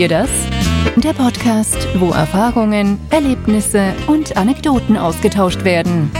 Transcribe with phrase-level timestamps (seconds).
[0.00, 0.30] ihr das?
[0.96, 6.10] Der Podcast, wo Erfahrungen, Erlebnisse und Anekdoten ausgetauscht werden.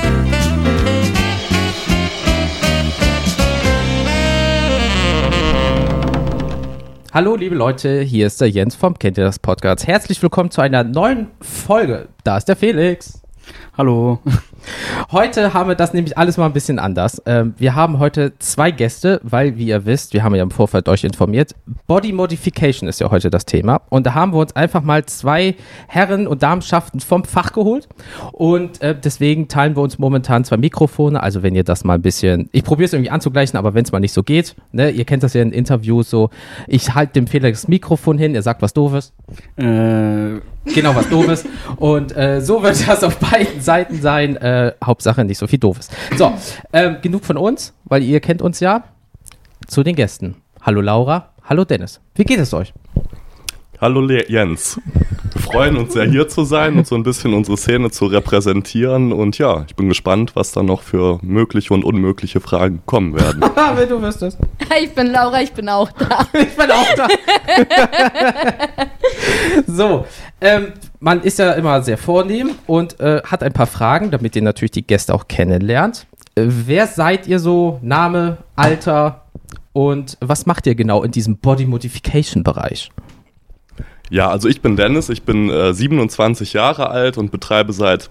[7.10, 9.86] Hallo liebe Leute, hier ist der Jens vom Kennt ihr das Podcast.
[9.86, 12.08] Herzlich willkommen zu einer neuen Folge.
[12.22, 13.19] Da ist der Felix.
[13.76, 14.18] Hallo.
[15.10, 17.22] Heute haben wir das nämlich alles mal ein bisschen anders.
[17.24, 20.88] Ähm, wir haben heute zwei Gäste, weil, wie ihr wisst, wir haben ja im Vorfeld
[20.88, 21.54] euch informiert,
[21.86, 23.80] Body Modification ist ja heute das Thema.
[23.88, 25.54] Und da haben wir uns einfach mal zwei
[25.88, 27.88] Herren und Damenschaften vom Fach geholt.
[28.32, 31.22] Und äh, deswegen teilen wir uns momentan zwei Mikrofone.
[31.22, 33.92] Also wenn ihr das mal ein bisschen, ich probiere es irgendwie anzugleichen, aber wenn es
[33.92, 36.30] mal nicht so geht, ne, ihr kennt das ja in Interviews so,
[36.66, 39.12] ich halte dem Felix das Mikrofon hin, er sagt was Doofes.
[39.56, 41.44] Äh, Genau, was Doofes.
[41.76, 44.36] Und äh, so wird das auf beiden Seiten sein.
[44.36, 45.88] Äh, Hauptsache nicht so viel Doofes.
[46.16, 46.32] So,
[46.72, 48.84] ähm, genug von uns, weil ihr kennt uns ja.
[49.66, 50.36] Zu den Gästen.
[50.62, 52.00] Hallo Laura, hallo Dennis.
[52.14, 52.72] Wie geht es euch?
[53.80, 54.78] Hallo Le Jens.
[55.32, 59.10] Wir freuen uns sehr hier zu sein und so ein bisschen unsere Szene zu repräsentieren.
[59.10, 63.42] Und ja, ich bin gespannt, was da noch für mögliche und unmögliche Fragen kommen werden.
[63.76, 64.36] Wenn du wüsstest.
[64.82, 66.26] Ich bin Laura, ich bin auch da.
[66.38, 67.08] Ich bin auch da.
[69.66, 70.04] so,
[70.42, 74.42] ähm, man ist ja immer sehr vornehm und äh, hat ein paar Fragen, damit ihr
[74.42, 76.06] natürlich die Gäste auch kennenlernt.
[76.34, 77.78] Äh, wer seid ihr so?
[77.80, 79.24] Name, Alter
[79.72, 82.90] und was macht ihr genau in diesem Body Modification Bereich?
[84.10, 88.10] Ja, also ich bin Dennis, ich bin äh, 27 Jahre alt und betreibe seit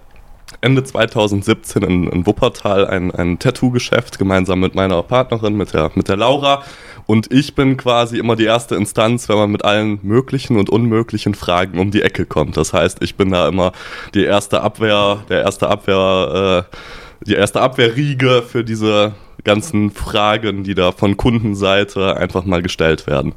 [0.61, 6.08] Ende 2017 in, in Wuppertal ein, ein Tattoo-Geschäft gemeinsam mit meiner Partnerin, mit der, mit
[6.08, 6.64] der Laura.
[7.05, 11.36] Und ich bin quasi immer die erste Instanz, wenn man mit allen möglichen und unmöglichen
[11.36, 12.55] Fragen um die Ecke kommt.
[12.55, 13.73] Das heißt, ich bin da immer
[14.14, 20.75] die erste Abwehr, der erste Abwehr, äh, die erste Abwehrriege für diese ganzen Fragen, die
[20.75, 23.33] da von Kundenseite einfach mal gestellt werden.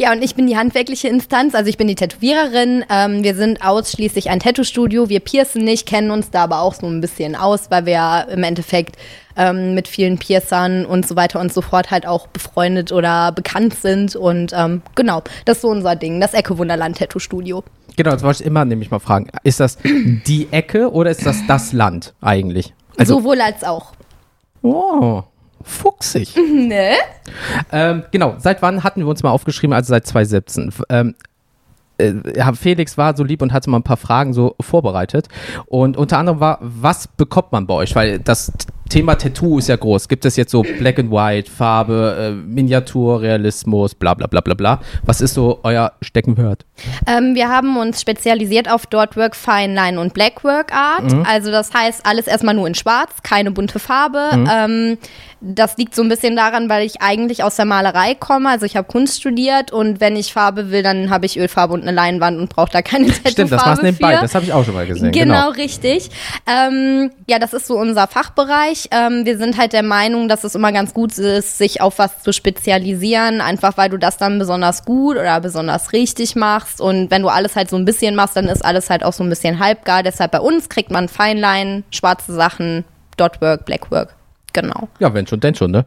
[0.00, 2.84] Ja, und ich bin die handwerkliche Instanz, also ich bin die Tätowiererin.
[2.88, 5.08] Ähm, wir sind ausschließlich ein Tattoo-Studio.
[5.08, 8.20] Wir piercen nicht, kennen uns da aber auch so ein bisschen aus, weil wir ja
[8.20, 8.96] im Endeffekt
[9.36, 13.74] ähm, mit vielen Piercern und so weiter und so fort halt auch befreundet oder bekannt
[13.74, 14.14] sind.
[14.14, 17.64] Und ähm, genau, das ist so unser Ding, das Ecke Wunderland Tattoo-Studio.
[17.96, 19.26] Genau, das wollte ich immer nämlich mal fragen.
[19.42, 22.72] Ist das die Ecke oder ist das das Land eigentlich?
[22.96, 23.94] Also, Sowohl als auch.
[24.62, 25.24] oh,
[25.68, 26.34] fuchsig.
[26.68, 26.92] Ne?
[27.72, 29.72] Ähm, genau, seit wann hatten wir uns mal aufgeschrieben?
[29.74, 30.68] Also seit 2017.
[30.68, 31.14] F- Ähm,
[31.98, 32.14] äh,
[32.54, 35.28] Felix war so lieb und hatte mal ein paar Fragen so vorbereitet.
[35.66, 37.94] Und unter anderem war, was bekommt man bei euch?
[37.96, 38.52] Weil das
[38.88, 40.08] Thema Tattoo ist ja groß.
[40.08, 44.54] Gibt es jetzt so Black and White, Farbe, äh, Miniatur, Realismus, bla bla bla bla
[44.54, 44.80] bla.
[45.04, 46.64] Was ist so euer Steckenpferd?
[47.06, 51.12] Ähm, wir haben uns spezialisiert auf Dotwork, Fine Line und Blackwork Art.
[51.24, 54.30] Also das heißt alles erstmal nur in Schwarz, keine bunte Farbe.
[54.50, 54.98] Ähm,
[55.40, 58.48] das liegt so ein bisschen daran, weil ich eigentlich aus der Malerei komme.
[58.48, 61.82] Also ich habe Kunst studiert und wenn ich Farbe will, dann habe ich Ölfarbe und
[61.82, 64.16] eine Leinwand und brauche da keine Tattoo-Farbe Stimmt, das machst du nebenbei.
[64.16, 64.22] für.
[64.22, 65.12] Das habe ich auch schon mal gesehen.
[65.12, 66.10] Genau, richtig.
[66.46, 68.77] Ähm, ja, das ist so unser Fachbereich.
[68.90, 72.22] Ähm, wir sind halt der Meinung, dass es immer ganz gut ist, sich auf was
[72.22, 76.80] zu spezialisieren, einfach weil du das dann besonders gut oder besonders richtig machst.
[76.80, 79.24] Und wenn du alles halt so ein bisschen machst, dann ist alles halt auch so
[79.24, 80.02] ein bisschen halbgar.
[80.02, 82.84] Deshalb bei uns kriegt man Feinline, schwarze Sachen,
[83.16, 84.14] Dotwork, Blackwork.
[84.52, 84.88] Genau.
[84.98, 85.84] Ja, wenn schon, denn schon, ne?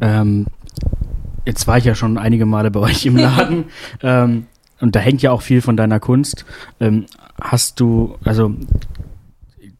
[0.00, 0.46] ähm,
[1.46, 3.66] jetzt war ich ja schon einige Male bei euch im Laden.
[4.02, 4.46] ähm,
[4.80, 6.44] und da hängt ja auch viel von deiner Kunst.
[6.80, 7.06] Ähm,
[7.40, 8.52] hast du, also,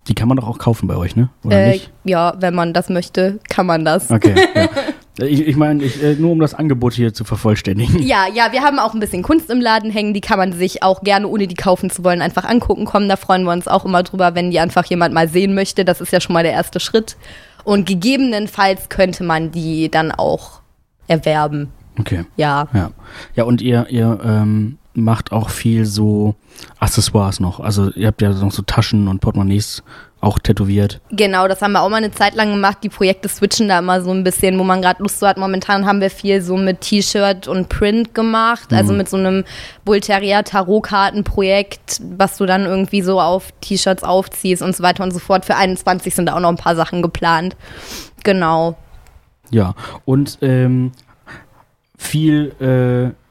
[0.08, 1.28] die kann man doch auch kaufen bei euch, ne?
[1.44, 1.92] Oder Äh, nicht?
[2.04, 4.10] ja, wenn man das möchte, kann man das.
[4.10, 4.34] Okay.
[4.54, 4.68] ja.
[5.18, 8.02] Ich, ich meine, äh, nur um das Angebot hier zu vervollständigen.
[8.02, 10.82] Ja, ja, wir haben auch ein bisschen Kunst im Laden hängen, die kann man sich
[10.82, 13.10] auch gerne, ohne die kaufen zu wollen, einfach angucken kommen.
[13.10, 15.84] Da freuen wir uns auch immer drüber, wenn die einfach jemand mal sehen möchte.
[15.84, 17.18] Das ist ja schon mal der erste Schritt.
[17.62, 20.62] Und gegebenenfalls könnte man die dann auch
[21.08, 21.68] erwerben.
[22.00, 22.24] Okay.
[22.38, 22.68] Ja.
[22.72, 22.90] Ja.
[23.34, 26.34] Ja, und ihr, ihr ähm, macht auch viel so
[26.78, 27.60] Accessoires noch.
[27.60, 29.82] Also ihr habt ja noch so Taschen und Portemonnaies
[30.20, 31.00] auch tätowiert.
[31.10, 32.78] Genau, das haben wir auch mal eine Zeit lang gemacht.
[32.84, 35.36] Die Projekte switchen da immer so ein bisschen, wo man gerade Lust so hat.
[35.36, 39.44] Momentan haben wir viel so mit T-Shirt und Print gemacht, also mit so einem
[39.84, 45.18] Voltaria Tarotkartenprojekt, was du dann irgendwie so auf T-Shirts aufziehst und so weiter und so
[45.18, 45.44] fort.
[45.44, 47.56] Für 21 sind da auch noch ein paar Sachen geplant.
[48.22, 48.76] Genau.
[49.50, 49.74] Ja.
[50.04, 50.92] Und ähm,
[51.98, 53.21] viel äh,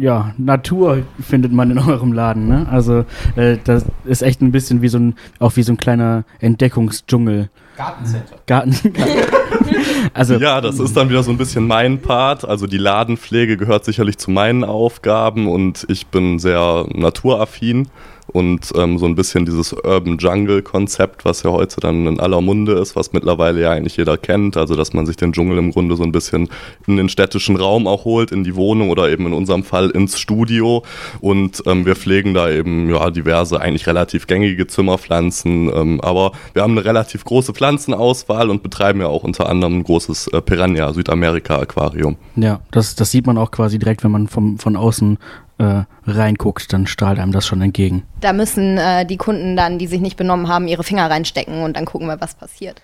[0.00, 2.66] ja, Natur findet man in eurem Laden, ne?
[2.70, 3.04] Also
[3.36, 7.50] äh, das ist echt ein bisschen wie so ein, auch wie so ein kleiner Entdeckungsdschungel.
[7.76, 8.36] Gartencenter.
[8.46, 8.74] Garten.
[10.14, 12.46] also Ja, das ist dann wieder so ein bisschen mein Part.
[12.46, 17.88] Also die Ladenpflege gehört sicherlich zu meinen Aufgaben und ich bin sehr naturaffin.
[18.32, 22.40] Und ähm, so ein bisschen dieses Urban Jungle Konzept, was ja heute dann in aller
[22.40, 25.72] Munde ist, was mittlerweile ja eigentlich jeder kennt, also dass man sich den Dschungel im
[25.72, 26.48] Grunde so ein bisschen
[26.86, 30.18] in den städtischen Raum auch holt, in die Wohnung oder eben in unserem Fall ins
[30.18, 30.84] Studio.
[31.20, 36.62] Und ähm, wir pflegen da eben ja diverse eigentlich relativ gängige Zimmerpflanzen, ähm, aber wir
[36.62, 40.92] haben eine relativ große Pflanzenauswahl und betreiben ja auch unter anderem ein großes äh, Piranha
[40.92, 42.16] Südamerika Aquarium.
[42.36, 45.18] Ja, das, das sieht man auch quasi direkt, wenn man vom, von außen
[45.58, 48.04] äh, reinguckt, dann strahlt einem das schon entgegen.
[48.20, 51.76] Da müssen äh, die Kunden dann, die sich nicht benommen haben, ihre Finger reinstecken und
[51.76, 52.80] dann gucken wir, was passiert.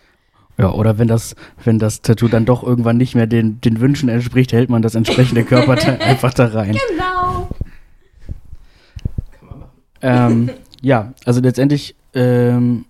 [0.57, 1.35] Ja, oder wenn das,
[1.65, 4.95] wenn das Tattoo dann doch irgendwann nicht mehr den, den Wünschen entspricht, hält man das
[4.95, 6.79] entsprechende Körperteil einfach da rein.
[6.91, 7.49] Genau.
[10.01, 10.51] Ähm,
[10.81, 12.85] ja, also letztendlich, ähm,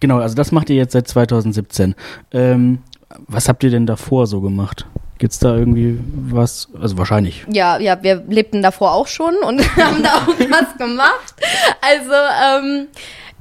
[0.00, 1.94] genau, also das macht ihr jetzt seit 2017.
[2.32, 2.78] Ähm,
[3.28, 4.86] was habt ihr denn davor so gemacht?
[5.18, 6.68] Gibt's da irgendwie was?
[6.80, 7.44] Also wahrscheinlich.
[7.50, 11.34] Ja, ja, wir lebten davor auch schon und haben da auch was gemacht.
[11.80, 12.88] Also, ähm,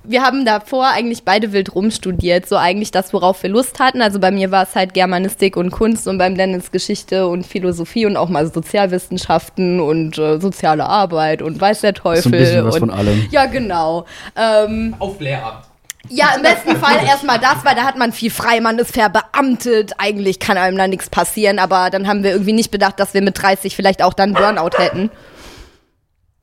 [0.05, 4.01] wir haben davor eigentlich beide wild rumstudiert, so eigentlich das, worauf wir Lust hatten.
[4.01, 8.05] Also bei mir war es halt Germanistik und Kunst und beim Dennis Geschichte und Philosophie
[8.05, 12.21] und auch mal Sozialwissenschaften und äh, soziale Arbeit und weiß der Teufel.
[12.23, 13.27] So ein bisschen was und, von allem.
[13.31, 14.05] Ja, genau.
[14.35, 15.72] Ähm, Auf Lehramt.
[16.09, 19.93] Ja, im besten Fall erstmal das, weil da hat man viel frei, man ist verbeamtet,
[19.97, 23.21] eigentlich kann einem da nichts passieren, aber dann haben wir irgendwie nicht bedacht, dass wir
[23.21, 25.09] mit 30 vielleicht auch dann Burnout hätten.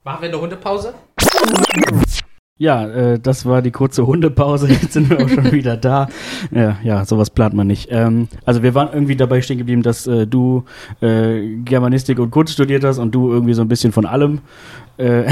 [0.03, 0.95] Machen wir eine Hundepause?
[2.61, 4.69] Ja, äh, das war die kurze Hundepause.
[4.69, 6.09] Jetzt sind wir auch schon wieder da.
[6.51, 7.89] Ja, ja, sowas plant man nicht.
[7.91, 10.65] Ähm, also wir waren irgendwie dabei stehen geblieben, dass äh, du
[11.01, 14.41] äh, Germanistik und Kunst studiert hast und du irgendwie so ein bisschen von allem.
[15.01, 15.25] Äh,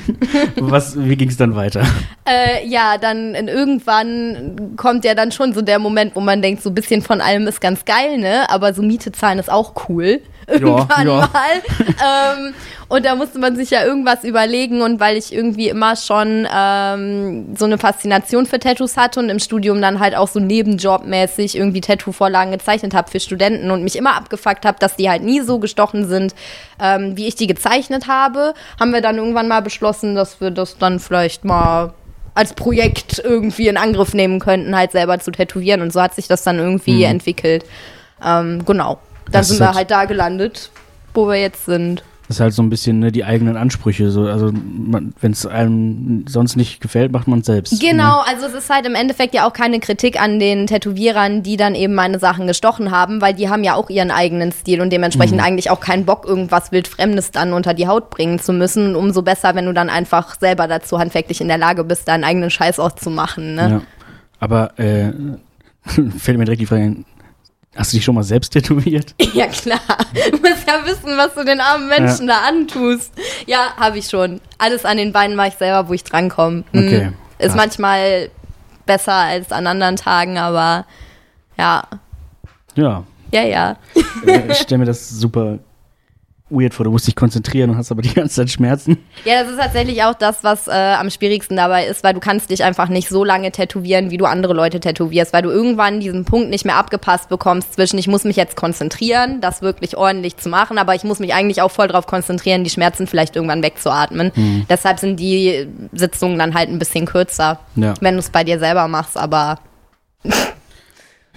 [0.56, 1.82] was, wie ging es dann weiter?
[2.28, 6.62] Äh, ja, dann in irgendwann kommt ja dann schon so der Moment, wo man denkt,
[6.62, 8.50] so ein bisschen von allem ist ganz geil, ne?
[8.50, 10.20] Aber so Miete zahlen ist auch cool.
[10.48, 11.30] Irgendwann ja.
[11.32, 12.46] mal.
[12.46, 12.54] ähm,
[12.88, 17.56] und da musste man sich ja irgendwas überlegen und weil ich irgendwie immer schon ähm,
[17.56, 21.80] so eine Faszination für Tattoos hatte und im Studium dann halt auch so nebenjobmäßig irgendwie
[21.80, 25.58] Tattoo-Vorlagen gezeichnet habe für Studenten und mich immer abgefuckt habe, dass die halt nie so
[25.58, 26.32] gestochen sind,
[26.80, 30.78] ähm, wie ich die gezeichnet habe, haben wir dann irgendwann mal beschlossen, dass wir das
[30.78, 31.92] dann vielleicht mal
[32.34, 35.80] als Projekt irgendwie in Angriff nehmen könnten, halt selber zu tätowieren.
[35.80, 37.10] Und so hat sich das dann irgendwie Mhm.
[37.12, 37.64] entwickelt.
[38.24, 38.98] Ähm, genau.
[39.24, 40.70] Dann Das sind wir halt- halt da gelandet,
[41.14, 42.02] wo wir jetzt sind.
[42.28, 44.10] Das ist halt so ein bisschen ne, die eigenen Ansprüche.
[44.10, 47.80] So, also wenn es einem sonst nicht gefällt, macht man es selbst.
[47.80, 51.56] Genau, also es ist halt im Endeffekt ja auch keine Kritik an den Tätowierern, die
[51.56, 54.92] dann eben meine Sachen gestochen haben, weil die haben ja auch ihren eigenen Stil und
[54.92, 58.96] dementsprechend eigentlich auch keinen Bock, irgendwas wildfremdes dann unter die Haut bringen zu müssen.
[58.96, 62.50] Umso besser, wenn du dann einfach selber dazu handwerklich in der Lage bist, deinen eigenen
[62.50, 63.54] Scheiß auch zu machen.
[63.54, 63.70] Ne?
[63.70, 63.82] Ja.
[64.40, 65.12] Aber äh,
[66.18, 67.04] fällt mir direkt die Frage ein,
[67.76, 69.14] hast du dich schon mal selbst tätowiert?
[69.34, 69.80] Ja, klar.
[70.30, 73.12] Du musst ja wissen, was du den armen Menschen da antust.
[73.46, 74.40] Ja, habe ich schon.
[74.58, 76.64] Alles an den Beinen mache ich selber, wo ich drankomme.
[76.72, 76.78] Mhm.
[76.86, 77.12] Okay.
[77.38, 77.56] Ist Krass.
[77.56, 78.30] manchmal
[78.86, 80.86] besser als an anderen Tagen, aber
[81.58, 81.82] ja.
[82.76, 83.04] Ja.
[83.32, 83.76] Ja, ja.
[84.26, 85.58] Äh, ich stelle mir das super
[86.48, 86.84] weird vor.
[86.84, 88.98] Du musst dich konzentrieren und hast aber die ganze Zeit Schmerzen.
[89.24, 92.50] Ja, das ist tatsächlich auch das, was äh, am schwierigsten dabei ist, weil du kannst
[92.50, 96.24] dich einfach nicht so lange tätowieren, wie du andere Leute tätowierst, weil du irgendwann diesen
[96.24, 100.48] Punkt nicht mehr abgepasst bekommst zwischen, ich muss mich jetzt konzentrieren, das wirklich ordentlich zu
[100.48, 104.30] machen, aber ich muss mich eigentlich auch voll darauf konzentrieren, die Schmerzen vielleicht irgendwann wegzuatmen.
[104.68, 107.94] Deshalb sind die Sitzungen dann halt ein bisschen kürzer, Ja.
[108.00, 109.58] wenn du es bei dir selber machst, aber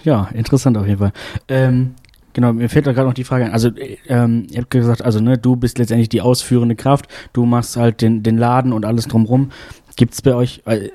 [0.04, 1.12] Ja, interessant auf jeden Fall.
[1.50, 1.96] Ähm,
[2.34, 3.52] genau, mir fällt da gerade noch die Frage ein.
[3.52, 7.46] Also, äh, ähm, ihr habt gesagt, also ne, du bist letztendlich die ausführende Kraft, du
[7.46, 9.52] machst halt den, den Laden und alles drumrum.
[9.96, 10.90] Gibt's bei euch, äh,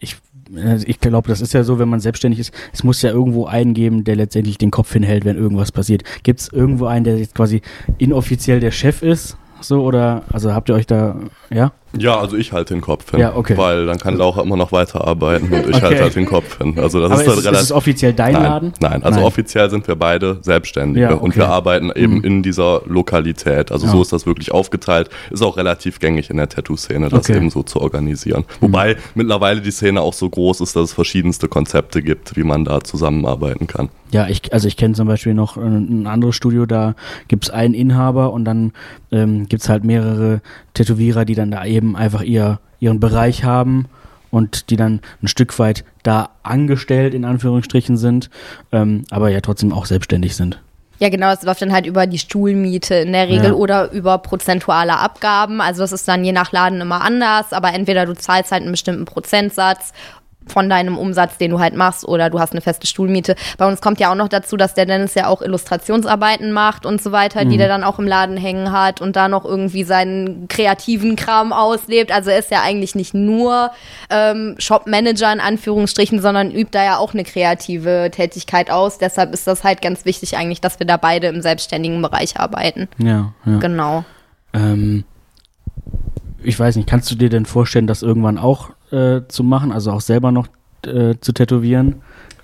[0.00, 0.16] ich,
[0.54, 3.46] äh, ich glaube, das ist ja so, wenn man selbstständig ist, es muss ja irgendwo
[3.46, 6.02] einen geben, der letztendlich den Kopf hinhält, wenn irgendwas passiert.
[6.22, 7.62] Gibt's irgendwo einen, der jetzt quasi
[7.98, 9.36] inoffiziell der Chef ist?
[9.60, 11.16] So, oder, also habt ihr euch da,
[11.50, 11.72] ja?
[11.98, 13.20] Ja, also ich halte den Kopf hin.
[13.20, 13.56] Ja, okay.
[13.56, 15.80] Weil dann kann Laura immer noch weiterarbeiten und ich Okay.
[15.84, 16.78] halte halt den Kopf hin.
[16.78, 17.64] Also das Aber ist halt es- ist relativ.
[17.64, 18.72] es offiziell dein Nein, Laden?
[18.80, 19.26] nein, also Nein.
[19.26, 21.36] offiziell sind wir beide Selbstständige Ja, und okay.
[21.40, 22.24] wir arbeiten eben Mhm.
[22.24, 23.72] in dieser Lokalität.
[23.72, 23.92] Also Ja.
[23.92, 25.10] so ist das wirklich aufgeteilt.
[25.30, 27.32] Ist auch relativ gängig in der Tattoo-Szene, das Okay.
[27.32, 27.38] Mhm.
[27.38, 28.44] eben so zu organisieren.
[28.60, 32.64] Wobei mittlerweile die Szene auch so groß ist, dass es verschiedenste Konzepte gibt, wie man
[32.64, 33.88] da zusammenarbeiten kann.
[34.12, 36.94] Ja, ich, also ich kenne zum Beispiel noch ein, ein anderes Studio, da
[37.28, 38.72] gibt's einen Inhaber und dann
[39.10, 40.40] ähm, gibt's halt mehrere
[40.76, 43.86] Tätowierer, die dann da eben einfach ihr, ihren Bereich haben
[44.30, 48.30] und die dann ein Stück weit da angestellt in Anführungsstrichen sind,
[48.72, 50.60] ähm, aber ja trotzdem auch selbstständig sind.
[50.98, 53.52] Ja, genau, es läuft dann halt über die Stuhlmiete in der Regel Ja.
[53.52, 55.60] oder über prozentuale Abgaben.
[55.60, 58.70] Also das ist dann je nach Laden immer anders, aber entweder du zahlst halt einen
[58.72, 59.92] bestimmten Prozentsatz
[60.46, 63.34] von deinem Umsatz, den du halt machst, oder du hast eine feste Stuhlmiete.
[63.58, 67.02] Bei uns kommt ja auch noch dazu, dass der Dennis ja auch Illustrationsarbeiten macht und
[67.02, 70.48] so weiter, die der dann auch im Laden hängen hat und da noch irgendwie seinen
[70.48, 72.12] kreativen Kram auslebt.
[72.12, 73.70] Also er ist ja eigentlich nicht nur
[74.10, 78.98] ähm, Shopmanager in Anführungsstrichen, sondern übt da ja auch eine kreative Tätigkeit aus.
[78.98, 82.88] Deshalb ist das halt ganz wichtig eigentlich, dass wir da beide im selbstständigen Bereich arbeiten.
[82.98, 83.58] Ja, ja.
[83.58, 84.04] Genau.
[84.52, 85.04] Ähm,
[86.46, 89.90] ich weiß nicht, kannst du dir denn vorstellen, das irgendwann auch äh, zu machen, also
[89.92, 90.46] auch selber noch
[90.86, 91.96] äh, zu tätowieren?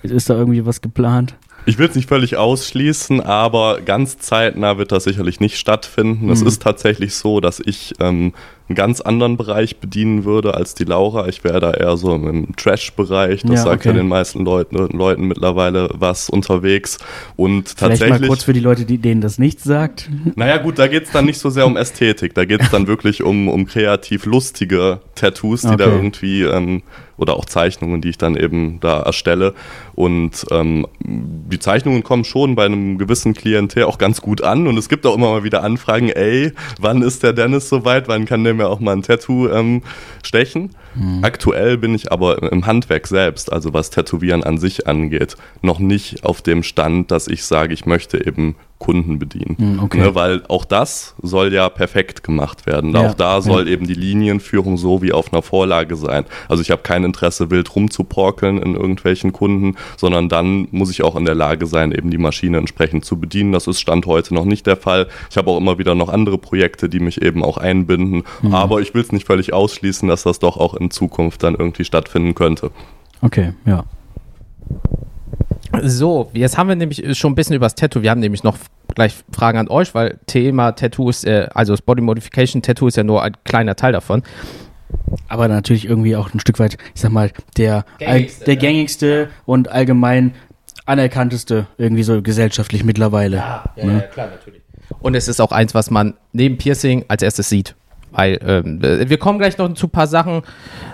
[0.03, 1.35] Ist da irgendwie was geplant?
[1.65, 6.29] Ich will es nicht völlig ausschließen, aber ganz zeitnah wird das sicherlich nicht stattfinden.
[6.29, 6.47] Es Mhm.
[6.47, 8.33] ist tatsächlich so, dass ich ähm,
[8.69, 11.27] einen ganz anderen Bereich bedienen würde als die Laura.
[11.27, 13.41] Ich wäre da eher so im Trash-Bereich.
[13.41, 13.99] Das Ja, sagt ja okay.
[13.99, 16.97] den meisten Leuten, Leuten mittlerweile was unterwegs.
[17.35, 18.27] Und Vielleicht mal tatsächlich.
[18.29, 20.09] kurz für die Leute, die, denen das nicht sagt.
[20.35, 22.87] Naja gut, da geht es dann nicht so sehr um Ästhetik, da geht es dann
[22.87, 25.95] wirklich um, um kreativ lustige Tattoos, die da Okay.
[25.95, 26.81] irgendwie, ähm,
[27.17, 29.53] oder auch Zeichnungen, die ich dann eben da erstelle.
[29.93, 34.77] Und ähm, die Zeichnungen kommen schon bei einem gewissen Klientel auch ganz gut an und
[34.77, 38.43] es gibt auch immer mal wieder Anfragen, ey, wann ist der Dennis soweit, wann kann
[38.43, 39.81] der mir auch mal ein Tattoo ähm,
[40.23, 40.71] stechen?
[41.23, 46.23] Aktuell bin ich aber im Handwerk selbst, also was Tätowieren an sich angeht, noch nicht
[46.23, 49.55] auf dem Stand, dass ich sage, ich möchte eben Kunden bedienen.
[49.57, 50.01] Hm, okay.
[50.01, 52.91] Ne, weil auch das soll ja perfekt gemacht werden.
[52.91, 56.25] Ja, auch da soll eben die Linienführung so wie auf einer Vorlage sein.
[56.49, 61.15] Also ich habe kein Interesse, wild rumzuporkeln in irgendwelchen Kunden, sondern dann muss ich auch
[61.15, 63.53] in der Lage sein, eben die Maschine entsprechend zu bedienen.
[63.53, 65.07] Das ist Stand heute noch nicht der Fall.
[65.29, 68.23] Ich habe auch immer wieder noch andere Projekte, die mich eben auch einbinden.
[68.41, 68.53] Mhm.
[68.53, 71.85] Aber ich will es nicht völlig ausschließen, dass das doch auch in Zukunft dann irgendwie
[71.85, 72.71] stattfinden könnte.
[73.21, 73.85] Okay, ja.
[75.81, 78.01] So, jetzt haben wir nämlich schon ein bisschen über das Tattoo.
[78.01, 78.57] Wir haben nämlich noch
[78.93, 83.03] gleich Fragen an euch, weil Thema Tattoos, äh, also das Body Modification Tattoo ist ja
[83.03, 84.23] nur ein kleiner Teil davon.
[85.27, 88.59] Aber natürlich irgendwie auch ein Stück weit, ich sag mal, der, Gängigste, der ne?
[88.59, 90.33] gängigste und allgemein
[90.85, 93.43] anerkannteste, irgendwie so gesellschaftlich mittlerweile.
[93.87, 94.09] ne?
[94.11, 94.61] klar, natürlich.
[94.99, 97.75] Und es ist auch eins, was man neben Piercing als erstes sieht.
[98.13, 100.41] Weil, ähm, äh, wir kommen gleich noch zu ein paar Sachen.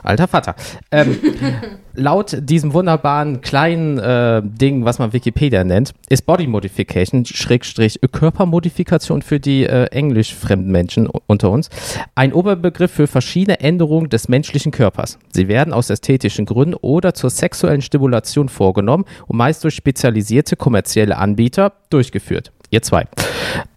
[0.04, 0.56] Alter Vater.
[0.92, 1.18] Ähm,
[1.94, 9.22] laut diesem wunderbaren kleinen äh, Ding, was man Wikipedia nennt, ist Body Modification, Schrägstrich Körpermodifikation
[9.22, 11.70] für die äh, englischfremden Menschen unter uns,
[12.16, 15.20] ein Oberbegriff für verschiedene Änderungen des menschlichen Körpers.
[15.34, 21.18] Sie werden aus ästhetischen Gründen oder zur sexuellen Stimulation vorgenommen und meist durch spezialisierte kommerzielle
[21.18, 22.52] Anbieter durchgeführt.
[22.72, 23.06] Ihr zwei.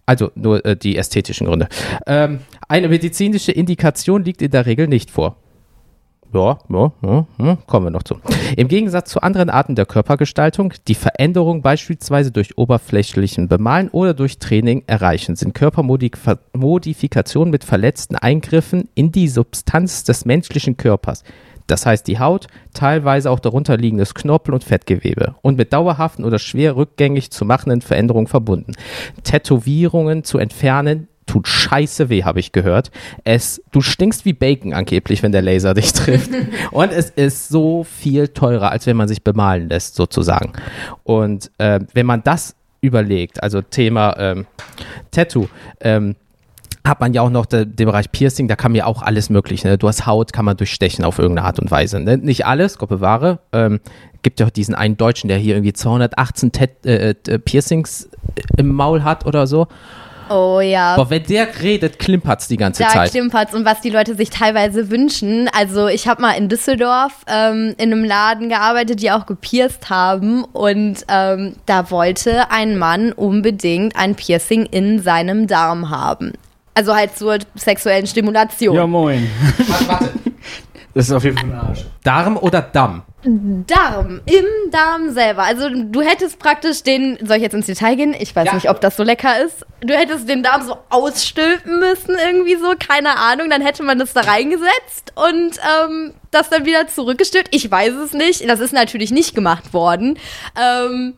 [0.05, 1.67] Also nur äh, die ästhetischen Gründe.
[2.07, 5.37] Ähm, eine medizinische Indikation liegt in der Regel nicht vor.
[6.33, 8.15] Ja, ja, ja, ja, kommen wir noch zu.
[8.57, 14.39] Im Gegensatz zu anderen Arten der Körpergestaltung, die Veränderung beispielsweise durch oberflächlichen Bemalen oder durch
[14.39, 21.23] Training erreichen, sind Körpermodifikationen mit verletzten Eingriffen in die Substanz des menschlichen Körpers.
[21.67, 26.39] Das heißt die Haut, teilweise auch darunter liegendes Knorpel- und Fettgewebe und mit dauerhaften oder
[26.39, 28.73] schwer rückgängig zu machenden Veränderungen verbunden.
[29.23, 32.91] Tätowierungen zu entfernen tut scheiße weh, habe ich gehört.
[33.23, 36.29] Es, du stinkst wie Bacon angeblich, wenn der Laser dich trifft.
[36.71, 40.53] Und es ist so viel teurer, als wenn man sich bemalen lässt, sozusagen.
[41.03, 44.45] Und äh, wenn man das überlegt, also Thema ähm,
[45.11, 45.47] Tattoo,
[45.79, 46.15] ähm,
[46.85, 49.29] hat man ja auch noch de, den Bereich Piercing, da kann man ja auch alles
[49.29, 49.67] mögliche.
[49.67, 49.77] Ne?
[49.77, 51.99] Du hast Haut, kann man durchstechen auf irgendeine Art und Weise.
[51.99, 52.17] Ne?
[52.17, 53.39] Nicht alles, Gott bewahre.
[53.53, 53.79] Ähm,
[54.21, 58.09] gibt ja auch diesen einen Deutschen, der hier irgendwie 218 Tat, äh, äh, Piercings
[58.57, 59.67] im Maul hat oder so.
[60.29, 60.95] Oh ja.
[60.95, 63.11] Aber wenn der redet, klimpert's die ganze Da Zeit.
[63.11, 65.49] klimpert's und was die Leute sich teilweise wünschen.
[65.53, 70.43] Also ich habe mal in Düsseldorf ähm, in einem Laden gearbeitet, die auch gepierst haben
[70.45, 76.33] und ähm, da wollte ein Mann unbedingt ein Piercing in seinem Darm haben.
[76.73, 78.75] Also halt zur sexuellen Stimulation.
[78.75, 79.29] Ja, moin.
[80.95, 81.85] Das ist auf jeden Fall ein Arsch.
[82.03, 83.01] Darm oder Damm?
[83.23, 85.43] Darm, im Darm selber.
[85.43, 88.13] Also du hättest praktisch den, soll ich jetzt ins Detail gehen?
[88.19, 88.53] Ich weiß Ja.
[88.53, 89.65] nicht, ob das so lecker ist.
[89.81, 93.49] Du hättest den Darm so ausstülpen müssen, irgendwie so, keine Ahnung.
[93.49, 97.55] Dann hätte man das da reingesetzt und ähm, das dann wieder zurückgestülpt.
[97.55, 98.47] Ich weiß es nicht.
[98.47, 100.19] Das ist natürlich nicht gemacht worden.
[100.61, 101.15] Ähm,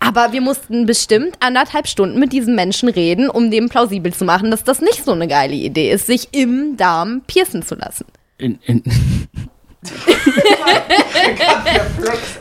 [0.00, 4.50] aber wir mussten bestimmt anderthalb Stunden mit diesem Menschen reden, um dem plausibel zu machen,
[4.50, 8.06] dass das nicht so eine geile Idee ist, sich im Darm piercen zu lassen.
[8.38, 8.82] In, in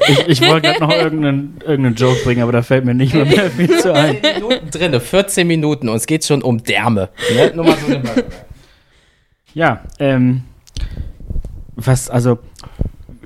[0.07, 3.25] ich ich wollte gerade noch irgendeinen, irgendeinen Joke bringen, aber da fällt mir nicht mehr,
[3.25, 4.17] mehr viel zu ein.
[4.21, 7.09] Minuten drinne, 14 Minuten und es geht schon um Därme.
[7.33, 7.51] Ne?
[7.55, 8.01] Nur mal so eine
[9.53, 10.43] Ja, ähm,
[11.75, 12.39] was, also,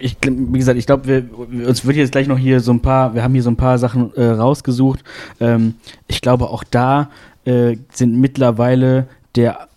[0.02, 2.82] ich, wie gesagt, ich glaube, wir, wir- uns wird jetzt gleich noch hier so ein
[2.82, 5.04] paar, wir haben hier so ein paar Sachen äh, rausgesucht.
[5.40, 5.76] Ähm,
[6.08, 7.10] ich glaube, auch da
[7.46, 9.68] äh, sind mittlerweile der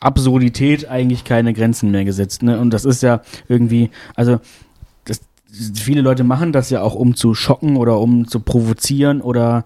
[0.00, 2.42] Absurdität eigentlich keine Grenzen mehr gesetzt.
[2.42, 2.58] Ne?
[2.58, 4.40] Und das ist ja irgendwie, also,
[5.04, 5.20] das,
[5.74, 9.64] viele Leute machen das ja auch, um zu schocken oder um zu provozieren oder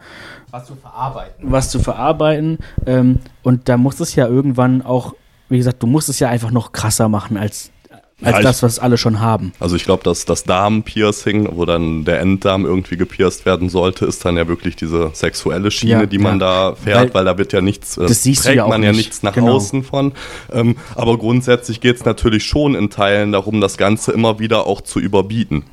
[0.50, 1.50] Was zu verarbeiten.
[1.50, 2.58] was zu verarbeiten.
[2.86, 5.14] Ähm, und da muss es ja irgendwann auch,
[5.48, 7.70] wie gesagt, du musst es ja einfach noch krasser machen als,
[8.22, 9.52] als Ja, das, was alle schon haben.
[9.60, 14.24] Also ich glaube, dass das Darmpiercing, wo dann der Enddarm irgendwie gepierst werden sollte, ist
[14.24, 16.70] dann ja wirklich diese sexuelle Schiene, Ja, die man ja.
[16.70, 18.68] da fährt, Weil- weil, da wird ja nichts, äh, Das siehst du trägt ja auch
[18.68, 18.98] man ja nicht.
[18.98, 19.56] nichts nach Genau.
[19.56, 20.12] außen von.
[20.50, 24.80] Ähm, aber grundsätzlich geht es natürlich schon in Teilen darum, das Ganze immer wieder auch
[24.80, 25.64] zu überbieten.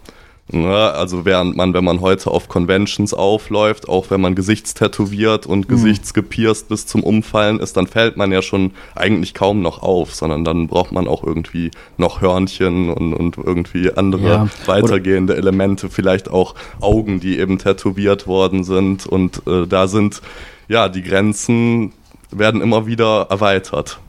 [0.54, 5.68] Ja, also während man, wenn man heute auf Conventions aufläuft, auch wenn man Gesichtstätowiert und
[5.68, 10.46] Gesichtsgepierst bis zum Umfallen ist, dann fällt man ja schon eigentlich kaum noch auf, sondern
[10.46, 16.30] dann braucht man auch irgendwie noch Hörnchen und, und irgendwie andere Ja, weitergehende Elemente, vielleicht
[16.30, 19.08] auch Augen, die eben tätowiert worden sind.
[19.08, 20.22] Und äh, da sind,
[20.68, 21.94] ja, die Grenzen
[22.30, 24.00] werden immer wieder erweitert.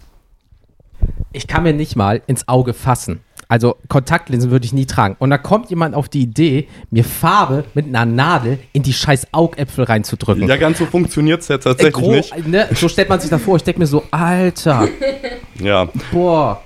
[1.32, 3.20] Ich kann mir nicht mal ins Auge fassen.
[3.54, 5.14] Also Kontaktlinsen würde ich nie tragen.
[5.20, 9.28] Und da kommt jemand auf die Idee, mir Farbe mit einer Nadel in die scheiß
[9.30, 10.48] Augäpfel reinzudrücken.
[10.48, 12.48] Ja, ganz so funktioniert es ja Äh, tatsächlich gro- nicht.
[12.48, 13.54] Ne, so stellt man sich das vor.
[13.54, 14.88] Ich denke mir so, Alter,
[15.62, 16.62] Ja, boah.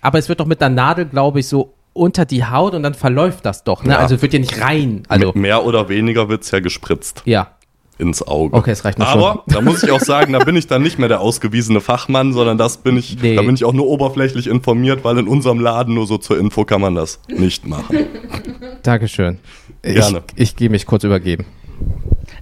[0.00, 2.94] Aber es wird doch mit der Nadel, glaube ich, so unter die Haut und dann
[2.94, 3.84] verläuft das doch.
[3.84, 3.92] Ne?
[3.92, 3.98] Ja.
[4.00, 5.04] Also es wird ja nicht rein.
[5.06, 7.52] Also, mehr oder weniger wird es ja gespritzt ja.
[8.02, 8.54] Ins Auge.
[8.54, 10.98] Okay, es reicht mir Aber da muss ich auch sagen, da bin ich dann nicht
[10.98, 13.36] mehr der ausgewiesene Fachmann, sondern das bin ich, Nee.
[13.36, 16.64] da bin ich auch nur oberflächlich informiert, weil in unserem Laden nur so zur Info
[16.64, 18.06] kann man das nicht machen.
[18.82, 19.38] Dankeschön.
[19.82, 20.22] Ich, Gerne.
[20.36, 21.46] ich gehe mich kurz übergeben.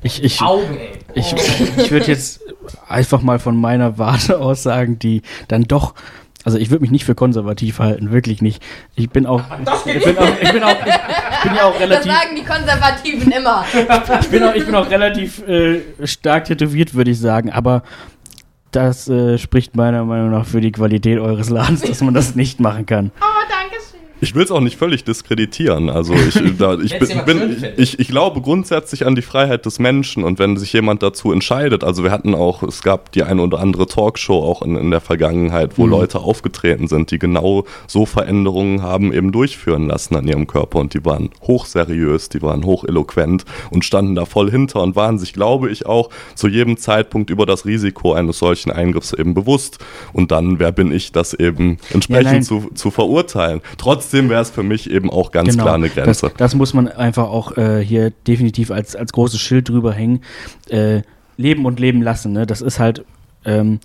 [0.02, 0.88] Ich, ich, Augen, ey.
[1.14, 1.34] ich,
[1.76, 2.40] ich würde jetzt
[2.88, 5.94] einfach mal von meiner Warte aus sagen, die dann doch.
[6.44, 8.62] Also ich würde mich nicht für konservativ halten, wirklich nicht.
[8.94, 9.42] Ich bin auch,
[9.84, 13.30] ich bin auch, ich bin auch, ich bin ja auch Das relativ, sagen die Konservativen
[13.32, 13.64] immer.
[14.20, 17.50] ich bin auch, ich bin auch relativ äh, stark tätowiert, würde ich sagen.
[17.52, 17.82] Aber
[18.70, 22.58] das äh, spricht meiner Meinung nach für die Qualität eures Ladens, dass man das nicht
[22.60, 23.10] machen kann.
[24.20, 25.88] Ich will es auch nicht völlig diskreditieren.
[25.88, 30.24] Also ich, da, ich, bin, bin, ich, ich glaube grundsätzlich an die Freiheit des Menschen
[30.24, 33.60] und wenn sich jemand dazu entscheidet, also wir hatten auch, es gab die eine oder
[33.60, 38.82] andere Talkshow auch in, in der Vergangenheit, wo Leute aufgetreten sind, die genau so Veränderungen
[38.82, 43.84] haben eben durchführen lassen an ihrem Körper und die waren hochseriös, die waren hocheloquent und
[43.84, 47.64] standen da voll hinter und waren sich, glaube ich, auch zu jedem Zeitpunkt über das
[47.64, 49.78] Risiko eines solchen Eingriffs eben bewusst.
[50.12, 52.42] Und dann, wer bin ich, das eben entsprechend nein.
[52.42, 53.60] zu, zu verurteilen.
[53.78, 56.20] Trotzdem wäre es für mich eben auch ganz klar eine Grenze.
[56.26, 56.32] Genau.
[56.32, 60.20] Das, das muss man einfach auch äh, hier definitiv als, als großes Schild drüber hängen.
[60.68, 61.02] Äh,
[61.40, 62.32] leben und leben lassen.
[62.32, 62.46] Ne?
[62.46, 63.04] Das ist halt,
[63.44, 63.80] ähm,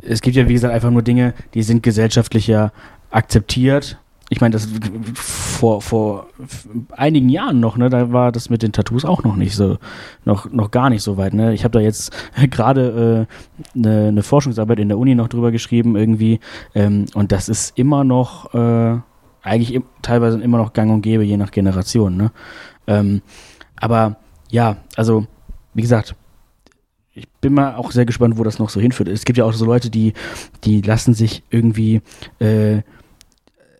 [0.00, 2.72] es gibt ja wie gesagt einfach nur Dinge, die sind gesellschaftlich ja
[3.10, 3.98] akzeptiert.
[4.28, 4.68] Ich meine, das
[5.14, 6.26] vor, vor
[6.90, 9.78] einigen Jahren noch, ne, da war das mit den Tattoos auch noch nicht so,
[10.24, 11.32] noch, noch gar nicht so weit.
[11.32, 11.54] Ne?
[11.54, 12.12] Ich habe da jetzt
[12.50, 13.28] gerade
[13.76, 16.40] äh, eine ne Forschungsarbeit in der Uni noch drüber geschrieben irgendwie
[16.74, 18.98] ähm, und das ist immer noch äh,
[19.46, 22.16] eigentlich teilweise immer noch gang und gäbe, je nach Generation.
[22.16, 22.32] Ne?
[22.86, 23.22] Ähm,
[23.76, 24.16] aber
[24.50, 25.26] ja, also
[25.74, 26.14] wie gesagt,
[27.14, 29.08] ich bin mal auch sehr gespannt, wo das noch so hinführt.
[29.08, 30.12] Es gibt ja auch so Leute, die,
[30.64, 32.02] die lassen sich irgendwie,
[32.40, 32.82] äh,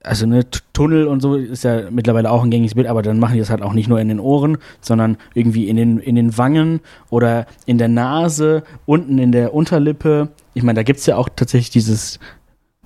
[0.02, 3.34] also ne, Tunnel und so ist ja mittlerweile auch ein gängiges Bild, aber dann machen
[3.34, 6.38] die das halt auch nicht nur in den Ohren, sondern irgendwie in den, in den
[6.38, 10.28] Wangen oder in der Nase, unten in der Unterlippe.
[10.54, 12.20] Ich meine, da gibt es ja auch tatsächlich dieses,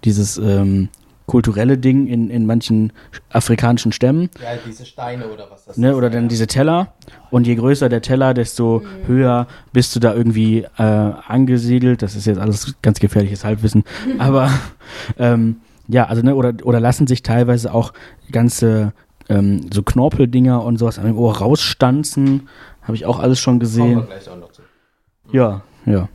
[0.03, 0.89] dieses ähm,
[1.31, 2.93] kulturelle Ding in, in manchen
[3.31, 4.31] afrikanischen Stämmen.
[4.43, 6.93] Ja, diese Steine oder was das Ne, oder dann diese Teller.
[7.31, 12.03] Und je größer der Teller, desto höher bist du da irgendwie äh, angesiedelt.
[12.03, 13.85] Das ist jetzt alles ganz gefährliches Halbwissen.
[14.19, 14.51] Aber
[15.21, 17.93] ähm, ja, also ne, oder, oder lassen sich teilweise auch
[18.33, 18.93] ganze
[19.29, 22.49] ähm, so Knorpeldinger und sowas am Ohr rausstanzen.
[22.83, 24.03] Habe ich auch alles schon gesehen.
[25.31, 26.09] Ja, ja.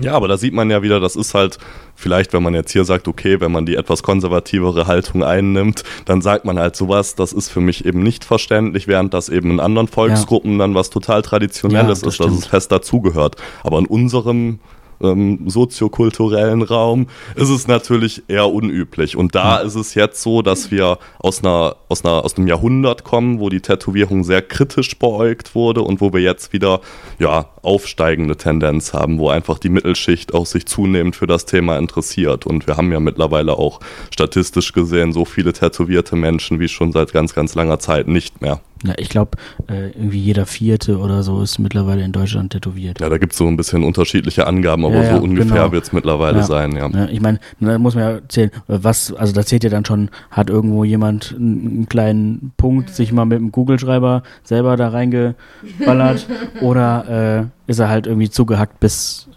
[0.00, 1.58] Ja, aber da sieht man ja wieder, das ist halt
[1.94, 6.22] vielleicht, wenn man jetzt hier sagt, okay, wenn man die etwas konservativere Haltung einnimmt, dann
[6.22, 9.60] sagt man halt sowas, das ist für mich eben nicht verständlich, während das eben in
[9.60, 12.46] anderen Volksgruppen dann was total Traditionelles Ja, das ist, dass es stimmt.
[12.46, 13.36] fest dazugehört.
[13.62, 14.60] Aber in unserem
[15.02, 19.16] ähm, soziokulturellen Raum ist es natürlich eher unüblich.
[19.16, 23.04] Und da ist es jetzt so, dass wir aus, einer, aus, einer, aus einem Jahrhundert
[23.04, 26.80] kommen, wo die Tätowierung sehr kritisch beäugt wurde und wo wir jetzt wieder
[27.18, 32.46] ja, aufsteigende Tendenz haben, wo einfach die Mittelschicht auch sich zunehmend für das Thema interessiert.
[32.46, 33.80] Und wir haben ja mittlerweile auch
[34.10, 38.60] statistisch gesehen so viele tätowierte Menschen wie schon seit ganz, ganz langer Zeit nicht mehr.
[38.84, 39.32] Ja, ich glaube,
[39.68, 43.00] äh, irgendwie jeder Vierte oder so ist mittlerweile in Deutschland tätowiert.
[43.00, 45.72] Ja, da gibt es so ein bisschen unterschiedliche Angaben, aber Ja, ja, so ungefähr genau.
[45.72, 46.44] wird es mittlerweile Ja.
[46.44, 46.88] sein, ja.
[46.88, 50.10] Ja, ich meine, da muss man ja zählen, was, also da zählt ja dann schon,
[50.30, 56.26] hat irgendwo jemand einen, einen kleinen Punkt sich mal mit dem Kugelschreiber selber da reingeballert
[56.60, 59.28] oder äh, ist er halt irgendwie zugehackt bis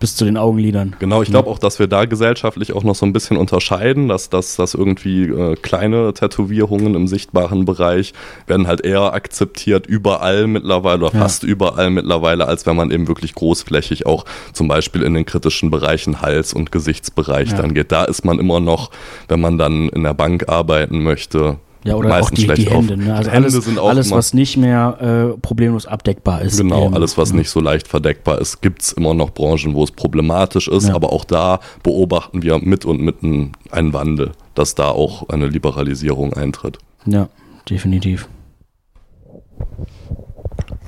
[0.00, 0.96] bis zu den Augenlidern.
[0.98, 4.30] Genau, ich glaube auch, dass wir da gesellschaftlich auch noch so ein bisschen unterscheiden, dass,
[4.30, 8.12] dass, dass irgendwie äh, kleine Tätowierungen im sichtbaren Bereich
[8.46, 11.20] werden halt eher akzeptiert überall mittlerweile oder Ja.
[11.20, 15.70] fast überall mittlerweile, als wenn man eben wirklich großflächig auch zum Beispiel in den kritischen
[15.70, 17.58] Bereichen Hals- und Gesichtsbereich Ja.
[17.58, 17.92] dann geht.
[17.92, 18.90] Da ist man immer noch,
[19.28, 22.70] wenn man dann in der Bank arbeiten möchte, Ja, oder auch meistens die, die schlecht
[22.70, 22.94] Hände.
[22.94, 23.00] auf.
[23.00, 23.14] Ne?
[23.14, 26.58] Also Hände alles, sind auch alles was nicht mehr äh, problemlos abdeckbar ist.
[26.58, 29.82] Genau, Ähm, alles, was nicht so leicht verdeckbar ist, gibt es immer noch Branchen, wo
[29.82, 30.94] es problematisch ist, Ja.
[30.94, 36.32] aber auch da beobachten wir mit und mitten einen Wandel, dass da auch eine Liberalisierung
[36.34, 36.78] eintritt.
[37.06, 37.28] Ja,
[37.68, 38.28] definitiv.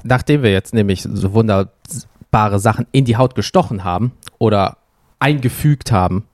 [0.02, 4.76] Nachdem wir jetzt nämlich so wunderbare Sachen in die Haut gestochen haben oder
[5.18, 6.24] eingefügt haben,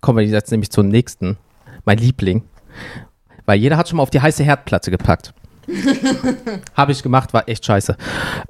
[0.00, 1.36] kommen wir jetzt nämlich zum nächsten,
[1.84, 2.42] mein Liebling.
[3.50, 5.34] Weil jeder hat schon mal auf die heiße Herdplatte gepackt.
[6.74, 7.96] Habe ich gemacht, war echt scheiße.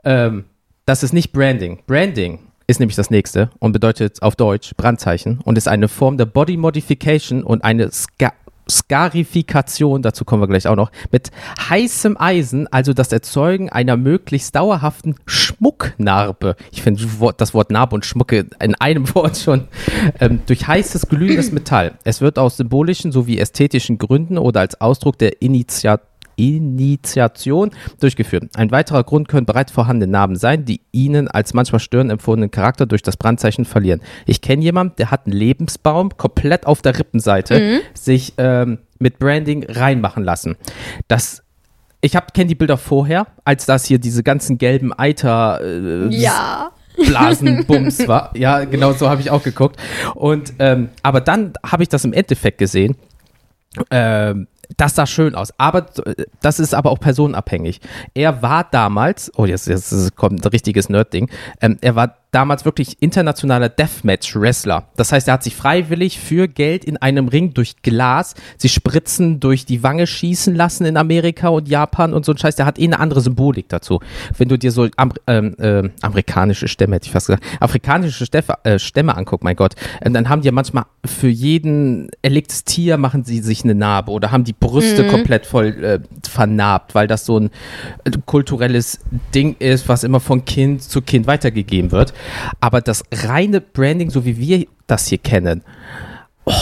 [0.04, 0.44] Ähm,
[0.84, 1.78] das ist nicht Branding.
[1.86, 6.26] Branding ist nämlich das nächste und bedeutet auf Deutsch Brandzeichen und ist eine Form der
[6.26, 8.34] Body Modification und eine Ska
[8.70, 11.30] Skarifikation, dazu kommen wir gleich auch noch, mit
[11.68, 16.56] heißem Eisen, also das Erzeugen einer möglichst dauerhaften Schmucknarbe.
[16.72, 17.02] Ich finde
[17.36, 19.68] das Wort Narbe und Schmucke in einem Wort schon
[20.20, 21.92] ähm, durch heißes glühendes Metall.
[22.04, 26.09] Es wird aus symbolischen sowie ästhetischen Gründen oder als Ausdruck der Initiative
[26.40, 28.44] Initiation durchgeführt.
[28.54, 32.86] Ein weiterer Grund können bereits vorhandene Narben sein, die ihnen als manchmal störend empfundenen Charakter
[32.86, 34.00] durch das Brandzeichen verlieren.
[34.26, 39.64] Ich kenne jemanden, der hat einen Lebensbaum komplett auf der Rippenseite sich ähm, mit Branding
[39.68, 40.56] reinmachen lassen.
[41.08, 41.42] Das
[42.02, 46.70] ich kenne die Bilder vorher, als das hier diese ganzen gelben Eiter äh, Ja.
[46.96, 48.32] Blasenbums war.
[48.36, 49.76] Ja, genau so habe ich auch geguckt.
[50.14, 52.96] Und ähm, aber dann habe ich das im Endeffekt gesehen.
[53.90, 57.80] Ähm, das sah schön aus, aber äh, das ist aber auch personenabhängig.
[58.14, 61.30] Er war damals, oh jetzt, jetzt kommt ein richtiges Nerd-Ding,
[61.60, 64.88] ähm, er war damals wirklich internationaler Deathmatch-Wrestler.
[64.96, 69.40] Das heißt, er hat sich freiwillig für Geld in einem Ring durch Glas, sie Spritzen
[69.40, 72.56] durch die Wange schießen lassen in Amerika und Japan und so ein Scheiß.
[72.56, 74.00] Der hat eh eine andere Symbolik dazu.
[74.36, 78.54] Wenn du dir so Am ähm, ähm, amerikanische Stämme, hätte ich fast gesagt, afrikanische Stäffe,
[78.64, 82.96] äh, Stämme anguckst, mein Gott, ähm, dann haben die ja manchmal für jeden erlegtes Tier
[82.96, 87.26] machen sie sich eine Narbe oder haben die Brüste komplett voll äh, vernarbt, weil das
[87.26, 87.50] so ein
[88.04, 89.00] äh, kulturelles
[89.34, 92.12] Ding ist, was immer von Kind zu Kind weitergegeben wird.
[92.60, 95.62] Aber das reine Branding, so wie wir das hier kennen,
[96.44, 96.52] oh,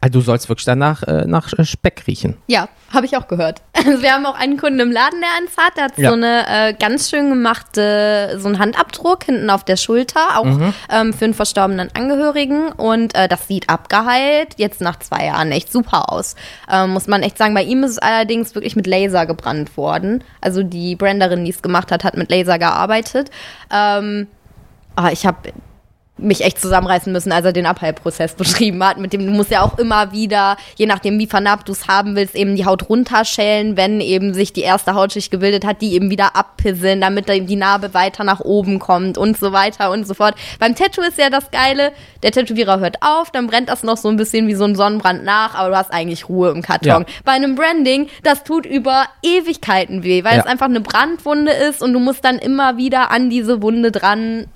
[0.00, 2.36] also du sollst wirklich danach äh, nach äh, Speck riechen.
[2.46, 3.62] Ja, habe ich auch gehört.
[3.86, 5.76] Also wir haben auch einen Kunden im Laden, der eins hat.
[5.76, 6.08] Der hat Ja.
[6.10, 10.74] so eine äh, ganz schön gemachte, so einen Handabdruck hinten auf der Schulter, auch Mhm.
[10.90, 12.72] ähm, für einen verstorbenen Angehörigen.
[12.72, 16.34] Und äh, das sieht abgeheilt, jetzt nach zwei Jahren echt super aus.
[16.68, 17.54] Ähm, muss man echt sagen.
[17.54, 20.24] Bei ihm ist es allerdings wirklich mit Laser gebrannt worden.
[20.40, 23.30] Also die Branderin, die es gemacht hat, hat mit Laser gearbeitet.
[23.72, 24.26] Ähm,
[25.12, 25.52] ich habe
[26.18, 28.98] mich echt zusammenreißen müssen, als er den Abheilprozess beschrieben hat.
[28.98, 32.16] Mit dem du musst ja auch immer wieder, je nachdem wie vernarbt du es haben
[32.16, 36.10] willst, eben die Haut runterschälen, wenn eben sich die erste Hautschicht gebildet hat, die eben
[36.10, 40.34] wieder abpisseln, damit die Narbe weiter nach oben kommt und so weiter und so fort.
[40.58, 44.08] Beim Tattoo ist ja das Geile, der Tätowierer hört auf, dann brennt das noch so
[44.08, 47.02] ein bisschen wie so ein Sonnenbrand nach, aber du hast eigentlich Ruhe im Karton.
[47.02, 47.06] Ja.
[47.24, 50.40] Bei einem Branding, das tut über Ewigkeiten weh, weil Ja.
[50.40, 54.46] es einfach eine Brandwunde ist und du musst dann immer wieder an diese Wunde dran.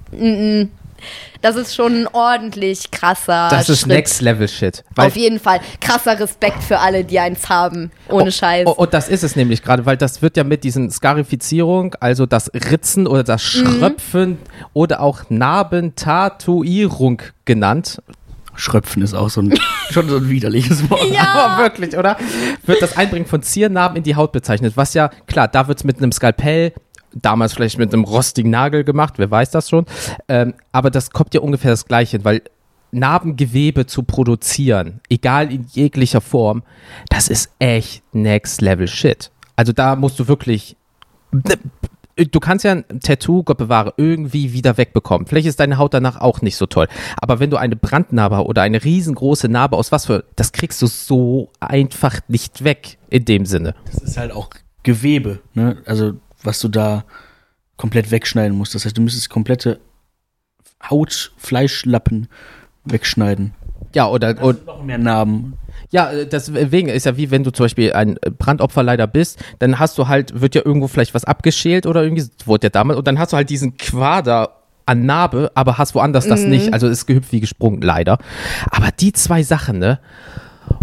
[1.42, 3.88] Das ist schon ein ordentlich krasser Das ist Schritt.
[3.88, 4.84] Next Level Shit.
[4.96, 5.60] Auf jeden Fall.
[5.80, 7.90] Krasser Respekt für alle, die eins haben.
[8.08, 8.66] Ohne Scheiß.
[8.66, 12.26] Oh, und das ist es nämlich gerade, weil das wird ja mit diesen Skarifizierung, also
[12.26, 13.78] das Ritzen oder das Mhm.
[13.78, 14.38] Schröpfen
[14.74, 18.02] oder auch Narbentatuierung genannt.
[18.54, 19.54] Schröpfen ist auch so ein,
[19.90, 21.10] schon so ein widerliches Wort.
[21.12, 21.22] Ja.
[21.34, 22.16] Aber wirklich, oder?
[22.66, 24.76] Wird das Einbringen von Ziernarben in die Haut bezeichnet.
[24.76, 26.74] Was ja, klar, da wird es mit einem Skalpell,
[27.14, 29.87] damals vielleicht mit einem rostigen Nagel gemacht, wer weiß das schon.
[30.29, 32.42] Ähm, aber das kommt ja ungefähr das Gleiche, weil
[32.92, 36.62] Narbengewebe zu produzieren, egal in jeglicher Form,
[37.09, 39.31] das ist echt Next Level Shit.
[39.55, 40.77] Also da musst du wirklich
[42.16, 45.27] du kannst ja ein Tattoo, Gott bewahre, irgendwie wieder wegbekommen.
[45.27, 46.88] Vielleicht ist deine Haut danach auch nicht so toll.
[47.16, 50.87] Aber wenn du eine Brandnarbe oder eine riesengroße Narbe aus was für, das kriegst du
[50.87, 53.75] so einfach nicht weg in dem Sinne.
[53.87, 54.51] Das ist halt auch
[54.83, 55.79] Gewebe, ne?
[55.85, 57.05] Also, was du da
[57.76, 58.74] komplett wegschneiden musst.
[58.74, 59.81] Das heißt, du müsstest komplette
[60.88, 62.29] Haut, Fleischlappen
[62.85, 63.55] wegschneiden.
[63.94, 65.55] Ja, oder, und, Noch mehr Narben.
[65.90, 69.79] ja, äh, deswegen ist ja wie wenn du zum Beispiel ein Brandopfer leider bist, dann
[69.79, 73.07] hast du halt, wird ja irgendwo vielleicht was abgeschält oder irgendwie, wurde ja damals, und
[73.07, 76.72] dann hast du halt diesen Quader an Narbe, aber hast woanders das nicht.
[76.72, 78.18] Also ist gehüpft wie gesprungen, leider.
[78.70, 80.00] Aber die zwei Sachen, ne?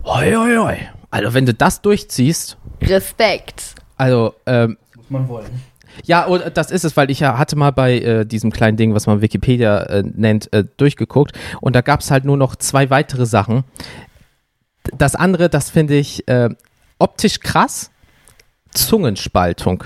[0.04, 0.78] Hoi, hoi, hoi.
[1.12, 3.76] Also wenn du das durchziehst, Respekt.
[3.98, 4.78] also, ähm,
[5.12, 5.50] man wollen.
[6.04, 8.93] Ja, und das ist es, weil ich ja hatte mal bei äh, diesem kleinen Ding,
[8.93, 12.89] was man Wikipedia äh, nennt, äh, durchgeguckt und da gab es halt nur noch zwei
[12.89, 13.63] weitere Sachen.
[14.98, 16.50] Das andere, das finde ich äh,
[17.00, 17.91] optisch krass,
[18.72, 19.86] Zungenspaltung.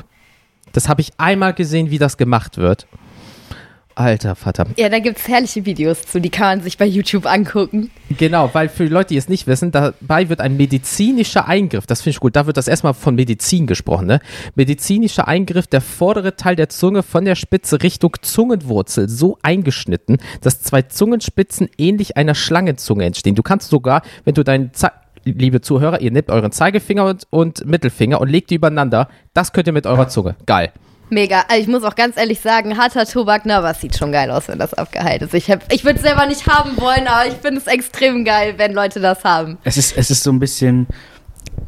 [0.74, 2.88] Das habe ich einmal gesehen, wie das gemacht wird.
[3.96, 4.68] Alter Vater.
[4.78, 7.92] Ja, da gibt es herrliche Videos zu, die kann man sich bei YouTube angucken.
[8.18, 12.02] Genau, weil für die Leute, die es nicht wissen, dabei wird ein medizinischer Eingriff, das
[12.02, 14.20] finde ich gut, da wird das erstmal von Medizin gesprochen, ne?
[14.56, 20.62] Medizinischer Eingriff, der vordere Teil der Zunge von der Spitze Richtung Zungenwurzel so eingeschnitten, dass
[20.62, 23.36] zwei Zungenspitzen ähnlich einer Schlangenzunge entstehen.
[23.36, 24.92] Du kannst sogar, wenn du deinen Ze
[25.24, 29.08] liebe Zuhörer, ihr nehmt euren Zeigefinger und, und Mittelfinger und legt die übereinander.
[29.36, 30.36] Das könnt ihr mit eurer Zunge.
[30.48, 30.72] Geil.
[31.12, 31.44] Mega.
[31.50, 34.48] Also ich muss auch ganz ehrlich sagen, harter Tobak, na, was sieht schon geil aus,
[34.48, 35.34] wenn das abgeheilt ist.
[35.34, 38.54] Ich, hab, ich würde es selber nicht haben wollen, aber ich finde es extrem geil,
[38.58, 39.58] wenn Leute das haben.
[39.64, 40.88] Es ist, es ist so ein bisschen,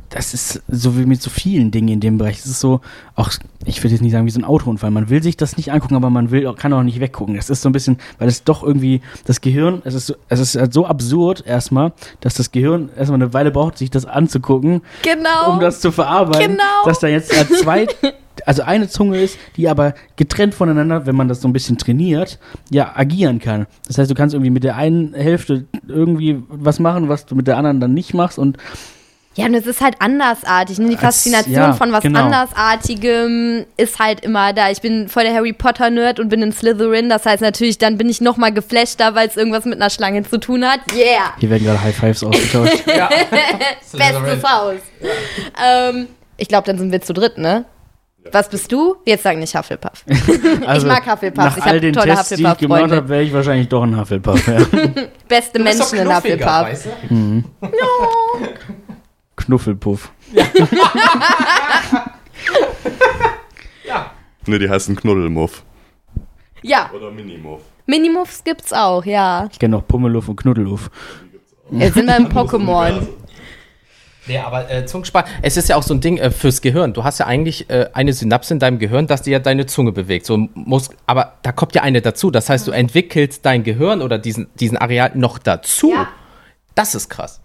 [0.09, 2.37] das ist so wie mit so vielen Dingen in dem Bereich.
[2.39, 2.79] Es ist so,
[3.15, 3.31] auch,
[3.65, 4.91] ich will jetzt nicht sagen wie so ein Autounfall.
[4.91, 7.35] Man will sich das nicht angucken, aber man will, kann auch nicht weggucken.
[7.35, 10.39] Das ist so ein bisschen, weil es doch irgendwie, das Gehirn, es ist, so- es
[10.39, 14.83] ist halt so absurd erstmal, dass das Gehirn erstmal eine Weile braucht, sich das anzugucken,
[15.01, 15.51] Genau.
[15.51, 16.51] um das zu verarbeiten.
[16.53, 16.85] Genau.
[16.85, 17.87] Dass da jetzt äh, zwei,
[18.45, 22.39] also eine Zunge ist, die aber getrennt voneinander, wenn man das so ein bisschen trainiert,
[22.69, 23.67] ja, agieren kann.
[23.87, 27.47] Das heißt, du kannst irgendwie mit der einen Hälfte irgendwie was machen, was du mit
[27.47, 28.57] der anderen dann nicht machst und
[29.35, 30.77] Ja, und es ist halt andersartig.
[30.77, 30.89] Ne?
[30.89, 32.25] Die Faszination ja, von was genau.
[32.25, 34.69] Andersartigem ist halt immer da.
[34.69, 37.09] Ich bin voll der Harry Potter-Nerd und bin in Slytherin.
[37.09, 40.21] Das heißt natürlich, dann bin ich noch mal geflashter, weil es irgendwas mit einer Schlange
[40.23, 40.81] zu tun hat.
[40.93, 41.33] Yeah!
[41.39, 42.85] hier werden gerade High Fives ausgetauscht.
[43.91, 44.75] Bestes Haus.
[45.63, 47.65] Ähm, ich glaube, dann sind wir zu dritt, ne?
[48.31, 48.95] Was bist du?
[49.05, 50.03] Jetzt sag nicht Hufflepuff.
[50.65, 51.45] Also, mag Hufflepuffs.
[51.45, 53.97] Nach Ich all den tolle Tests, die ich gemacht habe, wäre ich wahrscheinlich doch ein
[53.99, 54.47] Hufflepuff.
[54.47, 54.59] Ja.
[55.27, 56.87] Beste Menschen in Hufflepuff.
[59.35, 60.11] Knuffelpuff.
[64.45, 65.63] Ne, die heißen Knuddelmuff.
[66.61, 67.61] Ja, Oder Minimuff.
[67.85, 69.47] Minimuffs gibt's auch, ja.
[69.51, 70.89] Ich kenne noch Pummeluff und Knuddeluff.
[71.71, 73.07] Jetzt sind wir im Pokémon.
[74.27, 76.93] Nee, aber äh, Zungenspann, es ist ja auch so ein Ding äh, fürs Gehirn.
[76.93, 79.91] Du hast ja eigentlich äh, eine Synapse in deinem Gehirn, dass dir ja deine Zunge
[79.91, 80.25] bewegt.
[80.25, 82.31] So muss, aber da kommt ja eine dazu.
[82.31, 85.91] Das heißt, du entwickelst dein Gehirn oder diesen, diesen Areal noch dazu.
[85.91, 86.07] Ja.
[86.75, 87.41] Das ist krass.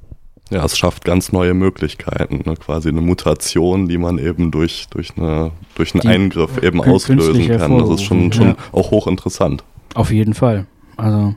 [0.50, 2.54] Ja, es schafft ganz neue Möglichkeiten, ne?
[2.56, 7.48] quasi eine Mutation, die man eben durch, durch, eine, durch einen Die Eingriff eben auslösen
[7.58, 7.78] kann.
[7.78, 8.56] Das ist schon, schon ja.
[8.72, 9.62] auch hochinteressant.
[9.94, 10.66] Auf jeden Fall.
[10.96, 11.34] Also,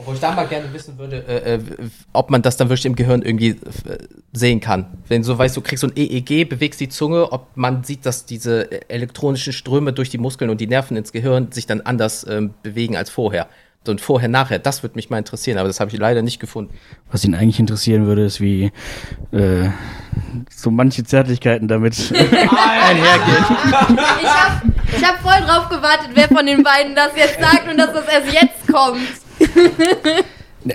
[0.00, 1.60] Obwohl ich da mal gerne wissen würde, äh, äh,
[2.12, 3.56] ob man das dann wirklich im Gehirn irgendwie äh,
[4.32, 4.86] sehen kann.
[5.08, 8.06] Wenn du so weißt, du kriegst so ein EEG, bewegst die Zunge, ob man sieht,
[8.06, 11.80] dass diese äh, elektronischen Ströme durch die Muskeln und die Nerven ins Gehirn sich dann
[11.80, 13.48] anders ähm, bewegen als vorher.
[13.84, 16.38] So ein vorher, nachher, das würde mich mal interessieren, aber das habe ich leider nicht
[16.38, 16.72] gefunden.
[17.10, 18.70] was ihn eigentlich interessieren würde, ist, wie
[19.32, 19.68] äh,
[20.54, 23.44] so manche Zärtlichkeiten damit einhergehen.
[24.22, 24.62] Ich hab,
[24.96, 28.06] ich hab voll drauf gewartet, wer von den beiden das jetzt sagt und dass das
[28.06, 29.27] erst jetzt kommt.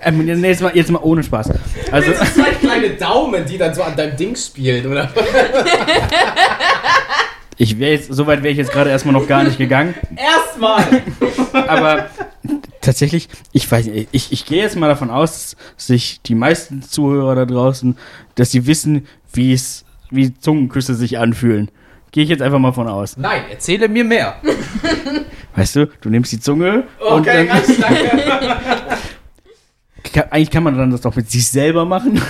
[0.02, 1.52] Ähm, jetzt, mal, jetzt mal ohne Spaß.
[1.92, 5.12] Also, zwei kleine Daumen, die dann so an deinem Ding spielen, oder?
[7.58, 9.94] ich wäre jetzt, so weit wäre ich jetzt gerade erstmal noch gar nicht gegangen.
[10.16, 11.04] Erstmal!
[11.68, 12.10] Aber
[12.82, 16.82] tatsächlich, ich weiß nicht, ich, ich gehe jetzt mal davon aus, dass sich die meisten
[16.82, 17.98] Zuhörer da draußen,
[18.36, 21.70] dass sie wissen, wie es, wie Zungenküsse sich anfühlen.
[22.12, 23.18] Gehe ich jetzt einfach mal von aus.
[23.18, 24.36] Nein, erzähle mir mehr.
[25.56, 28.12] Weißt du, du nimmst die Zunge und dann, ganz danke.
[30.14, 32.22] kann, eigentlich kann man dann das doch mit sich selber machen.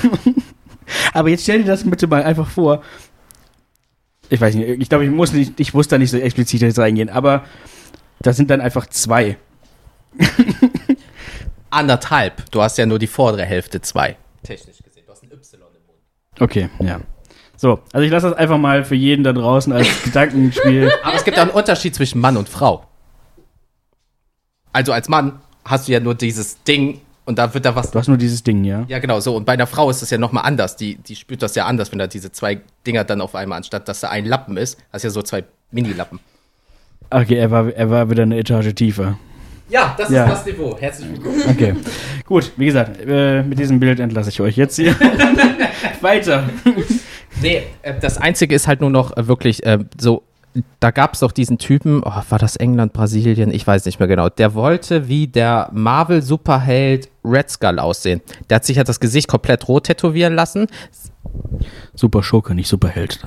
[1.13, 2.81] Aber jetzt stell dir das bitte mal einfach vor.
[4.29, 6.79] Ich weiß nicht, ich glaube, ich muss nicht, ich muss da nicht so explizit jetzt
[6.79, 7.43] reingehen, aber
[8.21, 9.37] das sind dann einfach zwei.
[11.69, 12.49] Anderthalb.
[12.51, 14.15] Du hast ja nur die vordere Hälfte zwei.
[14.41, 15.03] Technisch gesehen.
[15.05, 15.99] Du hast ein Y im Mund.
[16.39, 17.01] Okay, ja.
[17.57, 20.91] So, also ich lasse das einfach mal für jeden da draußen als Gedankenspiel.
[21.03, 22.87] Aber es gibt auch einen Unterschied zwischen Mann und Frau.
[24.73, 25.33] Also als Mann
[25.65, 27.91] hast du ja nur dieses Ding und da wird da was.
[27.91, 28.83] Du hast nur dieses Ding, ja?
[28.89, 29.35] Ja, genau, so.
[29.37, 30.75] Und bei einer Frau ist das ja nochmal anders.
[30.75, 33.87] Die, die spürt das ja anders, wenn da diese zwei Dinger dann auf einmal, anstatt
[33.87, 36.19] dass da ein Lappen ist, hast du ja so zwei Mini-Lappen.
[37.09, 39.17] Okay, er war, er war wieder eine Etage tiefer.
[39.69, 40.25] Ja, das Ja.
[40.25, 40.75] ist das Niveau.
[40.79, 41.41] Herzlich willkommen.
[41.49, 41.75] Okay.
[42.25, 44.93] Gut, wie gesagt, äh, mit diesem Bild entlasse ich euch jetzt hier.
[46.01, 46.49] Weiter.
[47.41, 50.23] Nee, äh, das Einzige ist halt nur noch äh, wirklich äh, so.
[50.79, 54.07] Da gab es doch diesen Typen, oh, war das England, Brasilien, ich weiß nicht mehr
[54.07, 54.29] genau.
[54.29, 58.21] Der wollte wie der Marvel-Superheld Red Skull aussehen.
[58.49, 60.67] Der hat sich ja das Gesicht komplett rot tätowieren lassen.
[61.95, 63.25] Super Schurke, nicht Superheld.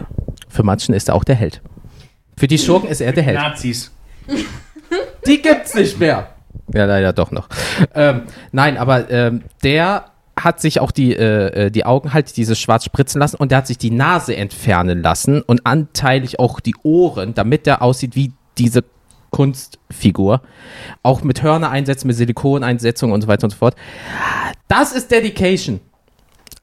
[0.49, 1.63] Für manchen ist er auch der Held.
[2.37, 3.39] Für die Schurken ist er der Held.
[3.39, 3.91] Nazis.
[5.27, 6.29] Die gibt's nicht mehr.
[6.73, 7.49] Ja, leider doch noch.
[7.95, 10.07] Ähm, nein, aber ähm, der
[10.39, 13.59] hat sich auch die, äh, äh, die Augen halt dieses Schwarz spritzen lassen und der
[13.59, 18.33] hat sich die Nase entfernen lassen und anteilig auch die Ohren, damit der aussieht wie
[18.59, 18.85] diese
[19.31, 20.43] Kunstfigur.
[21.03, 23.77] Auch mit Hörner einsetzen, mit Silikoneinsetzung und so weiter und so fort.
[24.69, 25.81] Das ist Dedication.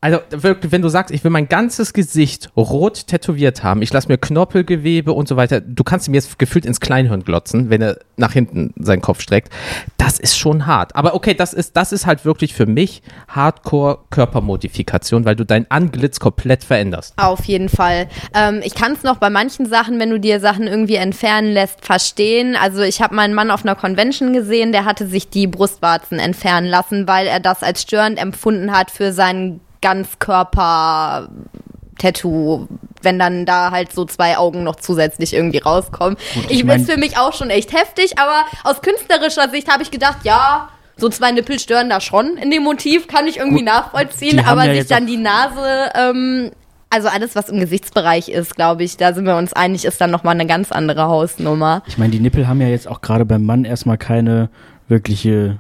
[0.04, 4.10] Also wirklich, wenn du sagst, ich will mein ganzes Gesicht rot tätowiert haben, ich lasse
[4.10, 8.00] mir Knorpelgewebe und so weiter, du kannst ihm jetzt gefühlt ins Kleinhirn glotzen, wenn er
[8.18, 9.54] nach hinten seinen Kopf streckt.
[9.98, 10.94] Das ist schon hart.
[10.98, 16.20] Aber okay, das ist, das ist halt wirklich für mich Hardcore-Körpermodifikation, weil du dein Anglitz
[16.20, 17.14] komplett veränderst.
[17.16, 18.10] Auf jeden Fall.
[18.34, 21.86] Ähm, ich kann es noch bei manchen Sachen, wenn du dir Sachen irgendwie entfernen lässt,
[21.86, 22.58] verstehen.
[22.62, 26.68] Also ich habe meinen Mann auf einer Convention gesehen, der hatte sich die Brustwarzen entfernen
[26.68, 32.68] lassen, weil er das als störend empfunden hat für seinen Ganzkörper-Tattoo,
[33.02, 36.16] wenn dann da halt so zwei Augen noch zusätzlich irgendwie rauskommen.
[36.34, 39.84] Gut, ich ich mein- für mich auch schon echt heftig, aber aus künstlerischer Sicht habe
[39.84, 43.64] ich gedacht, ja, so zwei Nippel stören da schon in dem Motiv, kann ich irgendwie
[43.64, 46.52] Gut, nachvollziehen, aber ja sich dann die Nase, ähm,
[46.90, 50.12] also alles, was im Gesichtsbereich ist, glaube ich, da sind wir uns einig, ist dann
[50.12, 51.82] nochmal eine ganz andere Hausnummer.
[51.88, 54.50] Ich meine, die Nippel haben ja jetzt auch gerade beim Mann erstmal keine
[54.88, 55.58] wirkliche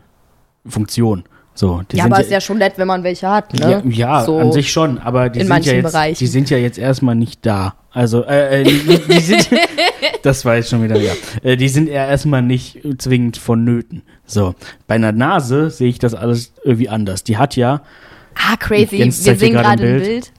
[0.68, 1.24] Funktion.
[1.56, 3.84] So, die ja, sind aber ist ja schon nett, wenn man welche hat, Ja, ne?
[3.94, 4.40] ja So.
[4.40, 6.18] an sich schon, aber die in sind, ja jetzt, Bereichen.
[6.20, 7.76] die sind ja jetzt erstmal nicht da.
[7.92, 9.50] Also, äh, äh, die, die sind,
[10.24, 11.14] das war jetzt schon wieder, ja.
[11.44, 14.02] Äh, die sind ja erstmal nicht zwingend vonnöten.
[14.26, 14.56] So,
[14.88, 17.24] bei einer Nase sehe ich das alles irgendwie anders.
[17.24, 17.82] Die hat ja,
[18.36, 18.98] Ah, crazy.
[18.98, 20.04] Wir sehen gerade ein gerade ein Bild.
[20.06, 20.32] Bild.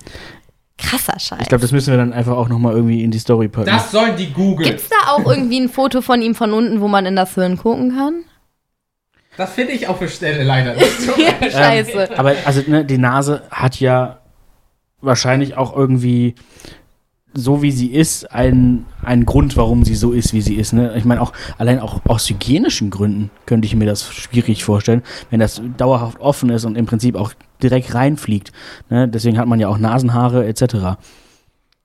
[0.77, 1.39] Krasser Scheiß.
[1.43, 3.71] ich glaube, das müssen wir dann einfach auch nochmal irgendwie in die Story packen.
[3.91, 4.69] sollen die googeln.
[4.69, 7.57] Gibt's da auch irgendwie ein Foto von ihm von unten, wo man in das Hirn
[7.57, 8.25] gucken kann?
[9.37, 10.77] Das finde ich auf der Stelle leider
[11.51, 12.19] Scheiße.
[12.19, 14.21] Aber also ne, die Nase hat ja
[15.01, 16.35] wahrscheinlich auch irgendwie
[17.35, 20.73] so wie sie ist, einen, einen Grund, warum sie so ist, wie sie ist.
[20.73, 20.95] Ne?
[20.97, 25.41] Ich meine, auch allein auch aus hygienischen Gründen könnte ich mir das schwierig vorstellen, wenn
[25.41, 28.53] das dauerhaft offen ist und im Prinzip auch direkt reinfliegt.
[28.89, 29.09] Ne?
[29.09, 30.97] Deswegen hat man ja auch Nasenhaare etc.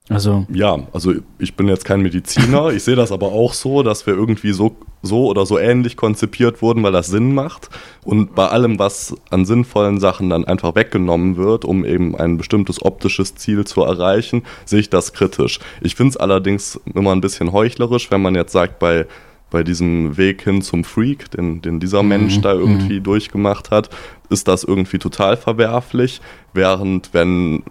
[0.10, 4.08] Also, Ja, also ich bin jetzt kein Mediziner, ich sehe das aber auch so, dass
[4.08, 7.70] wir irgendwie so, so oder so ähnlich konzipiert wurden, weil das Sinn macht.
[8.04, 12.84] Und bei allem, was an sinnvollen Sachen dann einfach weggenommen wird, um eben ein bestimmtes
[12.84, 15.60] optisches Ziel zu erreichen, sehe ich das kritisch.
[15.82, 19.06] Ich finde es allerdings immer ein bisschen heuchlerisch, wenn man jetzt sagt, bei
[19.52, 23.90] bei diesem Weg hin zum Freak, den, den dieser Mensch da irgendwie durchgemacht hat,
[24.30, 26.22] ist das irgendwie total verwerflich.
[26.54, 27.64] Während wenn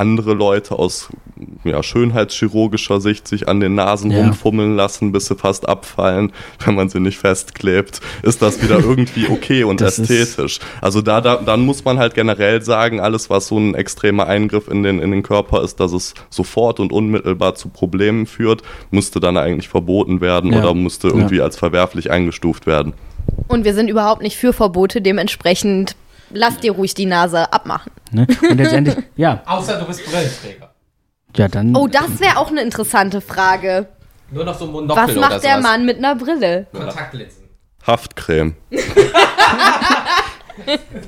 [0.00, 1.08] andere Leute aus
[1.64, 4.18] ja, schönheitschirurgischer Sicht sich an den Nasen Ja.
[4.18, 6.32] rumfummeln lassen, bis sie fast abfallen,
[6.64, 10.58] wenn man sie nicht festklebt, ist das wieder irgendwie okay und Das ästhetisch.
[10.80, 14.68] Also da, da, dann muss man halt generell sagen, alles, was so ein extremer Eingriff
[14.68, 19.20] in den, in den Körper ist, dass es sofort und unmittelbar zu Problemen führt, müsste
[19.20, 20.58] dann eigentlich verboten werden Ja.
[20.60, 22.92] oder müsste irgendwie als verwerflich eingestuft werden.
[23.48, 25.94] Und wir sind überhaupt nicht für Verbote, dementsprechend
[26.30, 27.92] lass dir ruhig die Nase abmachen.
[28.10, 28.26] ne?
[28.48, 30.70] Und letztendlich, ja, Außer du bist Brillenträger.
[31.36, 31.76] ja, dann.
[31.76, 33.86] Oh, das wäre auch eine interessante Frage.
[34.30, 36.66] Nur noch so ein Monokel Was macht der Mann mit einer Brille?
[36.72, 37.44] Kontaktlinsen.
[37.86, 38.54] Haftcreme.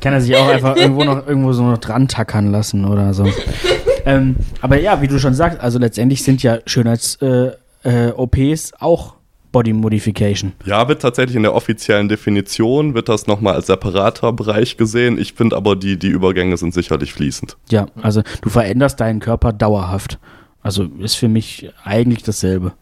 [0.00, 3.28] Kann er sich auch einfach irgendwo noch irgendwo so noch dran tackern lassen oder so.
[4.06, 9.16] ähm, aber ja, wie du schon sagst, also letztendlich sind ja Schönheits-OPs äh, OPs auch
[9.52, 10.52] Body Modification.
[10.64, 15.18] Ja, wird tatsächlich in der offiziellen Definition, wird das nochmal als separater Bereich gesehen.
[15.18, 17.56] Ich finde aber, die, die Übergänge sind sicherlich fließend.
[17.70, 20.18] Ja, also du veränderst deinen Körper dauerhaft.
[20.62, 22.72] Also ist für mich eigentlich dasselbe.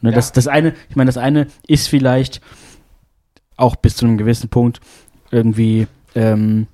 [0.00, 2.40] Ne, das, das eine, ich meine, das eine ist vielleicht
[3.56, 4.80] auch bis zu einem gewissen Punkt
[5.30, 6.68] irgendwie ähm,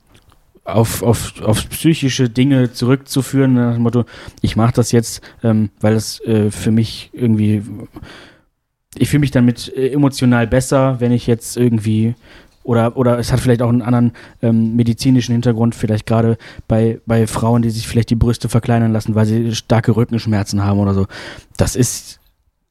[0.64, 4.04] auf, auf, auf psychische Dinge zurückzuführen, nach dem Motto,
[4.40, 7.62] ich mache das jetzt, ähm, weil es äh, für mich irgendwie,
[8.98, 12.14] ich fühle mich damit äh, emotional besser, wenn ich jetzt irgendwie
[12.62, 17.26] oder, oder es hat vielleicht auch einen anderen ähm, medizinischen Hintergrund, vielleicht gerade bei, bei
[17.26, 21.06] Frauen, die sich vielleicht die Brüste verkleinern lassen, weil sie starke Rückenschmerzen haben oder so.
[21.58, 22.20] Das ist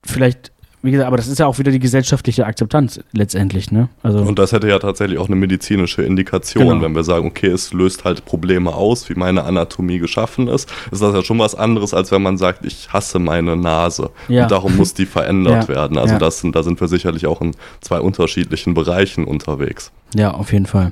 [0.03, 0.51] vielleicht,
[0.83, 3.87] wie gesagt, aber das ist ja auch wieder die gesellschaftliche Akzeptanz letztendlich, ne?
[4.03, 6.81] Also, Und das hätte ja tatsächlich auch eine medizinische Indikation, Genau.
[6.81, 10.69] wenn wir sagen, okay, es löst halt Probleme aus, wie meine Anatomie geschaffen ist.
[10.91, 14.43] Ist das ja schon was anderes, als wenn man sagt, ich hasse meine Nase Ja.
[14.43, 15.75] und darum muss die verändert Ja.
[15.75, 15.97] werden.
[15.97, 16.19] Also Ja.
[16.19, 19.91] das sind, da sind wir sicherlich auch in zwei unterschiedlichen Bereichen unterwegs.
[20.15, 20.91] ja, auf jeden Fall.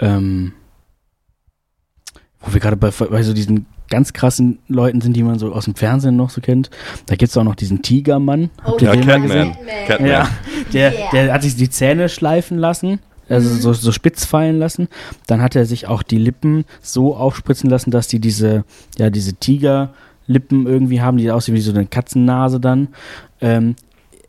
[0.00, 0.52] Ähm,
[2.40, 5.66] wo wir gerade bei, bei so diesen ganz krassen Leuten sind, die man so aus
[5.66, 6.70] dem Fernsehen noch so kennt.
[7.06, 8.50] Da gibt es auch noch diesen Tigermann.
[8.62, 9.52] Habt ihr Ja, den mal gesehen?
[9.52, 9.86] Catman.
[9.86, 10.10] Catman.
[10.10, 10.28] Ja,
[10.72, 11.10] der, Yeah.
[11.12, 14.88] der hat sich die Zähne schleifen lassen, also so, so spitz fallen lassen.
[15.26, 18.64] Dann hat er sich auch die Lippen so aufspritzen lassen, dass die diese,
[18.98, 22.88] ja, diese Tigerlippen irgendwie haben, die aussehen wie so eine Katzennase dann.
[23.40, 23.76] Ähm,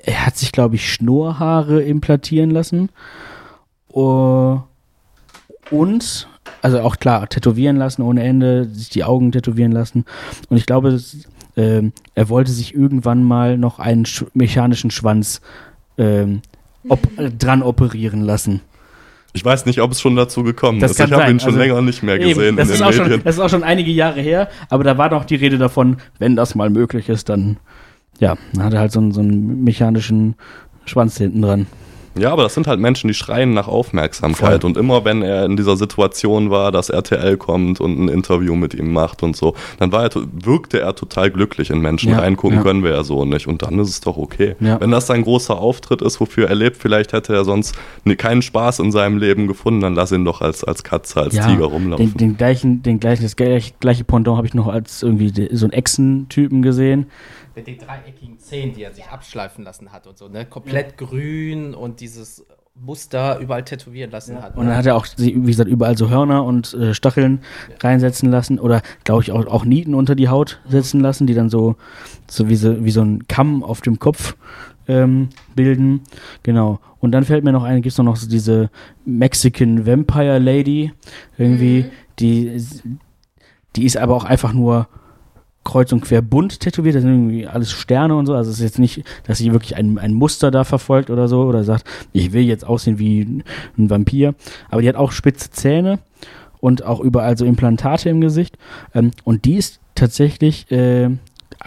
[0.03, 2.89] er hat sich, glaube ich, Schnurrhaare implantieren lassen.
[3.89, 4.59] Oh,
[5.71, 6.27] und
[6.65, 10.03] also auch klar, tätowieren lassen ohne Ende, sich die Augen tätowieren lassen.
[10.49, 11.15] Und ich glaube, das,
[11.55, 15.41] ähm, er wollte sich irgendwann mal noch einen sch mechanischen Schwanz
[15.99, 16.41] ähm,
[16.89, 16.99] op
[17.39, 18.61] dran operieren lassen.
[19.33, 20.97] Ich weiß nicht, ob es schon dazu gekommen Das ist.
[20.97, 22.87] kann Ich habe ihn schon Also, länger nicht mehr Eben, gesehen das, in ist den
[22.87, 23.21] auch schon, Medien.
[23.23, 26.35] das ist auch schon einige Jahre her, aber da war doch die Rede davon, wenn
[26.35, 27.57] das mal möglich ist, dann
[28.19, 30.35] ja, dann hat er halt so einen, so einen mechanischen
[30.85, 31.67] Schwanz hinten dran.
[32.17, 34.61] Ja, aber das sind halt Menschen, die schreien nach Aufmerksamkeit.
[34.61, 34.69] Voll.
[34.69, 38.73] Und immer wenn er in dieser Situation war, dass RTL kommt und ein Interview mit
[38.73, 42.11] ihm macht und so, dann war er, wirkte er total glücklich in Menschen.
[42.11, 42.63] Ja, Reingucken ja.
[42.63, 43.47] können wir ja so nicht.
[43.47, 44.55] Und dann ist es doch okay.
[44.59, 44.79] Ja.
[44.79, 48.41] Wenn das sein großer Auftritt ist, wofür er lebt, vielleicht hätte er sonst ne, keinen
[48.41, 52.11] Spaß in seinem Leben gefunden, dann lass ihn doch als, als Katze, als Tiger rumlaufen.
[52.11, 55.73] Den, den gleichen, den gleichen, das gleiche, Pendant habe ich noch als irgendwie so einen
[55.73, 57.07] Echsen-Typen gesehen.
[57.55, 60.45] Mit den dreieckigen Zähnen, die er sich abschleifen lassen hat und so, ne?
[60.45, 62.45] Komplett grün und dieses
[62.75, 64.57] Muster überall tätowieren lassen hat.
[64.57, 64.69] Und ne?
[64.69, 67.39] dann hat er auch, wie gesagt, überall so Hörner und äh, Stacheln
[67.79, 71.49] reinsetzen lassen oder, glaube ich, auch, auch Nieten unter die Haut setzen lassen, die dann
[71.49, 71.77] so,
[72.29, 74.35] so wie so, wie so ein Kamm auf dem Kopf
[74.87, 76.01] ähm, bilden.
[76.43, 76.79] Genau.
[76.99, 78.69] Und dann fällt mir noch ein, gibt es noch so diese
[79.05, 80.91] Mexican Vampire Lady,
[81.37, 81.85] irgendwie,
[82.19, 82.61] die,
[83.75, 84.87] die ist aber auch einfach nur
[85.65, 88.63] kreuz und quer bunt tätowiert, das sind irgendwie alles Sterne und so, also es ist
[88.63, 92.31] jetzt nicht, dass sie wirklich ein, ein Muster da verfolgt oder so, oder sagt, ich
[92.31, 93.43] will jetzt aussehen wie
[93.77, 94.35] ein Vampir,
[94.69, 95.99] aber die hat auch spitze Zähne
[96.61, 98.57] und auch überall so Implantate im Gesicht
[98.93, 101.09] ähm, und die ist tatsächlich äh,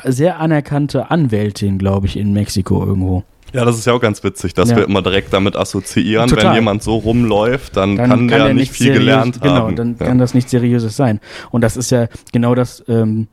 [0.04, 3.24] sehr anerkannte Anwältin, glaube ich, in Mexiko irgendwo.
[3.52, 4.76] Ja, das ist ja auch ganz witzig, dass Ja.
[4.76, 6.48] wir immer direkt damit assoziieren, Total.
[6.50, 9.76] wenn jemand so rumläuft, dann, dann kann, der nicht nichts viel seriös- gelernt genau, haben.
[9.76, 10.06] dann ja.
[10.06, 11.18] kann das nichts Seriöses sein.
[11.50, 13.26] Und das ist ja genau das, ähm,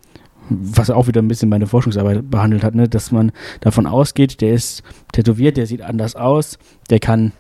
[0.50, 2.88] was auch wieder ein bisschen meine Forschungsarbeit behandelt hat, ne?
[2.88, 3.32] dass man
[3.62, 6.58] davon ausgeht, der ist tätowiert, der sieht anders aus,
[6.90, 7.32] der kann,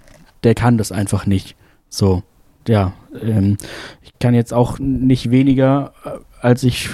[0.43, 1.55] der kann das einfach nicht.
[1.89, 2.23] So,
[2.67, 3.57] ja, ähm,
[4.01, 6.09] ich kann jetzt auch nicht weniger, äh,
[6.41, 6.89] als ich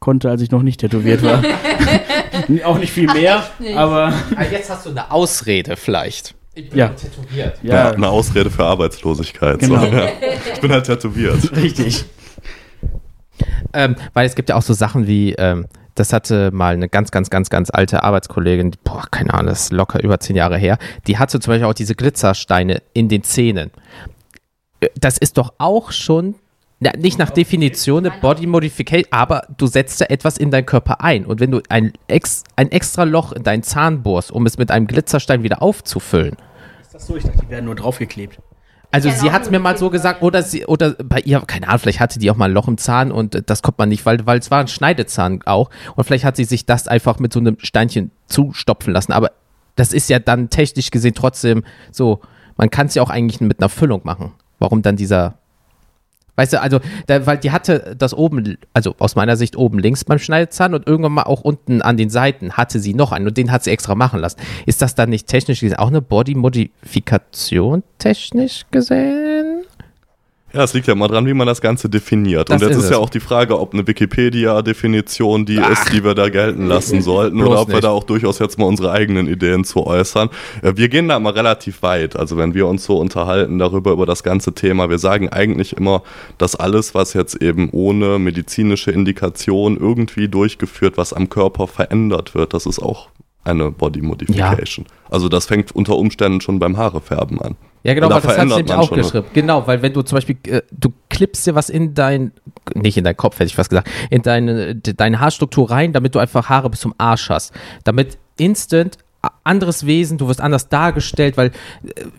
[0.00, 1.42] konnte, als ich noch nicht tätowiert war.
[2.64, 3.76] auch nicht viel mehr, nicht?
[3.76, 6.34] aber Ah, jetzt hast du eine Ausrede vielleicht.
[6.54, 6.88] Ich bin Ja.
[6.88, 7.58] tätowiert.
[7.62, 9.60] Ja, ja, eine Ausrede für Arbeitslosigkeit.
[9.60, 9.80] Genau.
[9.80, 10.08] So, ja.
[10.54, 11.56] Ich bin halt tätowiert.
[11.56, 12.04] richtig.
[13.72, 17.10] Ähm, weil es gibt ja auch so Sachen wie, ähm, das hatte mal eine ganz,
[17.10, 20.56] ganz, ganz, ganz alte Arbeitskollegin, die- boah, keine Ahnung, das ist locker über zehn Jahre
[20.58, 23.70] her, die hatte zum Beispiel auch diese Glitzersteine in den Zähnen.
[24.80, 26.36] Äh, Das ist doch auch schon,
[26.80, 31.00] na, nicht nach Definition eine Body Modification, aber du setzt da etwas in deinen Körper
[31.02, 31.26] ein.
[31.26, 34.70] Und wenn du ein, ex, ein extra Loch in deinen Zahn bohrst, um es mit
[34.70, 36.36] einem Glitzerstein wieder aufzufüllen,
[36.80, 37.16] Ist das so?
[37.16, 38.38] Ich dachte, die werden nur draufgeklebt.
[38.90, 41.68] Also Genau, sie hat es mir mal so gesagt, oder sie, oder bei ihr, keine
[41.68, 44.06] Ahnung, vielleicht hatte die auch mal ein Loch im Zahn und das kommt man nicht,
[44.06, 45.70] weil, weil es war ein Schneidezahn auch.
[45.94, 49.12] Und vielleicht hat sie sich das einfach mit so einem Steinchen zustopfen lassen.
[49.12, 49.32] Aber
[49.76, 52.20] das ist ja dann technisch gesehen trotzdem so,
[52.56, 54.32] man kann es ja auch eigentlich mit einer Füllung machen.
[54.58, 55.38] Warum dann dieser.
[56.38, 56.78] Weißt du, also,
[57.08, 60.86] da, weil die hatte das oben, also aus meiner Sicht oben links beim Schneidezahn und
[60.86, 63.72] irgendwann mal auch unten an den Seiten hatte sie noch einen und den hat sie
[63.72, 64.38] extra machen lassen.
[64.64, 69.37] Ist das dann nicht technisch gesehen auch eine Body-Modifikation technisch gesehen?
[70.52, 72.48] Ja, es liegt ja immer dran, wie man das Ganze definiert.
[72.48, 76.02] Das und jetzt ist ist, ja auch die Frage, ob eine Wikipedia-Definition die ist, die
[76.02, 77.84] wir da gelten lassen sollten, Bloß oder ob wir nicht.
[77.84, 80.30] da auch durchaus jetzt mal unsere eigenen Ideen zu äußern.
[80.62, 82.16] Äh, Wir gehen da immer relativ weit.
[82.16, 86.02] Also wenn wir uns so unterhalten darüber, über das ganze Thema, wir sagen eigentlich immer,
[86.38, 92.54] dass alles, was jetzt eben ohne medizinische Indikation irgendwie durchgeführt, was am Körper verändert wird,
[92.54, 93.08] das ist auch
[93.44, 94.86] eine Body Modification.
[95.10, 97.56] Also das fängt unter Umständen schon beim Haarefärben an.
[97.84, 99.02] Ja, genau, weil das hat nämlich auch schon, ne?
[99.04, 99.26] geschrieben.
[99.32, 102.32] Genau, weil wenn du zum Beispiel, äh, du klippst dir was in dein,
[102.74, 106.14] nicht in deinen Kopf, hätte ich fast gesagt, in deine, de- deine Haarstruktur rein, damit
[106.14, 107.52] du einfach Haare bis zum Arsch hast.
[107.84, 108.98] Damit instant
[109.44, 111.50] anderes Wesen, du wirst anders dargestellt, weil äh,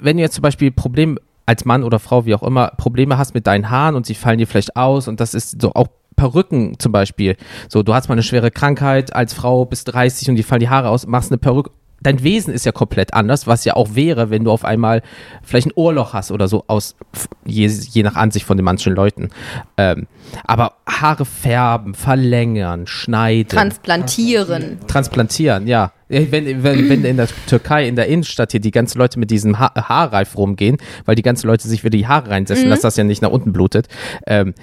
[0.02, 3.34] wenn du jetzt zum Beispiel Problem als Mann oder Frau, wie auch immer, Probleme hast
[3.34, 6.78] mit deinen Haaren und sie fallen dir vielleicht aus und das ist so auch Perücken
[6.80, 7.38] zum Beispiel.
[7.70, 10.68] So, du hast mal eine schwere Krankheit als Frau bis 30 und die fallen die
[10.70, 11.72] Haare aus, machst eine Perücke.
[12.04, 15.02] Dein Wesen ist ja komplett anders, was ja auch wäre, wenn du auf einmal
[15.44, 16.96] vielleicht ein Ohrloch hast oder so, aus
[17.46, 19.30] je, je nach Ansicht von den manchen Leuten.
[19.78, 20.08] Ähm,
[20.46, 24.80] aber Haare färben, verlängern, schneiden, Transplantieren.
[24.88, 25.92] transplantieren, ja.
[26.08, 29.60] Wenn, wenn, wenn in der Türkei, in der Innenstadt hier die ganzen Leute mit diesem
[29.60, 33.04] ha Haarreif rumgehen, weil die ganzen Leute sich wieder die Haare reinsetzen, dass das ja
[33.04, 33.88] nicht nach unten blutet.
[34.26, 34.56] Ähm,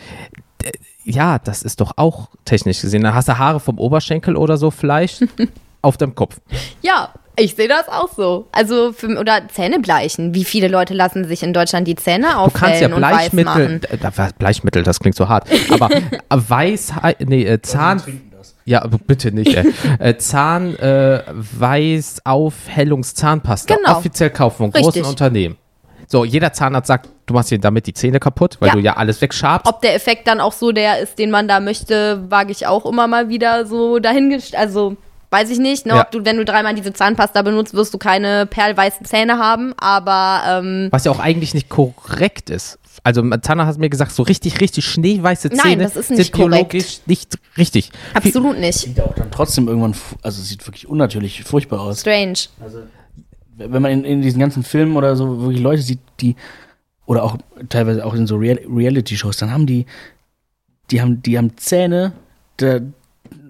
[1.04, 3.02] ja, das ist doch auch technisch gesehen.
[3.02, 5.24] Dann hast du Haare vom Oberschenkel oder so vielleicht
[5.82, 6.40] auf deinem Kopf.
[6.82, 8.46] Ja, ich sehe das auch so.
[8.52, 10.34] Also, für, oder Zähne bleichen.
[10.34, 12.98] Wie viele Leute lassen sich in Deutschland die Zähne Du kannst ja weiß
[13.30, 13.98] Bleichmittel, äh,
[14.38, 18.02] Bleichmittel, das klingt so hart, aber äh, Weisheit, nee, äh, Zahn,
[18.64, 19.70] ja, bitte nicht, ey.
[19.98, 23.98] äh, Zahn, äh, Weißaufhellungszahnpasta, Genau.
[23.98, 25.06] offiziell kaufen von großen Richtig.
[25.06, 25.56] Unternehmen.
[26.08, 28.74] So, jeder Zahnarzt sagt, du machst dir damit die Zähne kaputt, weil Ja.
[28.74, 29.66] du ja alles wegschabst.
[29.66, 32.86] Ob der Effekt dann auch so der ist, den man da möchte, wage ich auch
[32.86, 34.62] immer mal wieder so dahingestellt.
[34.62, 34.96] Also
[35.30, 36.02] weiß ich nicht, ne, Ja.
[36.02, 40.42] ob du, wenn du dreimal diese Zahnpasta benutzt, wirst du keine perlweißen Zähne haben, aber
[40.48, 42.78] ähm, Was ja auch eigentlich nicht korrekt ist.
[43.04, 46.32] Also Zahnarzt hat mir gesagt, so richtig, richtig schneeweiße Nein, Zähne das ist nicht sind
[46.36, 47.06] biologisch korrekt.
[47.08, 47.90] nicht richtig.
[48.14, 48.78] absolut nicht.
[48.78, 52.00] Sieht auch dann trotzdem irgendwann, also es sieht wirklich unnatürlich furchtbar aus.
[52.00, 52.38] Strange.
[53.56, 56.36] wenn man in, in diesen ganzen Filmen oder so wirklich Leute sieht, die
[57.06, 57.36] oder auch
[57.68, 59.86] teilweise auch in so Real Reality-Shows, dann haben die,
[60.90, 62.12] die haben, die haben Zähne,
[62.56, 62.80] da,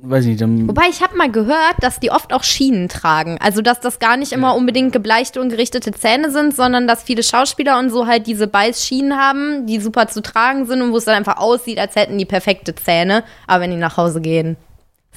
[0.09, 3.39] weiß ich nicht, dann, Wobei ich habe mal gehört, dass die oft auch Schienen tragen.
[3.41, 7.23] Also dass das gar nicht immer unbedingt gebleichte und gerichtete Zähne sind, sondern dass viele
[7.23, 11.05] Schauspieler und so halt diese Beißschienen haben, die super zu tragen sind und wo es
[11.05, 13.25] dann einfach aussieht, als hätten die perfekte Zähne.
[13.47, 14.57] Aber wenn die nach Hause gehen,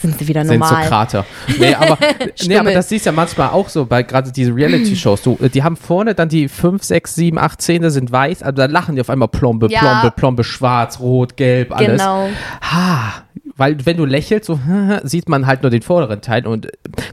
[0.02, 0.88] sind sie wieder sind so normal.
[0.88, 1.26] Krater.
[1.60, 1.98] Nee, aber,
[2.48, 5.22] nee, aber das siehst du ja manchmal auch so bei gerade diese Reality-Shows.
[5.54, 8.96] Die haben vorne dann die 5, 6, 7, 8 Zähne sind weiß, aber dann lachen
[8.96, 9.80] die auf einmal plombe, Ja.
[9.80, 12.02] plombe, plombe, schwarz, rot, gelb, alles.
[12.02, 12.30] Genau.
[12.62, 13.24] Ha,
[13.60, 14.60] weil wenn du lächelst, so
[15.04, 16.68] sieht man halt nur den vorderen Teil und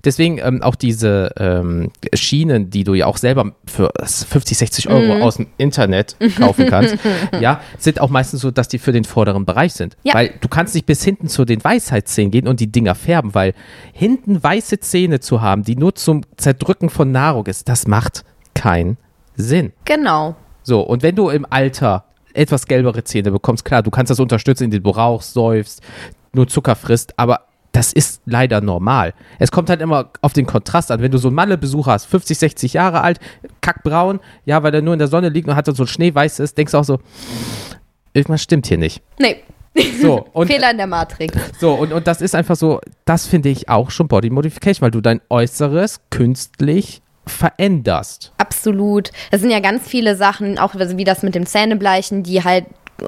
[0.05, 5.17] deswegen ähm, auch diese ähm, Schienen, die du ja auch selber für 50, 60 Euro
[5.17, 5.23] Mhm.
[5.23, 6.97] aus dem Internet kaufen kannst,
[7.41, 9.97] ja, sind auch meistens so, dass die für den vorderen Bereich sind.
[10.05, 10.15] Ja.
[10.15, 13.53] Weil du kannst nicht bis hinten zu den Weisheitszähnen gehen und die Dinger färben, weil
[13.93, 18.25] hinten weiße Zähne zu haben, die nur zum Zerdrücken von Nahrung ist, das macht
[18.55, 18.97] keinen
[19.37, 19.73] Sinn.
[19.85, 20.37] Genau.
[20.63, 24.65] So, und wenn du im Alter etwas gelbere Zähne bekommst, klar, du kannst das unterstützen,
[24.65, 25.81] indem du rauchst, säufst,
[26.37, 27.41] nur Zucker frisst, aber
[27.73, 29.13] das ist leider normal.
[29.39, 31.03] Es kommt halt immer auf den Kontrast an.
[31.03, 33.21] Wenn du so einen Malle-Besucher hast, 50, 60 Jahre alt,
[33.61, 36.55] kackbraun, ja, weil er nur in der Sonne liegt und hat dann so ein schneeweißes,
[36.55, 37.01] denkst du auch so,
[38.15, 39.03] irgendwas stimmt hier nicht.
[39.19, 39.43] Nee.
[40.01, 41.37] So, und, Fehler in der Matrix.
[41.61, 44.91] so, und, und das ist einfach so, das finde ich auch schon Body Modification, weil
[44.91, 48.33] du dein Äußeres künstlich veränderst.
[48.39, 49.11] Absolut.
[49.31, 52.65] Es sind ja ganz viele Sachen, auch wie das mit dem Zähnebleichen, die halt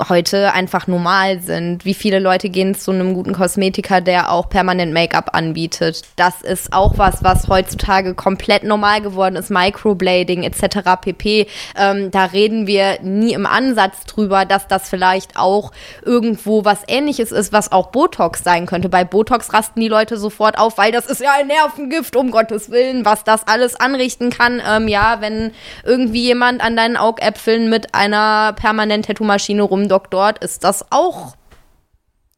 [0.09, 1.85] heute einfach normal sind.
[1.85, 6.03] Wie viele Leute gehen zu einem guten Kosmetiker, der auch permanent Make-up anbietet?
[6.17, 9.51] Das ist auch was, was heutzutage komplett normal geworden ist.
[9.51, 11.01] Microblading etc.
[11.01, 11.47] pp.
[11.77, 15.73] Ähm, da reden wir nie im Ansatz drüber, dass das vielleicht auch
[16.05, 18.89] irgendwo was ähnliches ist, was auch Botox sein könnte.
[18.89, 22.71] Bei Botox rasten die Leute sofort auf, weil das ist ja ein Nervengift, um Gottes
[22.71, 24.61] Willen, was das alles anrichten kann.
[24.67, 25.53] Ähm, ja, wenn
[25.85, 31.35] irgendwie jemand an deinen Augäpfeln mit einer permanent Tattoo-Maschine rumdoktort, ist das auch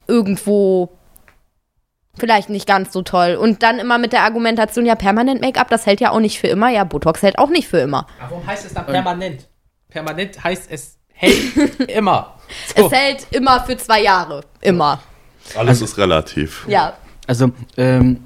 [0.07, 0.91] irgendwo
[2.18, 3.34] vielleicht nicht ganz so toll.
[3.34, 6.49] Und dann immer mit der Argumentation, ja, permanent Make-up, das hält ja auch nicht für
[6.49, 6.70] immer.
[6.70, 8.07] Ja, Botox hält auch nicht für immer.
[8.20, 9.49] Warum heißt es dann permanent?
[9.88, 12.34] Permanent heißt es hält immer.
[12.76, 12.86] So.
[12.86, 14.43] Es hält immer für zwei Jahre.
[14.61, 15.01] Immer.
[15.57, 16.66] Alles ist relativ.
[16.68, 16.95] Ja.
[17.26, 18.22] also, ähm,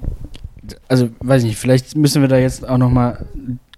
[0.87, 3.25] also, weiß ich nicht, vielleicht müssen wir da jetzt auch noch mal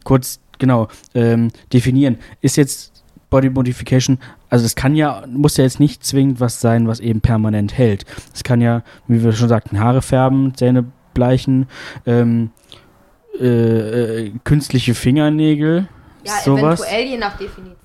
[0.03, 2.17] kurz, genau, ähm, definieren.
[2.41, 4.19] Ist jetzt Body Modification,
[4.49, 8.05] also es kann ja, muss ja jetzt nicht zwingend was sein, was eben permanent hält.
[8.33, 11.67] Es kann ja, wie wir schon sagten, Haare färben, Zähne bleichen,
[12.05, 12.51] ähm,
[13.39, 13.45] äh,
[14.25, 15.87] äh, künstliche Fingernägel,
[16.23, 16.79] Ja, sowas.
[16.81, 17.75] eventuell je nach Definition.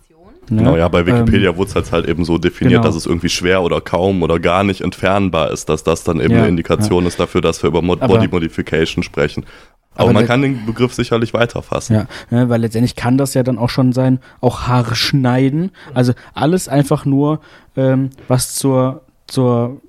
[0.51, 0.59] Ne?
[0.63, 2.87] Genau, ja, bei Wikipedia Ähm, wurde es halt, halt eben so definiert, genau.
[2.87, 6.33] dass es irgendwie schwer oder kaum oder gar nicht entfernbar ist, dass das dann eben
[6.33, 9.45] Ja, eine Indikation ist dafür, dass wir über Mod Aber- Body Modification sprechen.
[9.95, 11.95] Aber, Aber man kann den Begriff sicherlich weiterfassen.
[11.95, 15.71] Ja, ne, weil letztendlich kann das ja dann auch schon sein, auch Haare schneiden.
[15.93, 17.41] Also alles einfach nur,
[17.77, 19.83] ähm, was zur, zur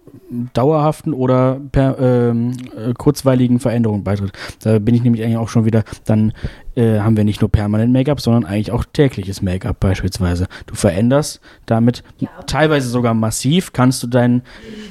[0.53, 4.31] dauerhaften oder per, ähm, äh, kurzweiligen Veränderung beitritt.
[4.63, 6.33] Da bin ich nämlich eigentlich auch schon wieder, dann
[6.75, 10.47] äh, haben wir nicht nur permanent Make-up, sondern eigentlich auch tägliches Make-up beispielsweise.
[10.65, 12.03] Du veränderst damit
[12.47, 14.41] teilweise sogar massiv, kannst du deinen,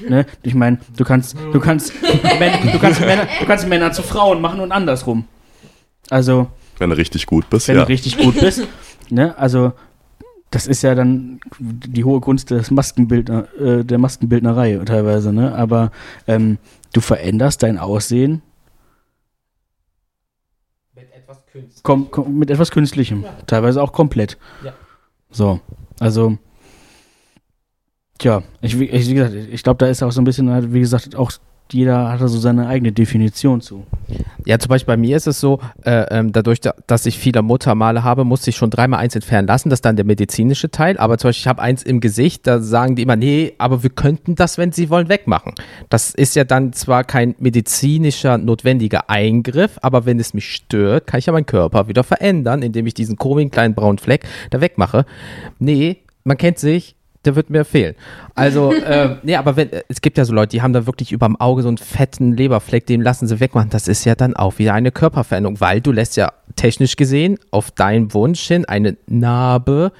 [0.09, 4.41] ne, ich meine, du kannst, du kannst, du kannst Männer, du kannst Männer zu Frauen
[4.41, 5.24] machen und andersrum.
[6.11, 7.85] Also, Wenn du richtig gut bist, wenn ja.
[7.85, 8.66] du richtig gut bist.
[9.11, 9.37] ne?
[9.39, 9.72] Also
[10.53, 15.55] das ist ja dann die hohe Kunst des Maskenbildner, äh, der Maskenbildnerei teilweise, ne?
[15.55, 15.90] Aber
[16.28, 16.59] ähm,
[16.92, 18.42] du veränderst dein Aussehen
[20.94, 21.82] Mit etwas künstlich.
[21.82, 24.38] kom kom mit etwas Künstlichem, teilweise auch komplett.
[24.64, 24.72] Ja.
[25.30, 25.61] So,
[25.98, 26.38] also
[28.18, 30.72] tja, ich, wie- ich, wie gesagt, ich glaube, da ist auch so ein bisschen, halt,
[30.72, 31.32] wie gesagt, auch
[31.70, 33.84] jeder hat da so seine eigene Definition zu.
[34.44, 37.42] Ja, zum Beispiel bei mir ist es so, äh, ähm, dadurch, da, dass ich viele
[37.42, 39.70] Muttermale habe, musste ich schon dreimal eins entfernen lassen.
[39.70, 40.98] Das ist dann der medizinische Teil.
[40.98, 43.90] Aber zum Beispiel, ich habe eins im Gesicht, da sagen die immer, nee, aber wir
[43.90, 45.54] könnten das, wenn sie wollen, wegmachen.
[45.88, 51.18] Das ist ja dann zwar kein medizinischer notwendiger Eingriff, aber wenn es mich stört, kann
[51.18, 55.06] ich ja meinen Körper wieder verändern, indem ich diesen komischen kleinen braunen Fleck da wegmache.
[55.58, 57.95] Nee, man kennt sich, der wird mir fehlen.
[58.35, 61.37] Also, äh, nee, aber wenn, es gibt ja so Leute, die haben da wirklich überm
[61.37, 63.70] Auge so einen fetten Leberfleck, den lassen sie wegmachen.
[63.70, 67.70] Das ist ja dann auch wieder eine Körperveränderung, weil du lässt ja technisch gesehen auf
[67.70, 69.93] deinen Wunsch hin eine Narbe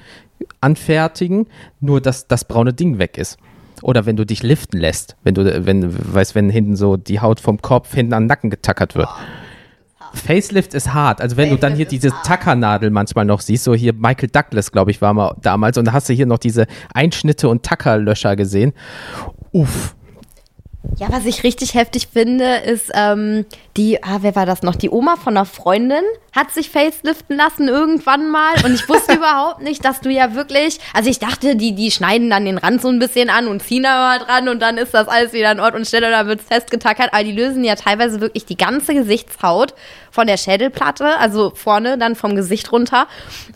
[0.61, 1.47] anfertigen,
[1.79, 3.37] nur dass das braune Ding weg ist.
[3.81, 7.39] Oder wenn du dich liften lässt, wenn du, wenn, weißt, wenn hinten so die Haut
[7.39, 9.09] vom Kopf hinten an den Nacken getackert wird.
[10.13, 11.21] Facelift ist hart.
[11.21, 14.91] Also wenn du dann hier diese Tackernadel manchmal noch siehst, so hier Michael Douglas, glaube
[14.91, 18.73] ich, war mal damals, und da hast du hier noch diese Einschnitte und Tackerlöscher gesehen.
[19.51, 19.95] Uff.
[20.97, 23.45] Ja, was ich richtig heftig finde, ist ähm,
[23.77, 24.75] die, ah, wer war das noch?
[24.75, 26.03] Die Oma von einer Freundin
[26.33, 28.53] hat sich faceliften lassen irgendwann mal.
[28.65, 32.29] Und ich wusste überhaupt nicht, dass du ja wirklich, also ich dachte, die, die schneiden
[32.29, 34.93] dann den Rand so ein bisschen an und ziehen da mal dran und dann ist
[34.93, 37.63] das alles wieder in Ort und Stelle und dann wird es festgetackert, aber die lösen
[37.63, 39.73] ja teilweise wirklich die ganze Gesichtshaut
[40.11, 43.07] von der Schädelplatte, also vorne dann vom Gesicht runter.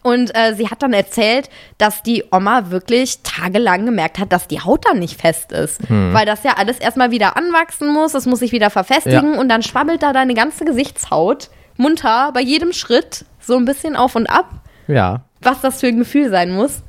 [0.01, 4.61] Und äh, sie hat dann erzählt, dass die Oma wirklich tagelang gemerkt hat, dass die
[4.61, 8.39] Haut dann nicht fest ist, weil das ja alles erstmal wieder anwachsen muss, es muss
[8.39, 9.39] sich wieder verfestigen Ja.
[9.39, 14.15] und dann schwabbelt da deine ganze Gesichtshaut munter bei jedem Schritt so ein bisschen auf
[14.15, 14.49] und ab.
[14.87, 15.21] Ja.
[15.41, 16.81] Was das für ein Gefühl sein muss.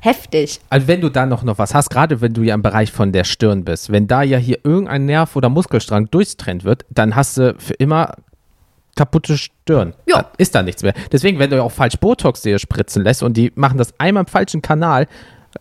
[0.00, 0.60] Heftig.
[0.70, 3.12] Also wenn du da noch, noch was hast, gerade wenn du ja im Bereich von
[3.12, 7.38] der Stirn bist, wenn da ja hier irgendein Nerv oder Muskelstrang durchtrennt wird, dann hast
[7.38, 8.14] du für immer
[8.94, 9.94] kaputte Stirn.
[10.06, 10.26] Ja.
[10.38, 10.94] Ist da nichts mehr.
[11.12, 14.26] Deswegen, wenn du auch falsch Botox dir spritzen lässt und die machen das einmal im
[14.26, 15.06] falschen Kanal,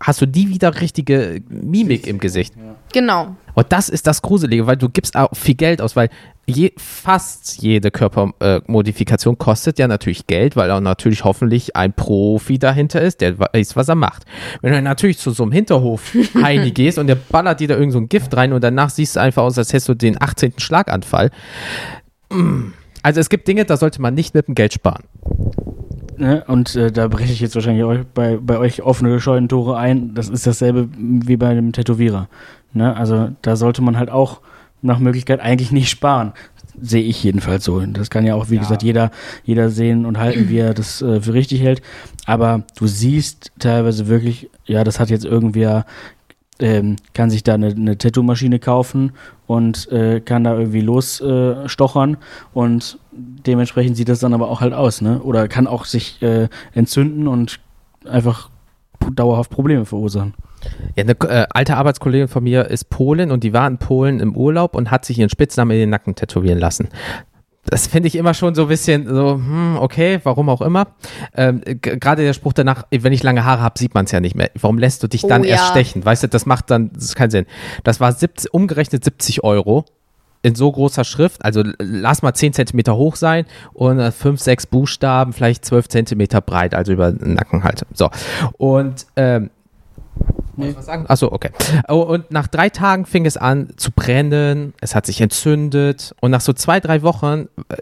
[0.02, 2.54] hast du die wieder richtige Mimik im Gesicht.
[2.94, 3.36] Genau.
[3.54, 6.10] Und das ist das Gruselige, weil du gibst auch viel Geld aus, weil
[6.46, 12.60] je, fast jede Körpermodifikation äh, kostet ja natürlich Geld, weil auch natürlich hoffentlich ein Profi
[12.60, 14.26] dahinter ist, der weiß, was er macht.
[14.62, 17.76] Wenn du dann natürlich zu so einem Hinterhof Heini gehst und der ballert dir da
[17.76, 20.22] irgend so ein Gift rein und danach siehst du einfach aus, als hättest du den
[20.22, 20.54] 18.
[20.58, 21.32] Schlaganfall.
[22.30, 22.74] Mm.
[23.02, 25.04] Also es gibt Dinge, da sollte man nicht mit dem Geld sparen.
[26.18, 26.44] Ne?
[26.48, 30.14] Und äh, da breche ich jetzt wahrscheinlich euch, bei, bei euch offene Scheunentore ein.
[30.14, 32.28] Das ist dasselbe wie bei einem Tätowierer.
[32.74, 32.96] Ne?
[32.96, 34.42] Also da sollte man halt auch
[34.82, 36.34] nach Möglichkeit eigentlich nicht sparen.
[36.80, 37.80] Sehe ich jedenfalls so.
[37.80, 39.12] Das kann ja auch, wie gesagt, jeder,
[39.46, 41.82] jeder sehen und halten, wie er das äh, für richtig hält.
[42.26, 45.86] Aber du siehst teilweise wirklich, ja, das hat jetzt irgendwer,
[46.60, 49.12] ähm, kann sich da eine, eine Tattoo-Maschine kaufen
[49.48, 52.18] und äh, kann da irgendwie losstochern äh,
[52.54, 55.22] und dementsprechend sieht das dann aber auch halt aus, ne?
[55.22, 57.60] Oder kann auch sich äh, entzünden und
[58.06, 58.50] einfach
[59.14, 60.34] dauerhaft Probleme verursachen.
[60.96, 64.36] Ja, eine äh, alte Arbeitskollegin von mir ist Polin und die war in Polen im
[64.36, 66.90] Urlaub und hat sich ihren Spitznamen in den Nacken tätowieren lassen.
[67.66, 70.88] Das finde ich immer schon so ein bisschen so, hm, okay, warum auch immer.
[71.36, 74.36] Ähm, Gerade der Spruch danach, wenn ich lange Haare habe, sieht man es ja nicht
[74.36, 74.52] mehr.
[74.60, 75.72] Warum lässt du dich Oh dann erst ja.
[75.72, 76.06] stechen?
[76.06, 77.46] Weißt du, das macht dann das ist keinen Sinn.
[77.84, 79.86] Das war 70, umgerechnet 70 Euro
[80.46, 85.34] in so großer Schrift, also lass mal 10 Zentimeter hoch sein und 5, 6 Buchstaben,
[85.34, 87.84] vielleicht 12 Zentimeter breit, also über den Nacken halt.
[87.94, 88.12] So.
[88.60, 89.50] Und ähm,
[90.58, 91.06] muss ich was sagen?
[91.08, 91.52] Achso, okay.
[91.88, 96.32] Oh, Und nach drei Tagen fing es an zu brennen, es hat sich entzündet und
[96.32, 97.78] nach so zwei, drei Wochen äh,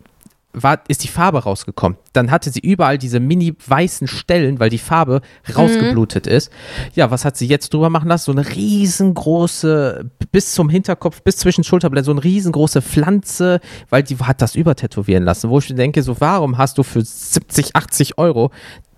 [0.53, 1.97] war, ist die Farbe rausgekommen.
[2.13, 5.21] Dann hatte sie überall diese mini weißen Stellen, weil die Farbe
[5.55, 6.51] rausgeblutet ist.
[6.93, 8.25] Ja, was hat sie jetzt drüber machen lassen?
[8.25, 13.59] So eine riesengroße, bis zum Hinterkopf, bis zwischen Schulterblättern, so eine riesengroße Pflanze,
[13.89, 15.49] weil die hat das übertätowieren lassen.
[15.49, 18.51] Wo ich mir denke, so warum hast du für 70, 80 Euro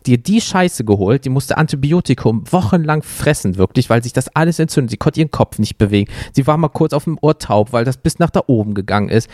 [0.08, 4.92] dir die Scheiße geholt, die musste Antibiotikum wochenlang fressen, wirklich, weil sich das alles entzündet.
[4.92, 6.12] Sie konnte ihren Kopf nicht bewegen.
[6.34, 9.10] Sie war mal kurz auf dem Ohr taub, weil das bis nach da oben gegangen
[9.10, 9.30] ist.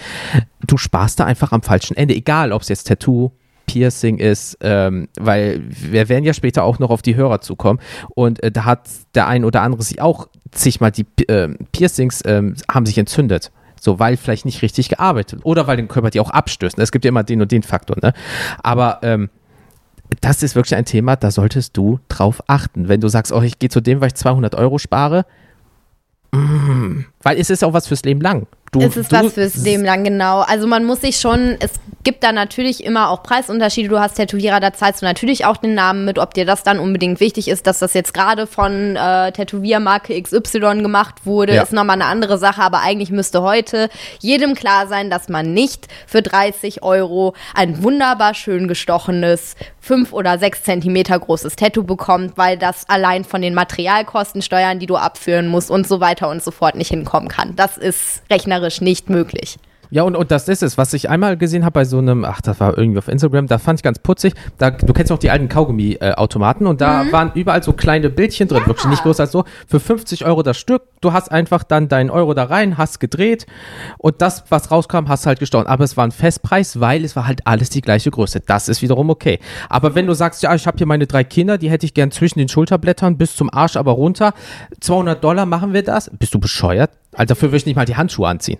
[0.66, 3.32] Du sparst da einfach am falschen Ende, egal ob es jetzt Tattoo,
[3.72, 7.80] Piercing ist, ähm, weil wir werden ja später auch noch auf die Hörer zukommen
[8.16, 12.56] und äh, da hat der ein oder andere sich auch zigmal die ähm, Piercings ähm,
[12.70, 13.52] haben sich entzündet.
[13.80, 16.80] So, weil vielleicht nicht richtig gearbeitet oder weil den Körper die auch abstößen.
[16.84, 18.14] Es gibt ja immer den und den Faktor, ne?
[18.62, 19.30] Aber ähm,
[20.20, 22.90] das ist wirklich ein Thema, da solltest du drauf achten.
[22.90, 25.26] Wenn du sagst, oh, ich gehe zu dem, weil ich 200 Euro spare,
[26.32, 28.48] mm, weil es ist auch was fürs Leben lang.
[28.72, 30.42] Du, es ist du, was fürs Leben lang, genau.
[30.42, 31.72] Also man muss sich schon, es
[32.04, 33.90] gibt da natürlich immer auch Preisunterschiede.
[33.90, 36.18] Du hast Tätowierer, da zahlst du natürlich auch den Namen mit.
[36.18, 40.82] Ob dir das dann unbedingt wichtig ist, dass das jetzt gerade von äh, Tätowiermarke XY
[40.82, 41.64] gemacht wurde, Ja.
[41.64, 42.62] ist nochmal eine andere Sache.
[42.62, 43.90] Aber eigentlich müsste heute
[44.20, 50.38] jedem klar sein, dass man nicht für 30 Euro ein wunderbar schön gestochenes, fünf oder
[50.38, 55.48] sechs Zentimeter großes Tattoo bekommt, weil das allein von den Materialkosten, Steuern, die du abführen
[55.48, 57.56] musst und so weiter und so fort nicht hinkommen kann.
[57.56, 59.58] Das ist rechnerisch nicht möglich.
[59.94, 62.40] Ja, und, und das ist es, was ich einmal gesehen habe bei so einem, ach,
[62.40, 64.34] das war irgendwie auf Instagram, da fand ich ganz putzig.
[64.58, 67.12] Da, du kennst auch die alten Kaugummi-Automaten und da Mhm.
[67.12, 69.44] waren überall so kleine Bildchen drin, wirklich nicht größer als so.
[69.68, 73.46] Für 50 Euro das Stück, du hast einfach dann deinen Euro da rein, hast gedreht
[73.98, 75.68] und das, was rauskam, hast halt gestaunt.
[75.68, 78.40] Aber es war ein Festpreis, weil es war halt alles die gleiche Größe.
[78.40, 79.40] Das ist wiederum okay.
[79.70, 82.12] Aber wenn du sagst, ja, ich habe hier meine drei Kinder, die hätte ich gern
[82.12, 84.34] zwischen den Schulterblättern bis zum Arsch aber runter,
[84.80, 86.10] 200 Dollar machen wir das?
[86.18, 86.92] Bist du bescheuert?
[87.14, 88.60] Also dafür würde ich nicht mal die Handschuhe anziehen.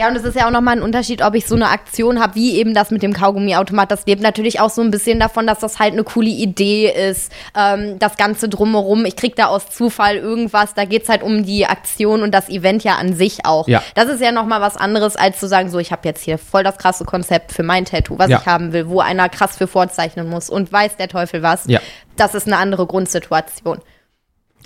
[0.00, 2.34] Ja, und es ist ja auch nochmal ein Unterschied, ob ich so eine Aktion habe,
[2.34, 3.90] wie eben das mit dem Kaugummiautomat.
[3.90, 7.30] Das lebt natürlich auch so ein bisschen davon, dass das halt eine coole Idee ist.
[7.54, 9.04] Ähm, das Ganze drumherum.
[9.04, 10.72] Ich krieg da aus Zufall irgendwas.
[10.72, 13.68] Da geht's halt um die Aktion und das Event ja an sich auch.
[13.68, 13.82] Ja.
[13.94, 16.64] Das ist ja nochmal was anderes, als zu sagen, so, ich habe jetzt hier voll
[16.64, 18.38] das krasse Konzept für mein Tattoo, was Ja.
[18.40, 21.64] ich haben will, wo einer krass für vorzeichnen muss und weiß der Teufel was.
[21.66, 21.80] Ja.
[22.16, 23.80] Das ist eine andere Grundsituation.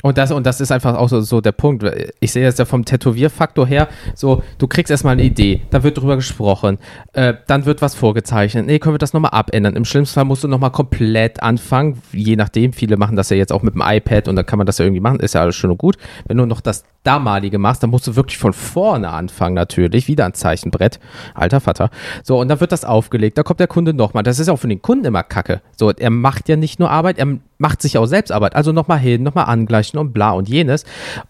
[0.02, 1.84] Und das, und das ist einfach auch so, so der Punkt.
[2.20, 5.96] Ich sehe das ja vom Tätowierfaktor her, so, du kriegst erstmal eine Idee, da wird
[5.98, 6.78] drüber gesprochen,
[7.14, 8.66] äh, dann wird was vorgezeichnet.
[8.66, 9.76] Nee, können wir das nochmal abändern.
[9.76, 12.72] Im schlimmsten Fall musst du nochmal komplett anfangen, je nachdem.
[12.72, 14.84] Viele machen das ja jetzt auch mit dem iPad und dann kann man das ja
[14.84, 15.96] irgendwie machen, ist ja alles schön und gut.
[16.26, 20.08] Wenn du noch das damalige machst, dann musst du wirklich von vorne anfangen, natürlich.
[20.08, 20.98] Wieder ein Zeichenbrett.
[21.34, 21.90] Alter Vater.
[22.22, 24.22] So, und dann wird das aufgelegt, da kommt der Kunde nochmal.
[24.22, 25.60] Das ist auch für den Kunden immer kacke.
[25.76, 28.56] So, er macht ja nicht nur Arbeit, er macht sich auch selbst Arbeit.
[28.56, 30.84] Also nochmal hin, nochmal angleichen und bla und jenes.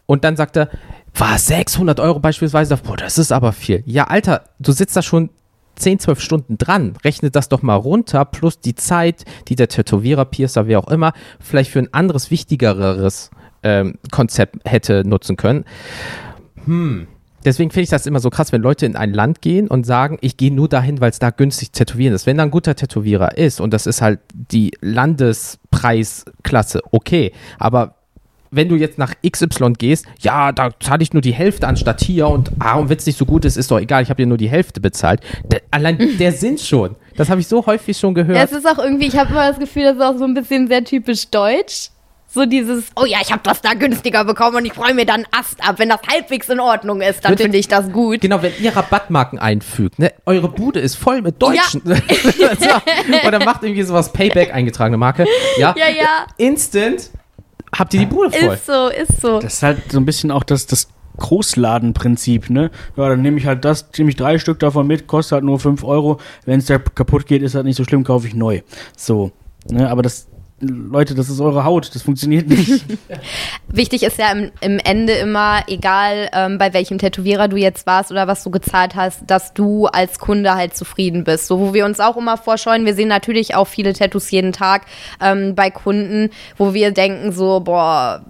[0.07, 0.69] Und dann sagt er,
[1.17, 3.83] war 600 Euro beispielsweise, boah, das ist aber viel.
[3.87, 5.31] Ja, Alter, du sitzt da schon
[5.77, 6.95] 10, 12 Stunden dran.
[7.05, 11.13] Rechne das doch mal runter, plus die Zeit, die der Tätowierer, Piercer, wer auch immer,
[11.41, 13.31] vielleicht für ein anderes, wichtigeres
[13.65, 15.65] ähm, Konzept hätte nutzen können.
[16.65, 17.07] Hm.
[17.45, 20.17] Deswegen finde ich das immer so krass, wenn Leute in ein Land gehen und sagen,
[20.23, 22.27] ich gehe nur dahin, weil es da günstig tätowieren ist.
[22.27, 27.33] Wenn da ein guter Tätowierer ist und das ist halt die Landespreisklasse, okay.
[27.59, 27.97] Aber
[28.51, 32.29] wenn du jetzt nach XY gehst, ja, da zahle ich nur die Hälfte anstatt hier
[32.29, 34.27] und ah, und wenn es nicht so gut ist, ist doch egal, ich habe dir
[34.27, 35.21] nur die Hälfte bezahlt.
[35.45, 36.97] Der, allein der Sinn schon.
[37.17, 38.39] Das habe ich so häufig schon gehört.
[38.39, 40.35] Ja, es ist auch irgendwie, ich habe immer das Gefühl, das ist auch so ein
[40.35, 41.91] bisschen sehr typisch deutsch.
[42.35, 45.25] So dieses, oh ja, ich habe das da günstiger bekommen und ich freue mir dann
[45.31, 45.79] Ast ab.
[45.79, 48.23] Wenn das halbwegs in Ordnung ist, dann finde ich das gut.
[48.23, 51.83] Genau, wenn ihr Rabattmarken einfügt, ne, eure Bude ist voll mit Deutschen.
[51.85, 55.27] so, oder macht irgendwie sowas Payback eingetragene Marke.
[55.59, 56.27] Ja, Ja, ja.
[56.37, 57.11] Instant
[57.73, 58.55] habt ihr die Bude voll.
[58.55, 59.39] Ist so, ist so.
[59.39, 62.73] Das ist halt so ein bisschen auch das, das Großladenprinzip, ne?
[62.97, 65.61] Ja, dann nehme ich halt das, nehme ich drei Stück davon mit, kostet halt nur
[65.61, 66.19] 5 Euro.
[66.47, 68.63] Wenn es da kaputt geht, ist halt nicht so schlimm, kaufe ich neu.
[68.97, 69.31] So.
[69.71, 69.89] Ne?
[69.89, 70.27] Aber das,
[70.69, 72.85] Leute, das ist eure Haut, das funktioniert nicht.
[73.69, 78.11] Wichtig ist ja im, im Ende immer, egal ähm, bei welchem Tätowierer du jetzt warst
[78.11, 81.47] oder was du gezahlt hast, dass du als Kunde halt zufrieden bist.
[81.47, 84.87] So, wo wir uns auch immer vorscheuen, wir sehen natürlich auch viele Tattoos jeden Tag
[85.21, 88.25] ähm, bei Kunden, wo wir denken so, boah,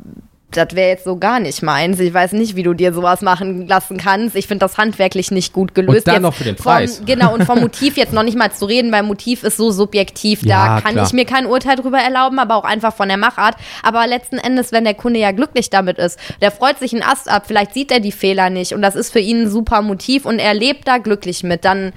[0.57, 1.99] das wäre jetzt so gar nicht meins.
[2.01, 4.37] Ich weiß nicht, wie du dir sowas machen lassen kannst.
[4.37, 5.99] Ich finde das handwerklich nicht gut gelöst.
[5.99, 7.03] Und dann Jetzt noch für den vom- Preis.
[7.07, 10.43] Genau, und vom Motiv jetzt noch nicht mal zu reden, weil Motiv ist so subjektiv.
[10.43, 11.07] Ja, da kann klar.
[11.07, 13.57] ich mir kein Urteil drüber erlauben, aber auch einfach von der Machart.
[13.83, 17.29] Aber letzten Endes, wenn der Kunde ja glücklich damit ist, der freut sich einen Ast
[17.31, 20.25] ab, vielleicht sieht er die Fehler nicht und das ist für ihn ein super Motiv
[20.27, 21.93] und er lebt da glücklich mit, dann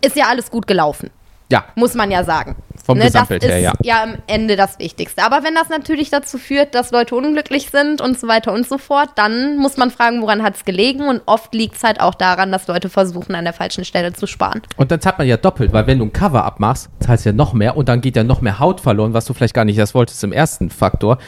[0.00, 1.10] ist ja alles gut gelaufen.
[1.50, 2.56] Ja, Muss man ja sagen.
[2.84, 4.02] Vom Ne, Gesamtbild das ist her, ja.
[4.02, 5.24] am Ende das Wichtigste.
[5.24, 8.76] Aber wenn das natürlich dazu führt, dass Leute unglücklich sind und so weiter und so
[8.76, 11.08] fort, dann muss man fragen, woran hat es gelegen.
[11.08, 14.26] Und oft liegt es halt auch daran, dass Leute versuchen, an der falschen Stelle zu
[14.26, 14.60] sparen.
[14.76, 17.34] und dann zahlt man ja doppelt, weil wenn du ein Cover abmachst, zahlst du ja
[17.34, 19.78] noch mehr und dann geht ja noch mehr Haut verloren, was du vielleicht gar nicht
[19.78, 21.18] erst wolltest im ersten Faktor.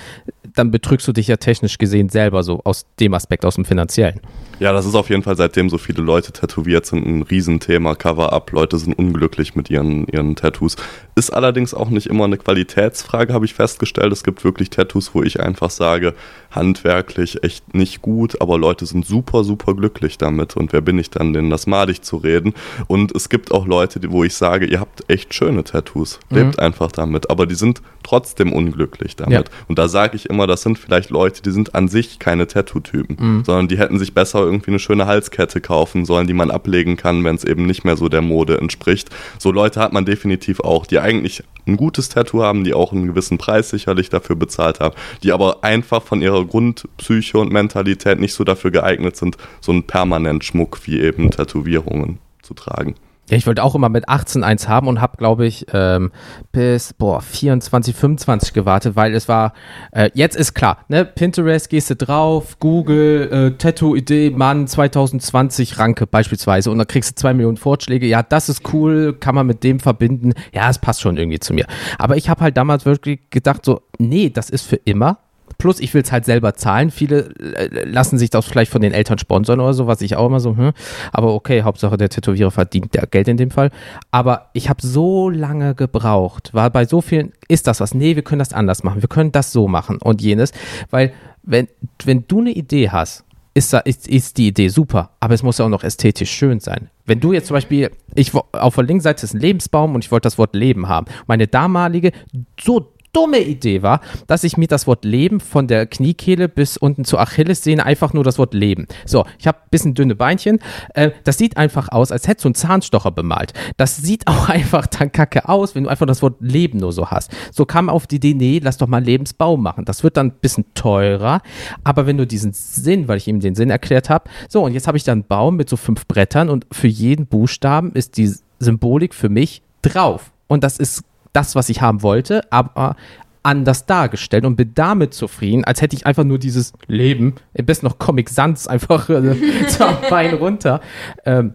[0.55, 4.21] Dann betrügst du dich ja technisch gesehen selber so aus dem Aspekt, aus dem finanziellen.
[4.59, 7.95] Ja, das ist auf jeden Fall, seitdem so viele Leute tätowiert sind, ein Riesenthema.
[7.95, 10.77] Cover-up, Leute sind unglücklich mit ihren, ihren Tattoos.
[11.15, 14.15] Ist allerdings auch nicht immer eine Qualitätsfrage, habe ich festgestellt.
[14.15, 16.15] Es gibt wirklich Tattoos, wo ich einfach sage,
[16.57, 20.57] handwerklich echt nicht gut, aber Leute sind super, super glücklich damit.
[20.57, 22.55] Und wer bin ich dann, denen das madig zu reden?
[22.89, 26.19] Und es gibt auch Leute, wo ich sage, ihr habt echt schöne Tattoos.
[26.31, 27.31] Lebt einfach damit.
[27.31, 29.49] Aber die sind trotzdem unglücklich damit.
[29.49, 29.55] Ja.
[29.69, 33.45] Und da sage ich immer, das sind vielleicht Leute, die sind an sich keine Tattoo-Typen,
[33.45, 37.25] sondern die hätten sich besser irgendwie eine schöne Halskette kaufen sollen, die man ablegen kann,
[37.25, 39.11] wenn es eben nicht mehr so der Mode entspricht.
[39.39, 43.09] So Leute hat man definitiv auch, die eigentlich ein gutes Tattoo haben, die auch einen
[43.09, 48.35] gewissen Preis sicherlich dafür bezahlt haben, die aber einfach von ihrer Grundpsyche und Mentalität nicht
[48.35, 52.95] so dafür geeignet sind, so einen permanent Schmuck wie eben Tätowierungen zu tragen.
[53.29, 56.13] Ja, ich wollte auch immer mit 18 eins haben und habe, glaube ich, ähm,
[56.53, 59.53] bis boah, 24, 25 gewartet, weil es war,
[59.91, 66.07] äh, jetzt ist klar, ne, Pinterest gehst du drauf, Google, äh, Tattoo-Idee, Mann, 2020 Ranke
[66.07, 69.65] beispielsweise und dann kriegst du zwei Millionen Vorschläge, ja, das ist cool, kann man mit
[69.65, 71.67] dem verbinden, ja, es passt schon irgendwie zu mir.
[71.99, 75.19] Aber ich habe halt damals wirklich gedacht so, nee, das ist für immer,
[75.59, 76.91] Plus, ich will es halt selber zahlen.
[76.91, 80.27] Viele äh, lassen sich das vielleicht von den Eltern sponsern oder so, was ich auch
[80.27, 80.73] immer so, hm.
[81.13, 83.71] aber okay, Hauptsache der Tätowierer verdient der Geld in dem Fall.
[84.11, 87.95] Aber ich habe so lange gebraucht, war bei so vielen, ist das was?
[87.95, 90.53] Nee, wir können das anders machen, wir können das so machen und jenes,
[90.91, 91.69] weil wenn,
[92.05, 93.25] wenn du eine Idee hast,
[93.57, 96.91] ist, ist, ist die Idee super, aber es muss ja auch noch ästhetisch schön sein.
[97.07, 100.11] Wenn du jetzt zum Beispiel, ich auf der linken Seite ist ein Lebensbaum und ich
[100.11, 101.07] wollte das Wort Leben haben.
[101.27, 102.13] Meine damalige,
[102.61, 107.07] so dumme Idee war, dass ich mir das Wort Leben von der Kniekehle bis unten
[107.07, 108.87] zur Achillessehne einfach nur das Wort Leben.
[109.07, 110.59] So, ich habe ein bisschen dünne Beinchen.
[110.93, 113.55] Äh, das sieht einfach aus, als hättest du einen Zahnstocher bemalt.
[113.79, 117.11] Das sieht auch einfach dann kacke aus, wenn du einfach das Wort Leben nur so
[117.11, 117.31] hast.
[117.53, 119.87] So kam auf die Idee, nee, lass doch mal Lebensbaum machen.
[119.87, 121.41] Das wird dann ein bisschen teurer,
[121.85, 124.87] aber wenn du diesen Sinn, weil ich ihm den Sinn erklärt habe, so, und jetzt
[124.87, 128.31] habe ich da einen Baum mit so fünf Brettern und für jeden Buchstaben ist die
[128.59, 130.33] Symbolik für mich drauf.
[130.49, 131.03] Und das ist
[131.37, 132.97] das, was ich haben wollte, aber
[133.43, 137.87] anders dargestellt und bin damit zufrieden, als hätte ich einfach nur dieses Leben, am besten
[137.87, 139.37] noch Comic Sans einfach äh,
[139.79, 140.81] am Bein runter.
[141.25, 141.55] Ähm,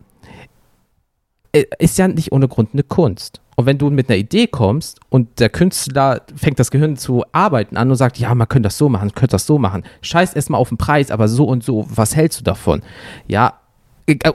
[1.51, 3.41] äh, ist ja nicht ohne Grund eine Kunst.
[3.57, 7.75] Und wenn du mit einer Idee kommst und der Künstler fängt das Gehirn zu arbeiten
[7.75, 10.61] an und sagt, ja, man könnte das so machen, könnte das so machen, scheiß erstmal
[10.61, 12.81] auf den Preis, aber so und so, was hältst du davon?
[13.27, 13.60] Ja,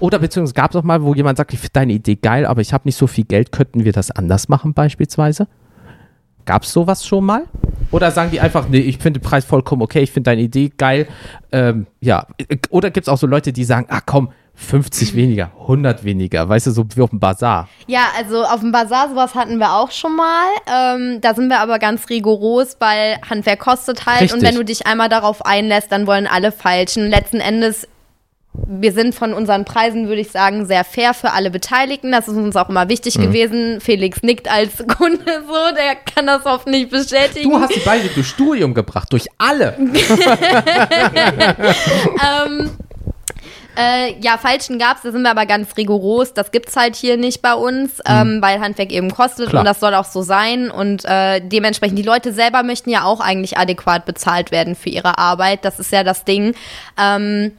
[0.00, 2.60] oder beziehungsweise gab es auch mal, wo jemand sagt, ich finde deine Idee geil, aber
[2.60, 5.48] ich habe nicht so viel Geld, könnten wir das anders machen beispielsweise?
[6.44, 7.44] Gab es sowas schon mal?
[7.90, 10.70] Oder sagen die einfach, nee, ich finde den Preis vollkommen okay, ich finde deine Idee
[10.76, 11.08] geil.
[11.50, 12.26] Ähm, ja,
[12.70, 16.68] oder gibt es auch so Leute, die sagen, ah komm, 50 weniger, 100 weniger, weißt
[16.68, 17.68] du, so wie auf dem Bazar.
[17.86, 20.46] Ja, also auf dem Bazar sowas hatten wir auch schon mal.
[20.66, 24.22] Ähm, da sind wir aber ganz rigoros, weil Handwerk kostet halt.
[24.22, 24.42] Und Richtig.
[24.42, 27.08] wenn du dich einmal darauf einlässt, dann wollen alle falschen.
[27.08, 27.86] Letzten Endes,
[28.68, 32.10] wir sind von unseren Preisen, würde ich sagen, sehr fair für alle Beteiligten.
[32.12, 32.88] Das ist uns auch immer Mhm.
[32.90, 33.80] wichtig gewesen.
[33.80, 37.50] Felix nickt als Kunde so, der kann das hoffentlich bestätigen.
[37.50, 39.76] Du hast die beide durch Studium gebracht, durch alle.
[42.46, 42.70] ähm,
[43.78, 46.32] äh, ja, Falschen gab's, da sind wir aber ganz rigoros.
[46.32, 49.50] Das gibt's halt hier nicht bei uns, ähm, weil Handwerk eben kostet Mhm.
[49.50, 49.60] Klar.
[49.60, 50.70] und das soll auch so sein.
[50.70, 55.18] Und äh, dementsprechend, die Leute selber möchten ja auch eigentlich adäquat bezahlt werden für ihre
[55.18, 55.64] Arbeit.
[55.64, 56.54] Das ist ja das Ding.
[56.98, 57.52] Ähm,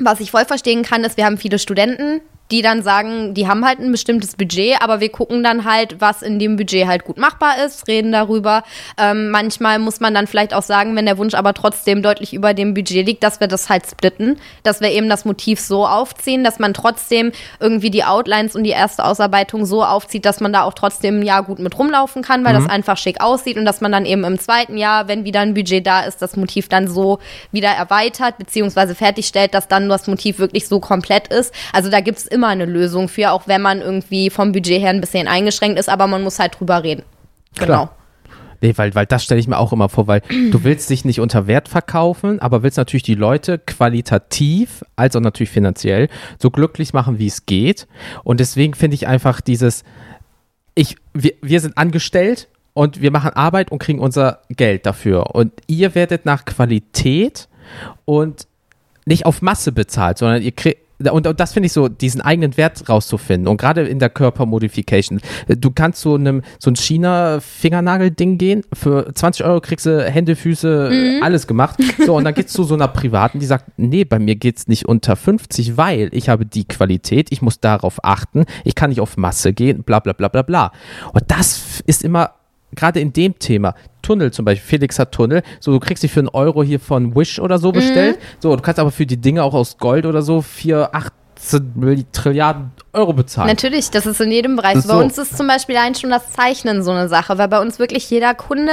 [0.00, 2.20] was ich voll verstehen kann, ist, wir haben viele Studenten,
[2.50, 6.22] die dann sagen, die haben halt ein bestimmtes Budget, aber wir gucken dann halt, was
[6.22, 8.64] in dem Budget halt gut machbar ist, reden darüber.
[8.98, 12.54] Ähm, manchmal muss man dann vielleicht auch sagen, wenn der Wunsch aber trotzdem deutlich über
[12.54, 16.42] dem Budget liegt, dass wir das halt splitten, dass wir eben das Motiv so aufziehen,
[16.42, 20.62] dass man trotzdem irgendwie die Outlines und die erste Ausarbeitung so aufzieht, dass man da
[20.62, 23.80] auch trotzdem ein Jahr gut mit rumlaufen kann, weil das einfach schick aussieht und dass
[23.80, 26.88] man dann eben im zweiten Jahr, wenn wieder ein Budget da ist, das Motiv dann
[26.88, 27.18] so
[27.52, 31.54] wieder erweitert beziehungsweise fertigstellt, dass dann das Motiv wirklich so komplett ist.
[31.72, 35.00] Also da gibt's immer eine Lösung für, auch wenn man irgendwie vom Budget her ein
[35.00, 37.02] bisschen eingeschränkt ist, aber man muss halt drüber reden.
[37.54, 37.66] Genau.
[37.66, 37.96] Klar.
[38.62, 41.20] Nee, weil, weil das stelle ich mir auch immer vor, weil du willst dich nicht
[41.20, 46.92] unter Wert verkaufen, aber willst natürlich die Leute qualitativ, als auch natürlich finanziell, so glücklich
[46.92, 47.86] machen, wie es geht.
[48.22, 49.82] Und deswegen finde ich einfach dieses,
[50.74, 55.34] ich, wir, wir sind angestellt und wir machen Arbeit und kriegen unser Geld dafür.
[55.34, 57.48] Und ihr werdet nach Qualität
[58.04, 58.46] und
[59.06, 60.89] nicht auf Masse bezahlt, sondern ihr kriegt.
[61.10, 63.48] Und, und das finde ich so, diesen eigenen Wert rauszufinden.
[63.48, 65.20] Und gerade in der Körpermodification.
[65.48, 68.62] Du kannst so einem so ein China-Fingernagel-Ding gehen.
[68.72, 71.78] Für 20 Euro kriegst du Hände, Füße, alles gemacht.
[72.04, 74.86] So, und dann geht's zu so einer Privaten, die sagt, nee, bei mir geht's nicht
[74.86, 79.16] unter 50, weil ich habe die Qualität, ich muss darauf achten, ich kann nicht auf
[79.16, 80.72] Masse gehen, bla bla bla bla bla.
[81.12, 82.30] Und das ist immer
[82.74, 86.20] gerade in dem Thema, Tunnel zum Beispiel, Felix hat Tunnel, so du kriegst dich für
[86.20, 89.42] einen Euro hier von Wish oder so bestellt, so du kannst aber für die Dinge
[89.42, 93.48] auch aus Gold oder so vier, 18 Milli- Trilliarden Euro bezahlen.
[93.48, 94.74] Natürlich, das ist in jedem Bereich.
[94.74, 94.98] Bei so.
[94.98, 98.10] uns ist zum Beispiel allein schon das Zeichnen so eine Sache, weil bei uns wirklich
[98.10, 98.72] jeder Kunde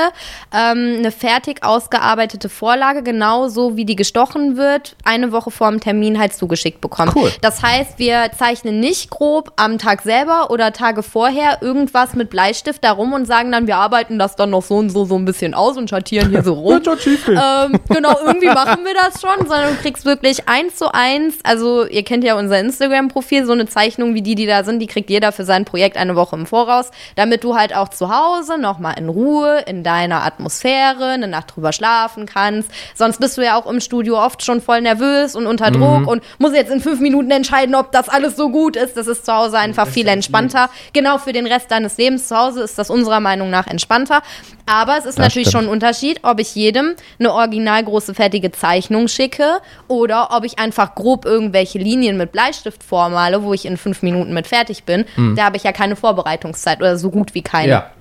[0.52, 6.20] ähm, eine fertig ausgearbeitete Vorlage, genauso wie die gestochen wird, eine Woche vor dem Termin
[6.20, 7.16] halt zugeschickt bekommt.
[7.16, 7.32] Cool.
[7.42, 12.84] Das heißt, wir zeichnen nicht grob am Tag selber oder Tage vorher irgendwas mit Bleistift
[12.84, 15.54] darum und sagen dann, wir arbeiten das dann noch so und so so ein bisschen
[15.54, 16.82] aus und schattieren hier so rum.
[16.84, 21.86] ähm, genau, irgendwie machen wir das schon, sondern du kriegst wirklich eins zu eins, also
[21.86, 25.10] ihr kennt ja unser Instagram-Profil, so eine Zeichnung wie die, die da sind, die kriegt
[25.10, 28.96] jeder für sein Projekt eine Woche im Voraus, damit du halt auch zu Hause nochmal
[28.98, 32.70] in Ruhe, in deiner Atmosphäre, eine Nacht drüber schlafen kannst.
[32.96, 36.24] Sonst bist du ja auch im Studio oft schon voll nervös und unter Druck und
[36.40, 38.98] muss jetzt in fünf Minuten entscheiden, ob das alles so gut ist.
[38.98, 40.70] Das ist zu Hause einfach viel entspannter.
[40.94, 44.22] Genau für den Rest deines Lebens zu Hause ist das unserer Meinung nach entspannter.
[44.70, 45.64] Aber es ist Das natürlich stimmt.
[45.64, 50.60] schon ein Unterschied, ob ich jedem eine original große fertige Zeichnung schicke oder ob ich
[50.60, 55.06] einfach grob irgendwelche Linien mit Bleistift vormale, wo ich in fünf Minuten mit fertig bin.
[55.36, 57.70] Da habe ich ja keine Vorbereitungszeit oder so gut wie keine.
[57.70, 57.92] ja.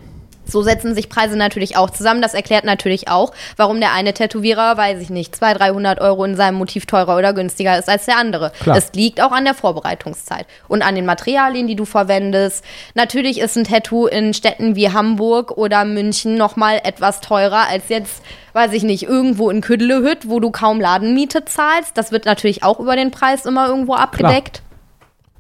[0.48, 2.22] So setzen sich Preise natürlich auch zusammen.
[2.22, 6.36] Das erklärt natürlich auch, warum der eine Tätowierer, weiß ich nicht, 200, 300 Euro in
[6.36, 8.52] seinem Motiv teurer oder günstiger ist als der andere.
[8.62, 8.76] Klar.
[8.76, 12.64] Es liegt auch an der Vorbereitungszeit und an den Materialien, die du verwendest.
[12.94, 18.22] Natürlich ist ein Tattoo in Städten wie Hamburg oder München nochmal etwas teurer als jetzt,
[18.52, 21.98] weiß ich nicht, irgendwo in Küdelehütt, wo du kaum Ladenmiete zahlst.
[21.98, 24.62] Das wird natürlich auch über den Preis immer irgendwo abgedeckt.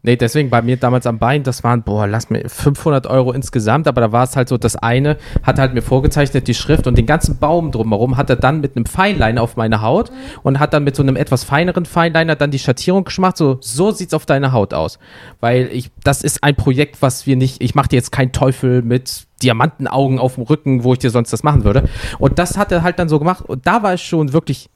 [0.06, 3.88] Nee, deswegen bei mir damals am Bein, das waren, boah, lass mir 500 Euro insgesamt,
[3.88, 6.96] aber da war es halt so, das eine hat halt mir vorgezeichnet die Schrift und
[6.96, 10.12] den ganzen Baum drumherum hat er dann mit einem Feinliner auf meine Haut
[10.44, 13.90] und hat dann mit so einem etwas feineren Feinliner dann die Schattierung gemacht, so, so
[13.90, 15.00] sieht's auf deine Haut aus.
[15.40, 18.82] Weil ich, das ist ein Projekt, was wir nicht, ich mache dir jetzt keinen Teufel
[18.82, 21.88] mit Diamantenaugen auf dem Rücken, wo ich dir sonst das machen würde.
[22.20, 24.70] Und das hat er halt dann so gemacht und da war ich schon wirklich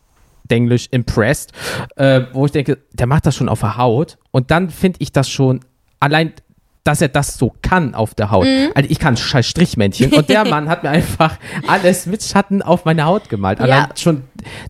[0.51, 1.53] Englisch impressed,
[1.96, 5.12] äh, wo ich denke, der macht das schon auf der Haut und dann finde ich
[5.12, 5.61] das schon
[6.01, 6.32] allein
[6.84, 8.46] dass er das so kann auf der Haut.
[8.74, 12.86] Also ich kann scheiß Strichmännchen und der Mann hat mir einfach alles mit Schatten auf
[12.86, 13.61] meine Haut gemalt.
[13.61, 13.88] Allein Ja.
[13.96, 14.22] schon,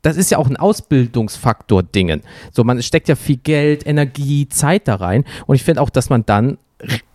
[0.02, 2.22] das ist ja auch ein Ausbildungsfaktor Dingen.
[2.52, 6.10] So, man steckt ja viel Geld, Energie, Zeit da rein und ich finde auch, dass
[6.10, 6.58] man dann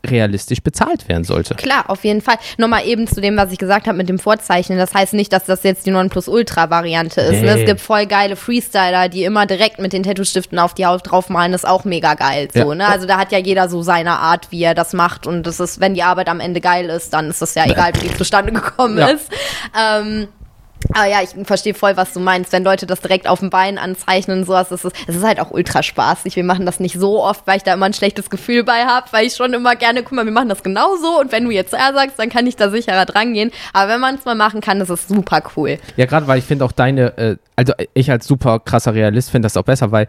[0.06, 1.56] realistisch bezahlt werden sollte.
[1.56, 2.36] Klar, auf jeden Fall.
[2.58, 4.78] Nochmal eben zu dem, was ich gesagt habe mit dem Vorzeichnen.
[4.78, 7.42] Das heißt nicht, dass das jetzt die Nonplusultra-Variante ist.
[7.42, 7.42] Nee.
[7.42, 7.60] Ne?
[7.62, 11.52] Es gibt voll geile Freestyler, die immer direkt mit den Tattoo-Stiften auf die Haut draufmalen.
[11.52, 12.48] Das ist auch mega geil.
[12.54, 12.76] So, Ja.
[12.76, 12.88] ne?
[12.88, 15.26] Also da hat ja jeder so seine Art, wie er das macht.
[15.28, 17.92] Und das ist, wenn die Arbeit am Ende geil ist, dann ist das ja egal,
[17.96, 19.08] wie die zustande gekommen Ja.
[19.08, 19.30] ist.
[19.80, 20.28] Ähm,
[20.94, 22.52] aber ja, ich verstehe voll, was du meinst.
[22.52, 25.40] Wenn Leute das direkt auf dem Bein anzeichnen und sowas, das ist, es ist halt
[25.40, 26.36] auch ultra spaßig.
[26.36, 29.08] Wir machen das nicht so oft, weil ich da immer ein schlechtes Gefühl bei habe,
[29.12, 31.74] weil ich schon immer gerne, guck mal, wir machen das genauso und wenn du jetzt
[31.74, 33.52] ja sagst, dann kann ich da sicherer dran gehen.
[33.74, 35.78] Aber wenn man es mal machen kann, das ist super cool.
[35.98, 39.46] Ja, gerade weil ich finde auch deine, äh, also ich als super krasser Realist finde
[39.46, 40.08] das auch besser, weil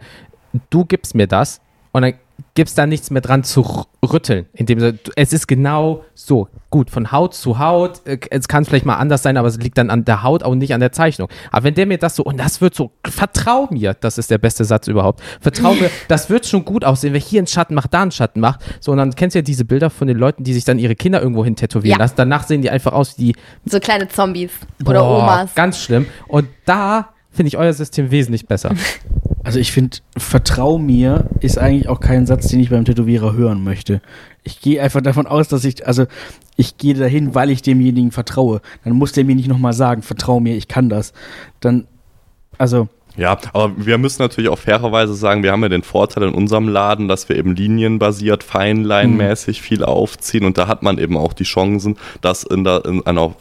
[0.69, 1.61] du gibst mir das
[1.91, 2.13] und dann
[2.53, 4.45] gibst da nichts mehr dran zu rütteln.
[4.53, 6.47] Indem du, es ist genau so.
[6.69, 8.05] Gut, von Haut zu Haut.
[8.05, 10.53] äh, Es kann vielleicht mal anders sein, aber es liegt dann an der Haut auch
[10.55, 11.29] nicht an der Zeichnung.
[11.51, 14.37] Aber wenn der mir das so, und das wird so, vertrau mir, das ist der
[14.37, 15.21] beste Satz überhaupt.
[15.41, 18.39] Vertrau mir, das wird schon gut aussehen, wer hier einen Schatten macht, da einen Schatten
[18.41, 18.59] macht.
[18.81, 20.95] So, und dann kennst du ja diese Bilder von den Leuten, die sich dann ihre
[20.95, 22.03] Kinder irgendwo hin tätowieren Ja.
[22.03, 22.15] lassen.
[22.17, 23.33] Danach sehen die einfach aus wie
[23.65, 24.51] So kleine Zombies
[24.85, 25.55] oder Boah, Omas.
[25.55, 26.05] Ganz schlimm.
[26.27, 28.71] Und da finde ich euer System wesentlich besser.
[29.47, 33.63] Also ich finde, vertrau mir ist eigentlich auch kein Satz, den ich beim Tätowierer hören
[33.63, 34.01] möchte.
[34.43, 36.05] Ich gehe einfach davon aus, dass ich, also
[36.57, 38.59] ich gehe dahin, weil ich demjenigen vertraue.
[38.83, 41.13] Dann muss der mir nicht nochmal sagen, vertrau mir, ich kann das.
[41.61, 41.87] Dann,
[42.57, 46.33] also, Ja, aber wir müssen natürlich auch fairerweise sagen, wir haben ja den Vorteil in
[46.33, 51.31] unserem Laden, dass wir eben linienbasiert, feinleinmäßig viel aufziehen und da hat man eben auch
[51.31, 53.33] die Chancen, das in, der, in einer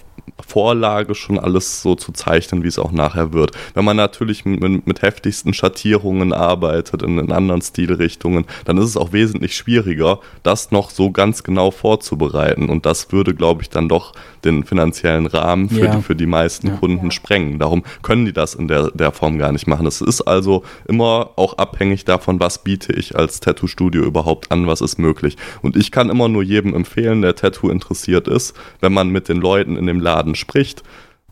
[0.46, 3.52] Vorlage schon alles so zu zeichnen, wie es auch nachher wird.
[3.74, 8.96] Wenn man natürlich mit, mit heftigsten Schattierungen arbeitet, in, in anderen Stilrichtungen, dann ist es
[8.96, 12.68] auch wesentlich schwieriger, das noch so ganz genau vorzubereiten.
[12.68, 14.12] Und das würde, glaube ich, dann doch
[14.44, 15.96] den finanziellen Rahmen für, Ja.
[15.96, 16.76] die, für die meisten Ja.
[16.76, 17.58] Kunden sprengen.
[17.58, 19.86] Darum können die das in der, der Form gar nicht machen.
[19.86, 24.80] Es ist also immer auch abhängig davon, was biete ich als Tattoo-Studio überhaupt an, was
[24.80, 25.36] ist möglich.
[25.62, 29.38] Und ich kann immer nur jedem empfehlen, der Tattoo interessiert ist, wenn man mit den
[29.40, 30.82] Leuten in dem Laden spricht,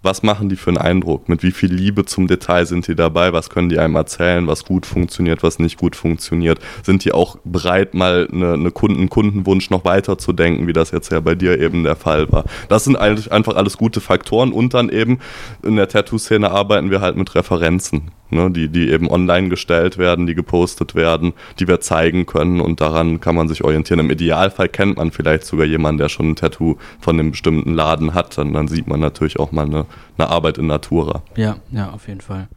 [0.03, 1.31] was machen die für einen Eindruck?
[1.31, 3.33] Mit wie viel Liebe zum Detail sind die dabei?
[3.33, 6.59] Was können die einem erzählen, was gut funktioniert, was nicht gut funktioniert?
[6.83, 10.91] Sind die auch bereit, mal eine, eine Kunden, Kundenwunsch noch weiter zu denken, wie das
[10.91, 12.45] jetzt ja bei dir eben der Fall war?
[12.69, 15.21] Das sind eigentlich einfach alles gute Faktoren und dann eben
[15.63, 20.27] in der Tattoo-Szene arbeiten wir halt mit Referenzen, ne, die, die eben online gestellt werden,
[20.27, 24.01] die gepostet werden, die wir zeigen können und daran kann man sich orientieren.
[24.01, 28.15] Im Idealfall kennt man vielleicht sogar jemanden, der schon ein Tattoo von einem bestimmten Laden
[28.15, 29.87] hat, dann, dann sieht man natürlich auch mal eine,
[30.19, 31.23] eine Arbeit in Natura.
[31.37, 32.49] ja, ja, auf jeden Fall.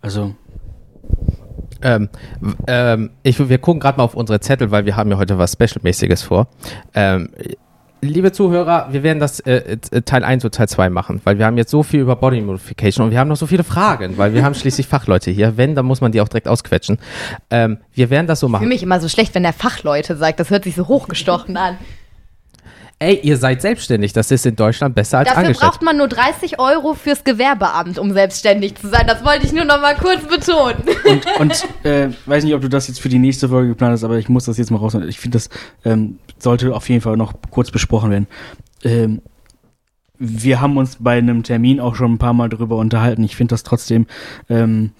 [0.00, 0.34] Also,
[1.82, 2.08] Ähm,
[2.66, 5.52] ähm, ich, wir gucken gerade mal auf unsere Zettel, weil wir haben ja heute was
[5.52, 6.48] Special-mäßiges vor.
[6.94, 7.30] Ähm,
[8.02, 11.46] liebe Zuhörer, wir werden das äh, äh, Teil 1 und Teil 2 machen, weil wir
[11.46, 14.34] haben jetzt so viel über Body Modification und wir haben noch so viele Fragen, weil
[14.34, 15.56] wir haben schließlich Fachleute hier.
[15.56, 16.98] Wenn, dann muss man die auch direkt ausquetschen.
[17.50, 18.68] Ähm, wir werden das so Ich fühle machen.
[18.68, 20.40] mich immer so schlecht, wenn der Fachleute sagt.
[20.40, 21.76] Das hört sich so hochgestochen an.
[23.02, 25.70] Ey, ihr seid selbstständig, das ist in Deutschland besser als Dafür angestellt.
[25.70, 29.06] braucht man nur 30 Euro fürs Gewerbeamt, um selbstständig zu sein.
[29.06, 30.82] Das wollte ich nur noch mal kurz betonen.
[31.08, 34.04] und, und äh, weiß nicht, ob du das jetzt für die nächste Folge geplant hast,
[34.04, 34.94] aber ich muss das jetzt mal raus.
[35.08, 35.48] Ich finde, das
[35.82, 38.26] ähm, sollte auf jeden Fall noch kurz besprochen werden.
[38.84, 39.22] Ähm,
[40.18, 43.24] wir haben uns bei einem Termin auch schon ein paar Mal darüber unterhalten.
[43.24, 44.08] Ich finde das trotzdem
[44.50, 44.92] ähm,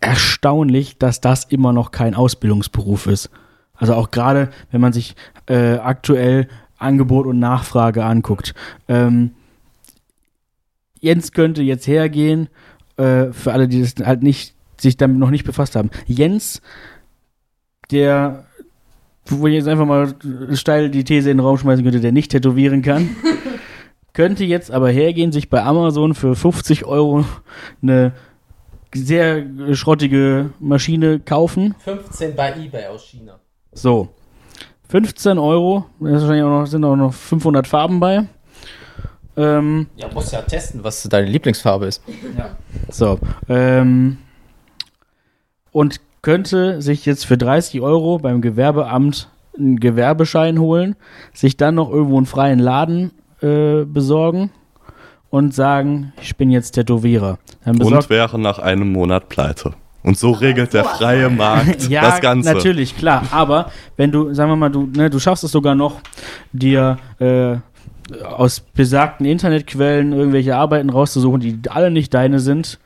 [0.00, 3.30] erstaunlich, dass das immer noch kein Ausbildungsberuf ist.
[3.74, 5.16] Also auch gerade, wenn man sich
[5.48, 6.46] äh, aktuell
[6.78, 8.54] Angebot und Nachfrage anguckt.
[8.88, 9.32] Ähm,
[11.00, 12.48] Jens könnte jetzt hergehen,
[12.96, 15.90] äh, für alle, die das halt nicht, sich damit noch nicht befasst haben.
[16.06, 16.62] Jens,
[17.90, 18.44] der,
[19.26, 20.14] wo ich jetzt einfach mal
[20.54, 23.10] steil die These in den Raum schmeißen könnte, der nicht tätowieren kann,
[24.12, 27.24] könnte jetzt aber hergehen, sich bei Amazon für 50 Euro
[27.82, 28.12] eine
[28.94, 31.74] sehr schrottige Maschine kaufen.
[31.78, 33.38] 15 bei eBay aus China.
[33.72, 34.08] So.
[34.88, 38.26] 15 Euro, da ist wahrscheinlich auch noch, sind auch noch 500 Farben bei.
[39.36, 42.02] Ähm, Ja, musst ja testen, was deine Lieblingsfarbe ist.
[42.90, 43.18] so.
[43.48, 44.18] Ähm,
[45.72, 50.96] und könnte sich jetzt für 30 Euro beim Gewerbeamt einen Gewerbeschein holen,
[51.32, 53.12] sich dann noch irgendwo einen freien Laden
[53.42, 54.50] äh, besorgen
[55.30, 57.38] und sagen, ich bin jetzt Tätowierer.
[57.64, 59.74] Dann Und wäre nach einem Monat pleite.
[60.06, 62.54] Und so regelt der freie Markt ja, das Ganze.
[62.54, 63.24] natürlich, klar.
[63.32, 66.00] Aber wenn du, sagen wir mal, du, ne, du schaffst es sogar noch,
[66.52, 67.56] dir äh,
[68.24, 72.78] aus besagten Internetquellen irgendwelche Arbeiten rauszusuchen, die alle nicht deine sind.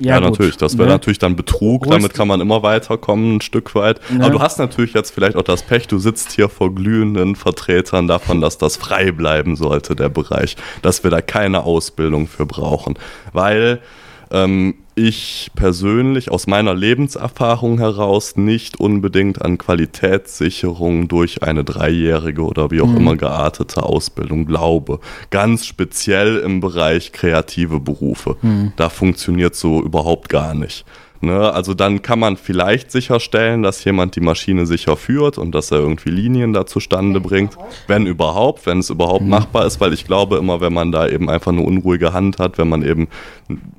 [0.00, 0.56] Ja, gut, natürlich.
[0.56, 0.94] Das wäre ne?
[0.94, 1.86] natürlich dann Betrug.
[1.86, 4.00] Damit kann man immer weiterkommen, ein Stück weit.
[4.10, 4.24] Ne?
[4.24, 8.08] Aber du hast natürlich jetzt vielleicht auch das Pech, du sitzt hier vor glühenden Vertretern
[8.08, 10.56] davon, dass das frei bleiben sollte, der Bereich.
[10.82, 12.98] Dass wir da keine Ausbildung für brauchen.
[13.32, 13.80] Weil
[14.32, 22.70] ähm, ich persönlich aus meiner Lebenserfahrung heraus nicht unbedingt an Qualitätssicherung durch eine dreijährige oder
[22.70, 22.96] wie auch Mhm.
[22.98, 25.00] immer geartete Ausbildung glaube.
[25.30, 28.36] Ganz speziell im Bereich kreative Berufe.
[28.42, 28.72] Mhm.
[28.76, 30.84] Da funktioniert so überhaupt gar nicht.
[31.24, 35.70] Ne, also dann kann man vielleicht sicherstellen, dass jemand die Maschine sicher führt und dass
[35.70, 37.56] er irgendwie Linien da zustande bringt,
[37.86, 41.30] wenn überhaupt, wenn es überhaupt machbar ist, weil ich glaube immer, wenn man da eben
[41.30, 43.06] einfach eine unruhige Hand hat, wenn man eben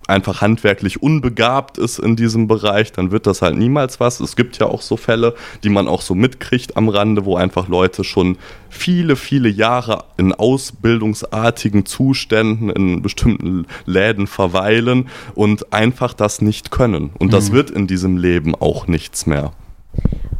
[0.07, 4.21] einfach handwerklich unbegabt ist in diesem Bereich, dann wird das halt niemals was.
[4.21, 5.35] Es gibt ja auch so Fälle,
[5.65, 8.37] die man auch so mitkriegt am Rande, wo einfach Leute schon
[8.73, 17.11] viele, viele Jahre in ausbildungsartigen Zuständen in bestimmten Läden verweilen und einfach das nicht können.
[17.19, 19.51] Und das wird in diesem Leben auch nichts mehr.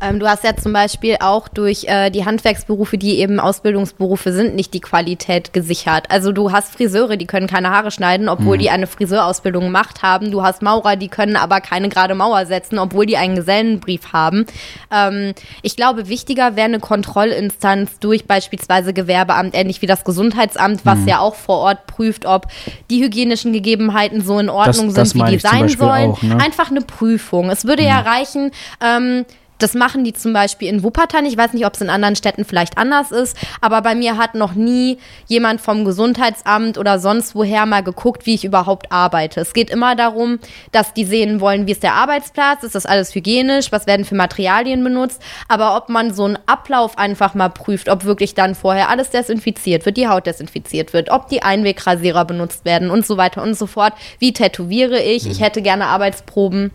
[0.02, 4.56] Ähm, du hast ja zum Beispiel auch durch äh, die Handwerksberufe, die eben Ausbildungsberufe sind,
[4.56, 6.06] nicht die Qualität gesichert.
[6.10, 10.32] Also du hast Friseure, die können keine Haare schneiden, obwohl die eine Friseurausbildung gemacht haben.
[10.32, 14.46] Du hast Maurer, die können aber keine gerade Mauer setzen, obwohl die einen Gesellenbrief haben.
[14.91, 21.00] Ähm, ich glaube, wichtiger wäre eine Kontrollinstanz durch beispielsweise Gewerbeamt, ähnlich wie das Gesundheitsamt, was
[21.06, 22.48] ja auch vor Ort prüft, ob
[22.89, 26.12] die hygienischen Gegebenheiten so in Ordnung das sind, wie meine die sein sollen.
[26.12, 26.38] auch, ne?
[26.39, 27.50] Einfach eine Prüfung.
[27.50, 29.26] Es würde ja reichen, ähm,
[29.64, 31.26] das machen die zum Beispiel in Wuppertal.
[31.26, 34.36] Ich weiß nicht, ob es in anderen Städten vielleicht anders ist, aber bei mir hat
[34.36, 34.97] noch nie
[35.28, 39.39] jemand vom Gesundheitsamt oder sonst woher mal geguckt, wie ich überhaupt arbeite.
[39.39, 40.39] Es geht immer darum,
[40.74, 44.16] dass die sehen wollen, wie ist der Arbeitsplatz, ist das alles hygienisch, was werden für
[44.16, 48.89] Materialien benutzt, aber ob man so einen Ablauf einfach mal prüft, ob wirklich dann vorher
[48.89, 53.41] alles desinfiziert wird, die Haut desinfiziert wird, ob die Einwegrasierer benutzt werden und so weiter
[53.41, 53.93] und so fort.
[54.20, 55.26] Wie tätowiere ich?
[55.26, 56.72] Ich hätte gerne Arbeitsproben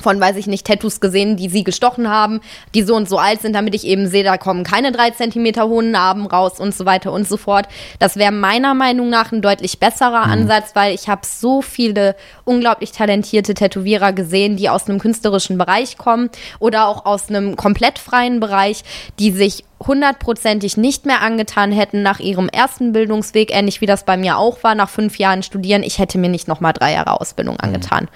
[0.00, 2.40] von, weiß ich nicht, Tattoos gesehen, die sie gestochen haben,
[2.74, 5.68] die so und so alt sind, damit ich eben sehe, da kommen keine drei Zentimeter
[5.68, 7.66] hohen Narben raus und so weiter und so fort.
[7.98, 12.92] Das wäre meiner Meinung nach ein deutlich besserer Ansatz, weil ich habe so viele unglaublich
[12.92, 18.40] talentierte Tätowierer gesehen, die aus einem künstlerischen Bereich kommen oder auch aus einem komplett freien
[18.40, 18.84] Bereich,
[19.18, 24.16] die sich hundertprozentig nicht mehr angetan hätten nach ihrem ersten Bildungsweg, ähnlich wie das bei
[24.16, 25.82] mir auch war, nach fünf Jahren studieren.
[25.82, 28.08] Ich hätte mir nicht nochmal drei Jahre Ausbildung angetan.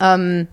[0.00, 0.48] Ähm,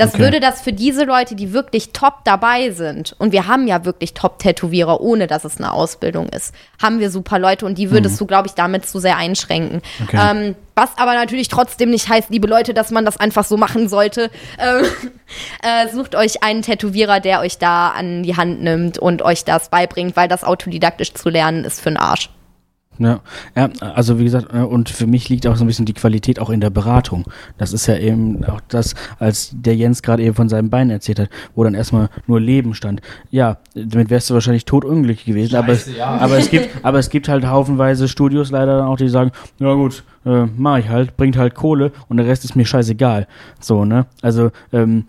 [0.00, 0.22] das Okay.
[0.22, 4.14] würde das für diese Leute, die wirklich top dabei sind, und wir haben ja wirklich
[4.14, 8.26] Top-Tätowierer, ohne dass es eine Ausbildung ist, haben wir super Leute und die würdest du,
[8.26, 9.82] glaube ich, damit zu sehr einschränken.
[10.02, 10.18] Okay.
[10.18, 13.88] Ähm, was aber natürlich trotzdem nicht heißt, liebe Leute, dass man das einfach so machen
[13.88, 14.30] sollte.
[14.58, 14.84] Ähm,
[15.62, 19.68] äh, sucht euch einen Tätowierer, der euch da an die Hand nimmt und euch das
[19.68, 22.30] beibringt, weil das autodidaktisch zu lernen ist für den Arsch.
[23.00, 23.20] Ja,
[23.56, 26.38] ja, also wie gesagt, äh, und für mich liegt auch so ein bisschen die Qualität
[26.38, 27.24] auch in der Beratung.
[27.56, 31.18] Das ist ja eben auch das, als der Jens gerade eben von seinem Bein erzählt
[31.18, 33.00] hat, wo dann erstmal nur Leben stand.
[33.30, 35.56] Ja, damit wärst du wahrscheinlich totunglücklich gewesen.
[35.56, 36.08] aber, es, Scheiße, ja.
[36.08, 39.72] aber es gibt, aber es gibt halt haufenweise Studios leider dann auch, die sagen, ja
[39.72, 43.26] gut, äh, mach ich halt, bringt halt Kohle und der Rest ist mir scheißegal.
[43.60, 44.04] So, ne?
[44.20, 45.06] Also, ähm,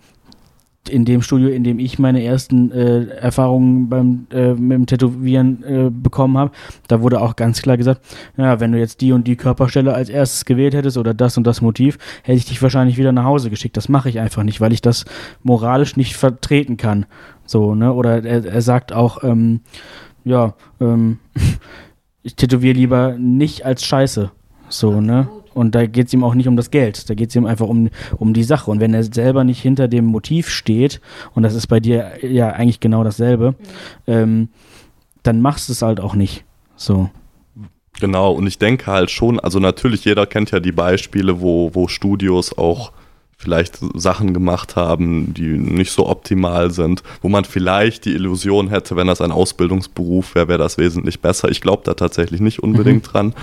[0.88, 5.62] in dem Studio, in dem ich meine ersten äh, Erfahrungen beim äh, mit dem Tätowieren
[5.62, 6.50] äh, bekommen habe,
[6.88, 8.02] da wurde auch ganz klar gesagt,
[8.36, 11.46] ja, wenn du jetzt die und die Körperstelle als erstes gewählt hättest oder das und
[11.46, 13.76] das Motiv, hätte ich dich wahrscheinlich wieder nach Hause geschickt.
[13.76, 15.04] Das mache ich einfach nicht, weil ich das
[15.42, 17.06] moralisch nicht vertreten kann.
[17.46, 17.92] So, ne?
[17.92, 19.60] Oder er, er sagt auch, ähm,
[20.24, 21.18] ja, ähm,
[22.22, 24.30] ich tätowiere lieber nicht als Scheiße.
[24.68, 25.28] So, ne?
[25.54, 27.68] Und da geht es ihm auch nicht um das Geld, da geht es ihm einfach
[27.68, 28.70] um, um die Sache.
[28.70, 31.00] Und wenn er selber nicht hinter dem Motiv steht,
[31.34, 33.54] und das ist bei dir ja eigentlich genau dasselbe,
[34.06, 34.48] ähm,
[35.22, 36.44] dann machst du es halt auch nicht.
[36.76, 37.10] So.
[38.00, 41.88] Genau, und ich denke halt schon, also natürlich, jeder kennt ja die Beispiele, wo, wo
[41.88, 42.92] Studios auch
[43.42, 48.96] vielleicht Sachen gemacht haben, die nicht so optimal sind, wo man vielleicht die Illusion hätte,
[48.96, 51.50] wenn das ein Ausbildungsberuf wäre, wäre das wesentlich besser.
[51.50, 53.10] Ich glaube da tatsächlich nicht unbedingt mhm.
[53.10, 53.34] dran.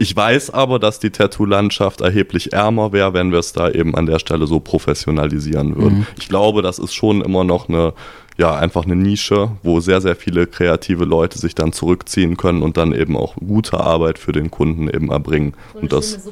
[0.00, 4.06] Ich weiß aber, dass die Tattoo-Landschaft erheblich ärmer wäre, wenn wir es da eben an
[4.06, 5.98] der Stelle so professionalisieren würden.
[5.98, 6.06] Mhm.
[6.18, 7.92] Ich glaube, das ist schon immer noch eine
[8.38, 12.76] ja, einfach eine Nische, wo sehr, sehr viele kreative Leute sich dann zurückziehen können und
[12.76, 15.54] dann eben auch gute Arbeit für den Kunden eben erbringen.
[15.72, 16.28] So und das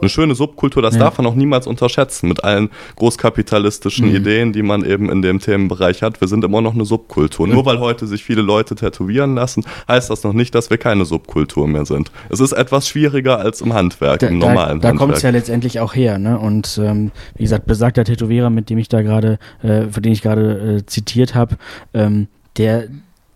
[0.00, 1.00] eine schöne Subkultur, das ja.
[1.00, 4.16] darf man auch niemals unterschätzen, mit allen großkapitalistischen mhm.
[4.16, 6.20] Ideen, die man eben in dem Themenbereich hat.
[6.20, 7.46] Wir sind immer noch eine Subkultur.
[7.46, 7.54] Mhm.
[7.54, 11.04] Nur weil heute sich viele Leute tätowieren lassen, heißt das noch nicht, dass wir keine
[11.04, 12.10] Subkultur mehr sind.
[12.28, 14.94] Es ist etwas schwieriger als im Handwerk, da, im normalen da, da Handwerk.
[14.94, 16.38] Da kommt es ja letztendlich auch her, ne?
[16.38, 20.22] Und ähm, wie gesagt, besagter Tätowierer, mit dem ich da gerade, äh, für den ich
[20.22, 21.56] gerade äh, zitiert habe,
[21.92, 22.88] ähm, der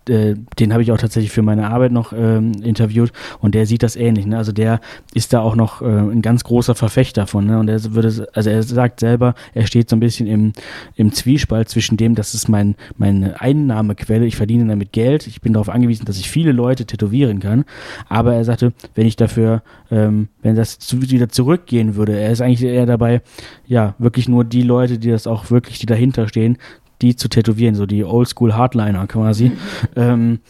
[0.09, 3.83] äh, den habe ich auch tatsächlich für meine Arbeit noch ähm, interviewt und der sieht
[3.83, 4.27] das ähnlich.
[4.27, 4.37] Ne?
[4.37, 4.81] Also der
[5.15, 7.47] ist da auch noch äh, ein ganz großer Verfechter von.
[7.47, 7.59] Ne?
[7.59, 10.53] Und er würde, also er sagt selber, er steht so ein bisschen im,
[10.97, 15.53] im Zwiespalt zwischen dem, das ist mein, meine Einnahmequelle, ich verdiene damit Geld, ich bin
[15.53, 17.65] darauf angewiesen, dass ich viele Leute tätowieren kann.
[18.09, 22.41] Aber er sagte, wenn ich dafür, ähm, wenn das zu, wieder zurückgehen würde, er ist
[22.41, 23.23] eigentlich eher dabei,
[23.67, 26.59] ja, wirklich nur die Leute, die das auch wirklich, die dahinter stehen,
[27.03, 29.53] die zu tätowieren, so die Oldschool Hardliner quasi,
[29.97, 30.41] ähm,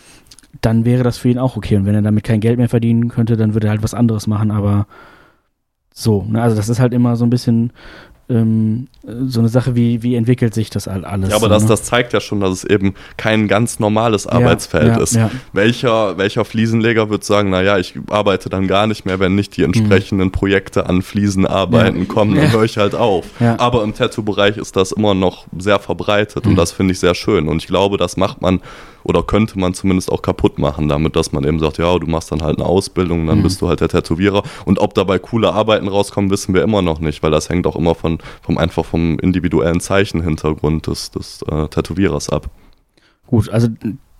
[0.60, 1.76] dann wäre das für ihn auch okay.
[1.76, 4.26] Und wenn er damit kein Geld mehr verdienen könnte, dann würde er halt was anderes
[4.26, 4.86] machen, aber
[5.92, 6.40] so, ne?
[6.40, 7.72] also das ist halt immer so ein bisschen
[8.30, 8.88] ähm,
[9.26, 11.30] so eine Sache, wie, wie entwickelt sich das alles.
[11.30, 11.68] Ja, aber so, das, ne?
[11.70, 15.14] das zeigt ja schon, dass es eben kein ganz normales Arbeitsfeld ja, ja, ist.
[15.14, 15.30] Ja.
[15.52, 19.62] Welcher, welcher Fliesenleger wird sagen, naja, ich arbeite dann gar nicht mehr, wenn nicht die
[19.62, 20.32] entsprechenden mhm.
[20.32, 23.26] Projekte an Fliesenarbeiten kommen, dann höre ich halt auf.
[23.40, 26.50] Aber im Tattoo-Bereich ist das immer noch sehr verbreitet mhm.
[26.50, 27.48] und das finde ich sehr schön.
[27.48, 28.60] Und ich glaube, das macht man
[29.08, 32.30] oder könnte man zumindest auch kaputt machen, damit, dass man eben sagt, ja, du machst
[32.30, 33.42] dann halt eine Ausbildung, dann mhm.
[33.42, 34.42] bist du halt der Tätowierer.
[34.66, 37.76] Und ob dabei coole Arbeiten rauskommen, wissen wir immer noch nicht, weil das hängt auch
[37.76, 42.50] immer von, vom einfach vom individuellen Zeichenhintergrund des, des äh, Tätowierers ab.
[43.26, 43.68] Gut, also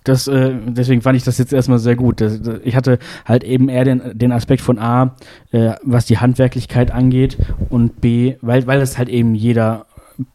[0.03, 2.21] das, äh, deswegen fand ich das jetzt erstmal sehr gut.
[2.21, 5.15] Das, das, ich hatte halt eben eher den, den Aspekt von A,
[5.51, 7.37] äh, was die Handwerklichkeit angeht
[7.69, 9.85] und B, weil, weil es halt eben jeder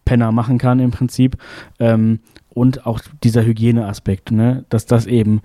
[0.04, 1.36] Penner machen kann im Prinzip.
[1.78, 2.20] Ähm,
[2.50, 5.40] und auch dieser Hygieneaspekt, ne, dass das eben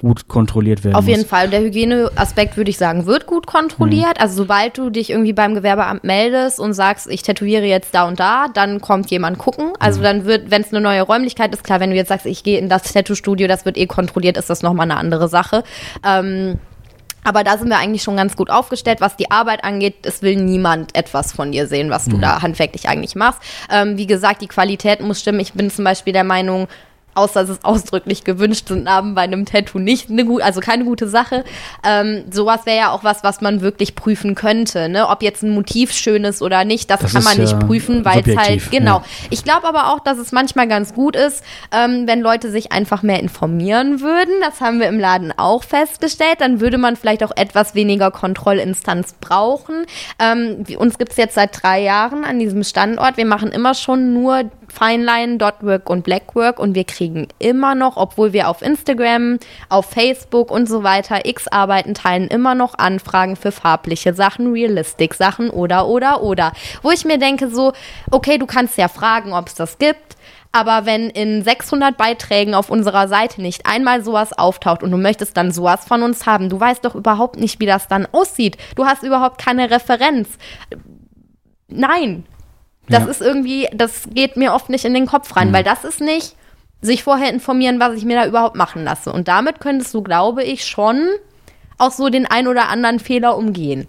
[0.00, 1.16] gut kontrolliert werden Auf muss.
[1.16, 1.46] jeden Fall.
[1.46, 4.16] Und der Hygieneaspekt, würde ich sagen, wird gut kontrolliert.
[4.16, 4.22] Mhm.
[4.22, 8.18] Also sobald du dich irgendwie beim Gewerbeamt meldest und sagst, ich tätowiere jetzt da und
[8.18, 9.72] da, dann kommt jemand gucken.
[9.78, 10.04] Also mhm.
[10.04, 12.58] dann wird, wenn es eine neue Räumlichkeit ist, klar, wenn du jetzt sagst, ich gehe
[12.58, 15.64] in das Tattoo-Studio, das wird eh kontrolliert, ist das nochmal eine andere Sache.
[16.04, 16.58] Ähm,
[17.22, 19.96] aber da sind wir eigentlich schon ganz gut aufgestellt, was die Arbeit angeht.
[20.04, 22.22] Es will niemand etwas von dir sehen, was du mhm.
[22.22, 23.42] da handwerklich eigentlich machst.
[23.70, 25.40] Ähm, wie gesagt, die Qualität muss stimmen.
[25.40, 26.68] Ich bin zum Beispiel der Meinung,
[27.14, 30.84] außer dass es ausdrücklich gewünscht sind, Namen bei einem Tattoo nicht eine gute, also keine
[30.84, 31.44] gute Sache.
[31.84, 35.08] Ähm, sowas wäre ja auch was, was man wirklich prüfen könnte, ne?
[35.08, 38.22] Ob jetzt ein Motiv schön ist oder nicht, das, das kann man nicht prüfen, weil
[38.26, 38.98] es halt, genau.
[38.98, 39.04] Ja.
[39.30, 41.42] Ich glaube aber auch, dass es manchmal ganz gut ist,
[41.72, 44.34] ähm, wenn Leute sich einfach mehr informieren würden.
[44.40, 46.40] Das haben wir im Laden auch festgestellt.
[46.40, 49.86] Dann würde man vielleicht auch etwas weniger Kontrollinstanz brauchen.
[50.18, 53.16] Ähm, uns gibt es jetzt seit drei Jahren an diesem Standort.
[53.16, 58.32] Wir machen immer schon nur Feinline, Dotwork und Blackwork und wir kriegen immer noch, obwohl
[58.32, 59.38] wir auf Instagram,
[59.68, 65.14] auf Facebook und so weiter x arbeiten, teilen immer noch Anfragen für farbliche Sachen, Realistic
[65.14, 66.52] Sachen oder oder oder.
[66.82, 67.72] Wo ich mir denke so,
[68.10, 70.16] okay, du kannst ja fragen, ob es das gibt.
[70.52, 75.36] Aber wenn in 600 Beiträgen auf unserer Seite nicht einmal sowas auftaucht und du möchtest
[75.36, 78.56] dann sowas von uns haben, du weißt doch überhaupt nicht, wie das dann aussieht.
[78.74, 80.28] Du hast überhaupt keine Referenz.
[81.68, 82.24] Nein,
[82.88, 83.10] das ja.
[83.10, 85.52] ist irgendwie, das geht mir oft nicht in den Kopf rein, mhm.
[85.52, 86.36] weil das ist nicht
[86.82, 89.12] sich vorher informieren, was ich mir da überhaupt machen lasse.
[89.12, 91.08] Und damit könntest du, glaube ich, schon
[91.78, 93.86] auch so den ein oder anderen Fehler umgehen.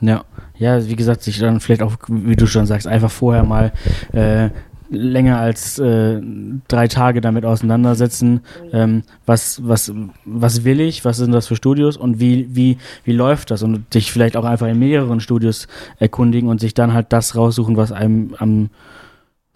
[0.00, 0.24] Ja,
[0.56, 3.72] ja, wie gesagt, sich dann vielleicht auch, wie du schon sagst, einfach vorher mal
[4.12, 4.48] äh,
[4.90, 6.20] länger als äh,
[6.68, 8.40] drei Tage damit auseinandersetzen,
[8.72, 9.92] ähm, was, was,
[10.24, 11.96] was will ich, was sind das für Studios?
[11.96, 13.62] Und wie, wie, wie läuft das?
[13.62, 15.68] Und dich vielleicht auch einfach in mehreren Studios
[15.98, 18.70] erkundigen und sich dann halt das raussuchen, was einem am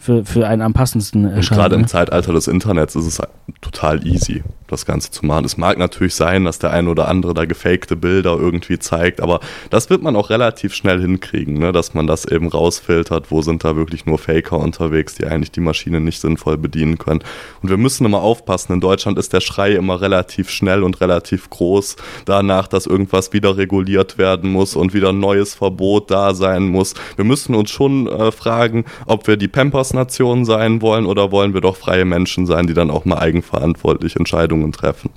[0.04, 1.58] für, für einen am passendsten erscheint.
[1.58, 1.82] Gerade ne?
[1.82, 3.22] im Zeitalter des Internets ist es
[3.62, 5.46] total easy, das Ganze zu machen.
[5.46, 9.40] Es mag natürlich sein, dass der ein oder andere da gefakte Bilder irgendwie zeigt, aber
[9.70, 11.72] das wird man auch relativ schnell hinkriegen, ne?
[11.72, 15.60] dass man das eben rausfiltert, wo sind da wirklich nur Faker unterwegs, die eigentlich die
[15.60, 17.20] Maschine nicht sinnvoll bedienen können.
[17.62, 21.48] Und wir müssen immer aufpassen, in Deutschland ist der Schrei immer relativ schnell und relativ
[21.48, 26.64] groß danach, dass irgendwas wieder reguliert werden muss und wieder ein neues Verbot da sein
[26.64, 26.92] muss.
[27.16, 31.54] Wir müssen uns schon äh, fragen, ob wir die Pampers Nation sein wollen oder wollen
[31.54, 35.10] wir doch freie Menschen sein, die dann auch mal eigenverantwortlich Entscheidungen treffen?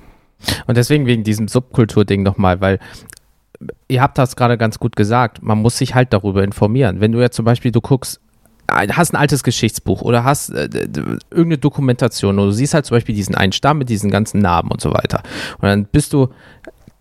[0.66, 2.78] Und deswegen wegen diesem Subkultur-Ding nochmal, weil
[3.88, 7.00] ihr habt das gerade ganz gut gesagt, man muss sich halt darüber informieren.
[7.00, 8.20] Wenn du jetzt zum Beispiel, du guckst
[8.70, 10.68] hast ein altes Geschichtsbuch oder hast äh,
[11.30, 14.70] irgendeine Dokumentation oder du siehst halt zum Beispiel diesen einen Stamm mit diesen ganzen Narben
[14.70, 15.22] und so weiter.
[15.54, 16.28] Und dann bist du,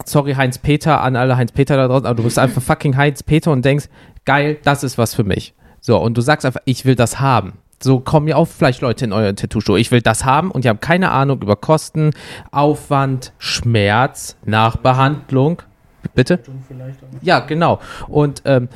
[0.06, 3.22] sorry Heinz Peter an alle Heinz Peter da draußen, aber du bist einfach fucking Heinz
[3.22, 3.90] Peter und denkst,
[4.24, 5.54] geil, das ist was für mich.
[5.82, 7.54] So, und du sagst einfach, ich will das haben.
[7.80, 9.76] So kommen ja auch vielleicht Leute in euer Tattoo-Show.
[9.78, 12.12] Ich will das haben und die haben keine Ahnung über Kosten,
[12.52, 15.62] Aufwand, Schmerz, Nachbehandlung.
[16.16, 16.40] Bitte?
[17.22, 17.80] Ja, genau.
[18.08, 18.70] Und, ähm,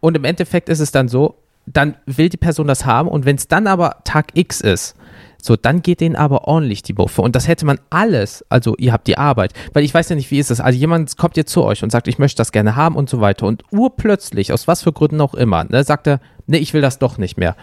[0.00, 1.36] und im Endeffekt ist es dann so,
[1.66, 4.96] dann will die Person das haben und wenn es dann aber Tag X ist,
[5.42, 7.22] so, dann geht denen aber ordentlich die Buffe.
[7.22, 10.30] Und das hätte man alles, also ihr habt die Arbeit, weil ich weiß ja nicht,
[10.30, 10.60] wie ist das.
[10.60, 13.20] Also jemand kommt jetzt zu euch und sagt, ich möchte das gerne haben und so
[13.20, 13.46] weiter.
[13.46, 16.98] Und urplötzlich, aus was für Gründen auch immer, ne, sagt er, nee, ich will das
[16.98, 17.56] doch nicht mehr.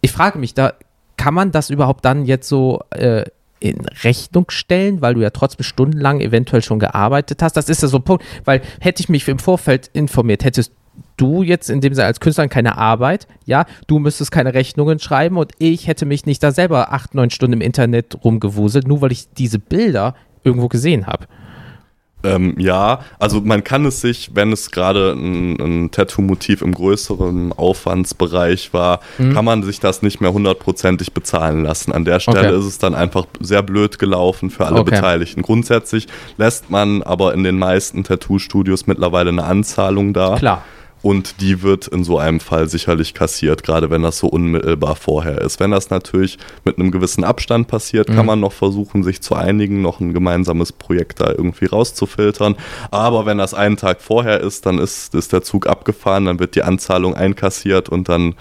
[0.00, 0.74] Ich frage mich da,
[1.16, 3.24] kann man das überhaupt dann jetzt so äh,
[3.60, 7.56] in Rechnung stellen, weil du ja trotzdem stundenlang eventuell schon gearbeitet hast?
[7.56, 10.72] Das ist ja so ein Punkt, weil hätte ich mich im Vorfeld informiert, hättest
[11.16, 15.36] du jetzt in dem Sinne als Künstler keine Arbeit, ja, du müsstest keine Rechnungen schreiben
[15.36, 19.12] und ich hätte mich nicht da selber acht, neun Stunden im Internet rumgewuselt, nur weil
[19.12, 20.14] ich diese Bilder
[20.44, 21.26] irgendwo gesehen habe.
[22.24, 27.52] Ähm, ja, also man kann es sich, wenn es gerade ein, ein Tattoo-Motiv im größeren
[27.52, 29.34] Aufwandsbereich war, mhm.
[29.34, 31.92] kann man sich das nicht mehr hundertprozentig bezahlen lassen.
[31.92, 32.58] An der Stelle okay.
[32.58, 34.96] ist es dann einfach sehr blöd gelaufen für alle okay.
[34.96, 35.42] Beteiligten.
[35.42, 40.36] Grundsätzlich lässt man aber in den meisten Tattoo-Studios mittlerweile eine Anzahlung da.
[40.36, 40.64] Klar
[41.02, 45.40] und die wird in so einem Fall sicherlich kassiert, gerade wenn das so unmittelbar vorher
[45.40, 45.60] ist.
[45.60, 48.14] Wenn das natürlich mit einem gewissen Abstand passiert, mhm.
[48.14, 52.56] kann man noch versuchen, sich zu einigen, noch ein gemeinsames Projekt da irgendwie rauszufiltern.
[52.90, 56.54] Aber wenn das einen Tag vorher ist, dann ist, ist der Zug abgefahren, dann wird
[56.54, 58.34] die Anzahlung einkassiert und dann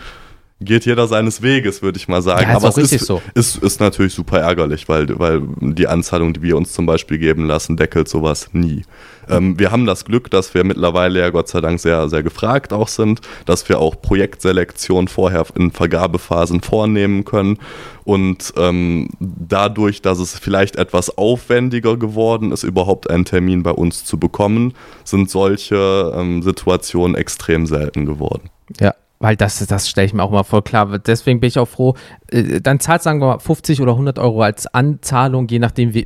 [0.59, 2.49] geht jeder seines Weges, würde ich mal sagen.
[2.49, 3.21] Ja, Aber es ist, so.
[3.35, 7.45] ist, ist natürlich super ärgerlich, weil, weil die Anzahlung, die wir uns zum Beispiel geben
[7.45, 8.83] lassen, deckelt sowas nie.
[9.29, 12.73] Ähm, wir haben das Glück, dass wir mittlerweile ja Gott sei Dank sehr, sehr gefragt
[12.73, 17.59] auch sind, dass wir auch Projektselektion vorher in Vergabephasen vornehmen können.
[18.03, 24.05] Und ähm, dadurch, dass es vielleicht etwas aufwendiger geworden ist, überhaupt einen Termin bei uns
[24.05, 24.73] zu bekommen,
[25.03, 28.49] sind solche ähm, Situationen extrem selten geworden.
[28.79, 30.99] Ja, weil das, das stelle ich mir auch mal voll klar.
[30.99, 31.95] Deswegen bin ich auch froh.
[32.29, 36.03] Äh, dann zahlt, sagen wir mal, 50 oder 100 Euro als Anzahlung, je nachdem, wie,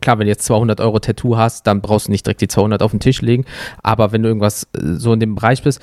[0.00, 2.82] klar, wenn du jetzt 200 Euro Tattoo hast, dann brauchst du nicht direkt die 200
[2.82, 3.44] auf den Tisch legen.
[3.82, 5.80] Aber wenn du irgendwas äh, so in dem Bereich bist,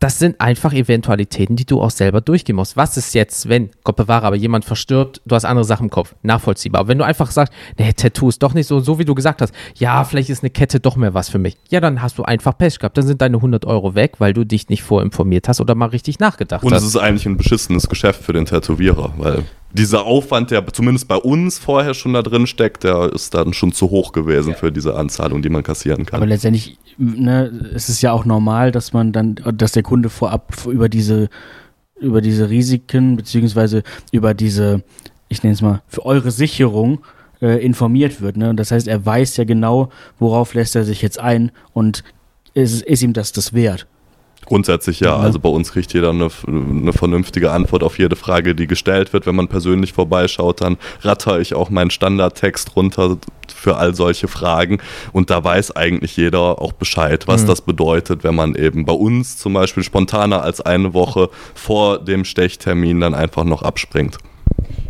[0.00, 2.74] das sind einfach Eventualitäten, die du auch selber durchgehen musst.
[2.74, 6.14] Was ist jetzt, wenn, Gott bewahre, aber jemand verstirbt, du hast andere Sachen im Kopf,
[6.22, 6.80] nachvollziehbar.
[6.80, 9.42] Aber wenn du einfach sagst, nee, Tattoo ist doch nicht so, so wie du gesagt
[9.42, 11.58] hast, ja, vielleicht ist eine Kette doch mehr was für mich.
[11.68, 12.96] Ja, dann hast du einfach Pech gehabt.
[12.96, 16.18] Dann sind deine 100 Euro weg, weil du dich nicht vorinformiert hast oder mal richtig
[16.18, 16.80] nachgedacht Und hast.
[16.80, 21.06] Und es ist eigentlich ein beschissenes Geschäft für den Tätowierer, weil dieser Aufwand, der zumindest
[21.08, 24.56] bei uns vorher schon da drin steckt, der ist dann schon zu hoch gewesen ja.
[24.56, 26.18] für diese Anzahlung, die man kassieren kann.
[26.18, 30.66] Aber letztendlich ne, es ist ja auch normal, dass man dann, dass der Kunde vorab
[30.66, 31.28] über diese,
[32.00, 33.82] über diese Risiken, beziehungsweise
[34.12, 34.82] über diese,
[35.28, 37.00] ich nenne es mal, für eure Sicherung
[37.40, 38.36] äh, informiert wird.
[38.36, 38.50] Ne?
[38.50, 42.04] Und das heißt, er weiß ja genau, worauf lässt er sich jetzt ein und
[42.54, 43.86] ist, ist ihm das das wert.
[44.46, 45.16] Grundsätzlich ja.
[45.16, 49.26] Also bei uns kriegt jeder eine, eine, vernünftige Antwort auf jede Frage, die gestellt wird.
[49.26, 53.18] Wenn man persönlich vorbeischaut, dann ratter ich auch meinen Standardtext runter
[53.54, 54.78] für all solche Fragen.
[55.12, 57.46] Und da weiß eigentlich jeder auch Bescheid, was mhm.
[57.48, 62.24] das bedeutet, wenn man eben bei uns zum Beispiel spontaner als eine Woche vor dem
[62.24, 64.18] Stechtermin dann einfach noch abspringt.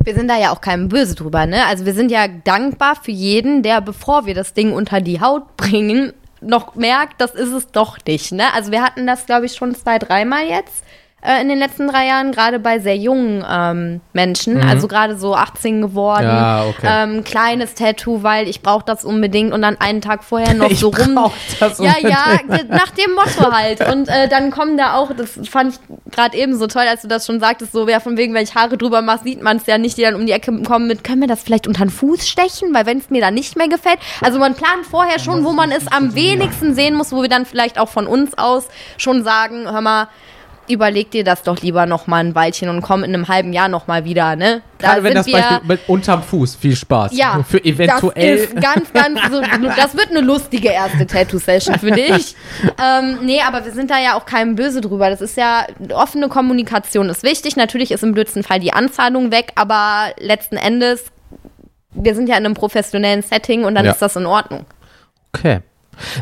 [0.02, 1.66] Wir sind da ja auch keinem böse drüber, ne?
[1.66, 5.56] Also wir sind ja dankbar für jeden, der, bevor wir das Ding unter die Haut
[5.58, 8.32] bringen, noch merkt, das ist es doch nicht.
[8.32, 8.52] Ne?
[8.54, 10.84] Also wir hatten das, glaube ich, schon zwei, dreimal jetzt
[11.22, 14.66] in den letzten drei Jahren, gerade bei sehr jungen ähm, Menschen, mhm.
[14.66, 16.86] also gerade so 18 geworden, ja, okay.
[16.88, 20.80] ähm, kleines Tattoo, weil ich brauche das unbedingt und dann einen Tag vorher noch ich
[20.80, 21.30] so rum.
[21.58, 22.38] Das ja, ja,
[22.68, 23.86] nach dem Motto halt.
[23.86, 25.80] Und äh, dann kommen da auch, das fand ich
[26.10, 28.54] gerade eben so toll, als du das schon sagtest, so wer von wegen, wenn ich
[28.54, 31.04] Haare drüber mache, sieht man es ja nicht, die dann um die Ecke kommen mit,
[31.04, 33.68] können wir das vielleicht unter den Fuß stechen, weil wenn es mir dann nicht mehr
[33.68, 33.98] gefällt.
[34.22, 37.44] Also man plant vorher schon, wo man es am wenigsten sehen muss, wo wir dann
[37.44, 40.08] vielleicht auch von uns aus schon sagen, hör mal,
[40.70, 43.68] überleg dir das doch lieber noch mal ein Weilchen und komm in einem halben Jahr
[43.68, 44.62] noch mal wieder, ne?
[44.78, 47.12] Da Gerade wenn das wir, Beispiel mit unterm Fuß, viel Spaß.
[47.14, 48.36] Ja, für eventuell.
[48.36, 49.40] Das ist ganz, ganz, so,
[49.76, 52.34] das wird eine lustige erste Tattoo-Session für dich.
[52.82, 55.10] ähm, nee, aber wir sind da ja auch keinem böse drüber.
[55.10, 57.56] Das ist ja, offene Kommunikation ist wichtig.
[57.56, 61.04] Natürlich ist im blödsten Fall die Anzahlung weg, aber letzten Endes,
[61.92, 63.92] wir sind ja in einem professionellen Setting und dann ja.
[63.92, 64.64] ist das in Ordnung.
[65.34, 65.60] Okay.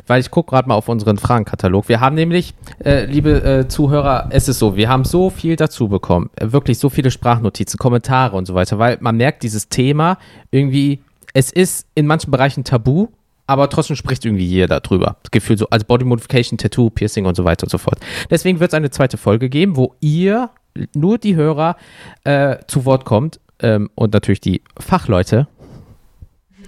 [0.06, 1.88] Weil ich gucke gerade mal auf unseren Fragenkatalog.
[1.88, 5.88] Wir haben nämlich, äh, liebe äh, Zuhörer, es ist so, wir haben so viel dazu
[5.88, 6.30] bekommen.
[6.36, 10.18] Äh, wirklich so viele Sprachnotizen, Kommentare und so weiter, weil man merkt, dieses Thema
[10.50, 11.00] irgendwie,
[11.34, 13.08] es ist in manchen Bereichen tabu,
[13.46, 15.16] aber trotzdem spricht irgendwie jeder darüber.
[15.22, 17.98] Das Gefühl so, als Body Modification, Tattoo, Piercing und so weiter und so fort.
[18.30, 20.50] Deswegen wird es eine zweite Folge geben, wo ihr
[20.94, 21.76] nur die Hörer
[22.24, 25.48] äh, zu Wort kommt ähm, und natürlich die Fachleute.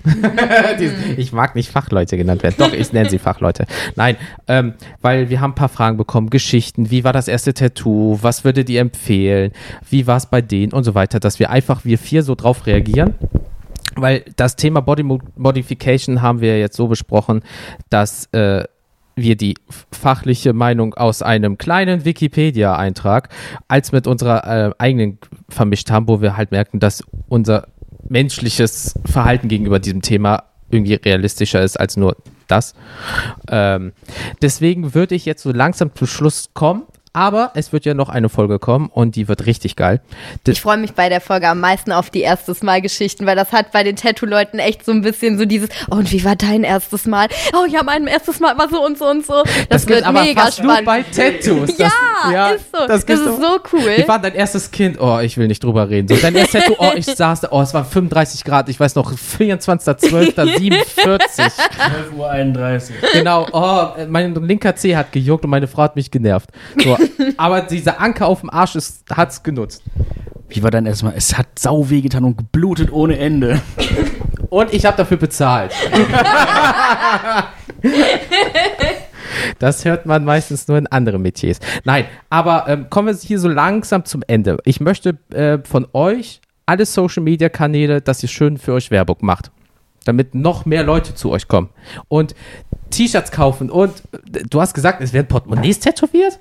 [0.79, 2.55] Die- ich mag nicht Fachleute genannt werden.
[2.59, 3.67] Doch, ich nenne sie Fachleute.
[3.97, 4.17] Nein,
[4.49, 8.45] ähm, weil wir haben ein paar Fragen bekommen, Geschichten, wie war das erste Tattoo, was
[8.45, 9.53] würdet ihr empfehlen,
[9.89, 12.67] wie war es bei denen und so weiter, dass wir einfach, wir vier so drauf
[12.67, 13.15] reagieren.
[13.97, 17.43] Weil das Thema Body Mo- Modification haben wir jetzt so besprochen,
[17.91, 18.65] dass äh,
[19.17, 19.55] wir die
[19.91, 23.29] fachliche Meinung aus einem kleinen Wikipedia-Eintrag
[23.69, 25.19] als mit unserer äh, eigenen
[25.49, 27.67] vermischt haben, wo wir halt merken, dass unser
[28.09, 32.17] menschliches Verhalten gegenüber diesem Thema irgendwie realistischer ist als nur
[32.47, 32.75] das.
[33.49, 33.93] Ähm,
[34.43, 36.85] deswegen würde ich jetzt so langsam zum Schluss kommen.
[37.13, 40.01] Aber es wird ja noch eine Folge kommen und die wird richtig geil.
[40.45, 43.35] Das- Ich freue mich bei der Folge am meisten auf die erstes Mal Geschichten, weil
[43.35, 46.37] das hat bei den Tattoo-Leuten echt so ein bisschen so dieses, oh, und wie war
[46.37, 47.27] dein erstes Mal?
[47.53, 49.43] Oh, ja, mein erstes Mal war so und so und so.
[49.69, 50.87] Das, geht wird aber mega fast nur spannend.
[50.87, 51.77] bei Tattoos.
[51.79, 51.91] Ja,
[52.53, 52.87] Das- ist so.
[52.87, 53.93] Das, das ist so cool.
[53.97, 55.01] Wie war dein erstes Kind?
[55.01, 56.07] Oh, ich will nicht drüber reden.
[56.07, 58.95] So, dein erstes Tattoo, oh, ich saß da, oh, es war 35 Grad, ich weiß
[58.95, 60.79] noch, 24.12.47.
[62.17, 62.79] 12.31 Uhr.
[63.13, 66.51] genau, oh, mein linker Zeh hat gejuckt und meine Frau hat mich genervt.
[66.83, 66.97] So,
[67.37, 69.83] aber dieser Anker auf dem Arsch ist, hat's genutzt.
[70.49, 71.15] Wie war dein erstes Mal?
[71.17, 73.61] Es hat sau weh getan und geblutet ohne Ende.
[74.49, 75.73] Und ich habe dafür bezahlt.
[79.59, 81.61] Das hört man meistens nur in anderen Metiers.
[81.85, 84.59] Nein, aber ähm, kommen wir hier so langsam zum Ende.
[84.65, 89.19] Ich möchte äh, von euch alle Social Media Kanäle, dass ihr schön für euch Werbung
[89.21, 89.51] macht.
[90.05, 91.69] Damit noch mehr Leute zu euch kommen.
[92.09, 92.35] Und
[92.91, 93.71] T-Shirts kaufen.
[93.71, 96.39] Und äh, du hast gesagt, es werden Portemonnaies tätowiert?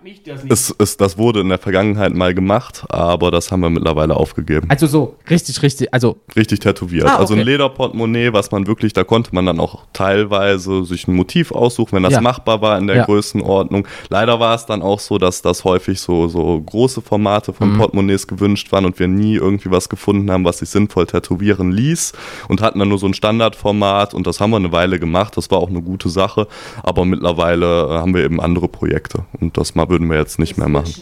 [0.00, 0.52] Frag mich das nicht.
[0.52, 4.66] Es, es, das wurde in der Vergangenheit mal gemacht, aber das haben wir mittlerweile aufgegeben.
[4.70, 5.92] Also so, richtig, richtig.
[5.92, 7.06] Also, Richtig tätowiert.
[7.06, 7.50] Ah, Also ein okay.
[7.50, 12.02] Lederportemonnaie, was man wirklich, da konnte man dann auch teilweise sich ein Motiv aussuchen, wenn
[12.02, 12.20] das Ja.
[12.20, 13.04] machbar war in der Ja.
[13.04, 13.86] Größenordnung.
[14.08, 17.54] Leider war es dann auch so, dass das häufig so, so große Formate Mhm.
[17.56, 21.72] von Portemonnaies gewünscht waren und wir nie irgendwie was gefunden haben, was sich sinnvoll tätowieren
[21.72, 22.12] ließ
[22.48, 25.36] und hatten dann nur so ein Standardformat und das haben wir eine Weile gemacht.
[25.36, 26.46] Das war auch eine gute Sache,
[26.82, 30.56] aber mittlerweile äh, haben wir eben andere Projekte und das mal würden wir jetzt nicht
[30.56, 30.94] mehr machen.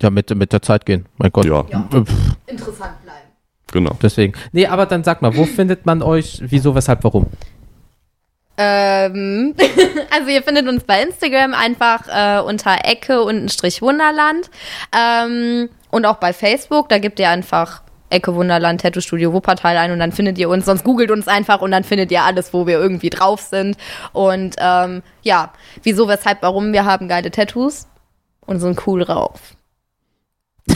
[0.00, 1.06] ja, mit, mit der Zeit gehen.
[1.18, 1.44] Mein Gott.
[1.44, 2.10] Ja, pff,
[2.46, 3.28] Interessant bleiben.
[3.70, 3.96] genau.
[4.02, 4.32] Deswegen.
[4.50, 6.42] Nee, aber dann sag mal, wo findet man euch?
[6.44, 7.26] Wieso, weshalb, warum?
[8.56, 9.54] Ähm,
[10.10, 14.50] also ihr findet uns bei Instagram einfach äh, unter Ecke und ein Strich Wunderland.
[14.96, 17.81] Ähm, und auch bei Facebook, da gebt ihr einfach
[18.12, 21.60] Ecke Wunderland Tattoo Studio Wuppertal ein und dann findet ihr uns, sonst googelt uns einfach
[21.60, 23.76] und dann findet ihr alles, wo wir irgendwie drauf sind.
[24.12, 25.52] Und ähm, ja,
[25.82, 27.88] wieso, weshalb, warum, wir haben geile Tattoos
[28.46, 29.40] und sind cool drauf.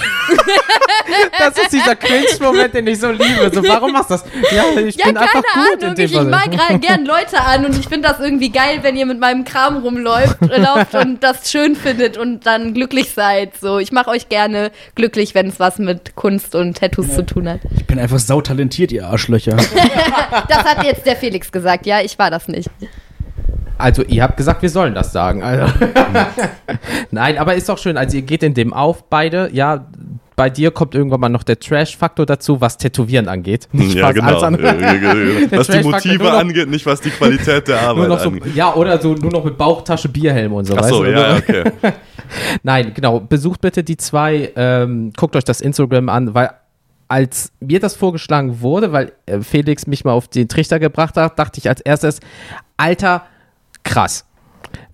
[1.39, 3.51] Das ist dieser Cringe-Moment, den ich so liebe.
[3.53, 4.25] So, warum machst du das?
[4.53, 5.95] Ja, ich Ja, bin keine einfach gut in Ahnung.
[5.97, 9.07] dem Ich, mag gra- gern Leute an und ich finde das irgendwie geil, wenn ihr
[9.07, 13.57] mit meinem Kram rumläuft äh, lauft und das schön findet und dann glücklich seid.
[13.61, 17.49] So, ich mache euch gerne glücklich, wenn es was mit Kunst und Tattoos zu tun
[17.49, 17.61] hat.
[17.77, 19.57] Ich bin einfach sautalentiert, ihr Arschlöcher.
[20.49, 21.87] Das hat jetzt der Felix gesagt.
[21.87, 22.69] Ja, ich war das nicht.
[23.79, 25.43] Also, ihr habt gesagt, wir sollen das sagen.
[25.43, 25.73] Also.
[27.11, 27.97] Nein, aber ist doch schön.
[27.97, 29.51] Also, ihr geht in dem auf, beide.
[29.53, 29.87] Ja,
[30.37, 33.69] bei dir kommt irgendwann mal noch der Trash-Faktor dazu, was Tätowieren angeht.
[33.73, 34.51] Nicht Ja, was genau.
[34.51, 38.55] Der Was die Motive angeht, nicht was die Qualität der Arbeit so, angeht.
[38.55, 40.77] ja, oder so nur noch mit Bauchtasche, Bierhelm und so.
[40.77, 41.65] Achso, ja, okay.
[42.63, 43.21] Nein, genau.
[43.21, 44.53] Besucht bitte die zwei.
[44.57, 46.51] Ähm, guckt euch das Instagram an, weil
[47.09, 51.39] als mir das vorgeschlagen wurde, weil äh, Felix mich mal auf den Trichter gebracht hat,
[51.39, 52.21] dachte ich als erstes,
[52.77, 53.23] Alter,
[53.85, 54.27] krass.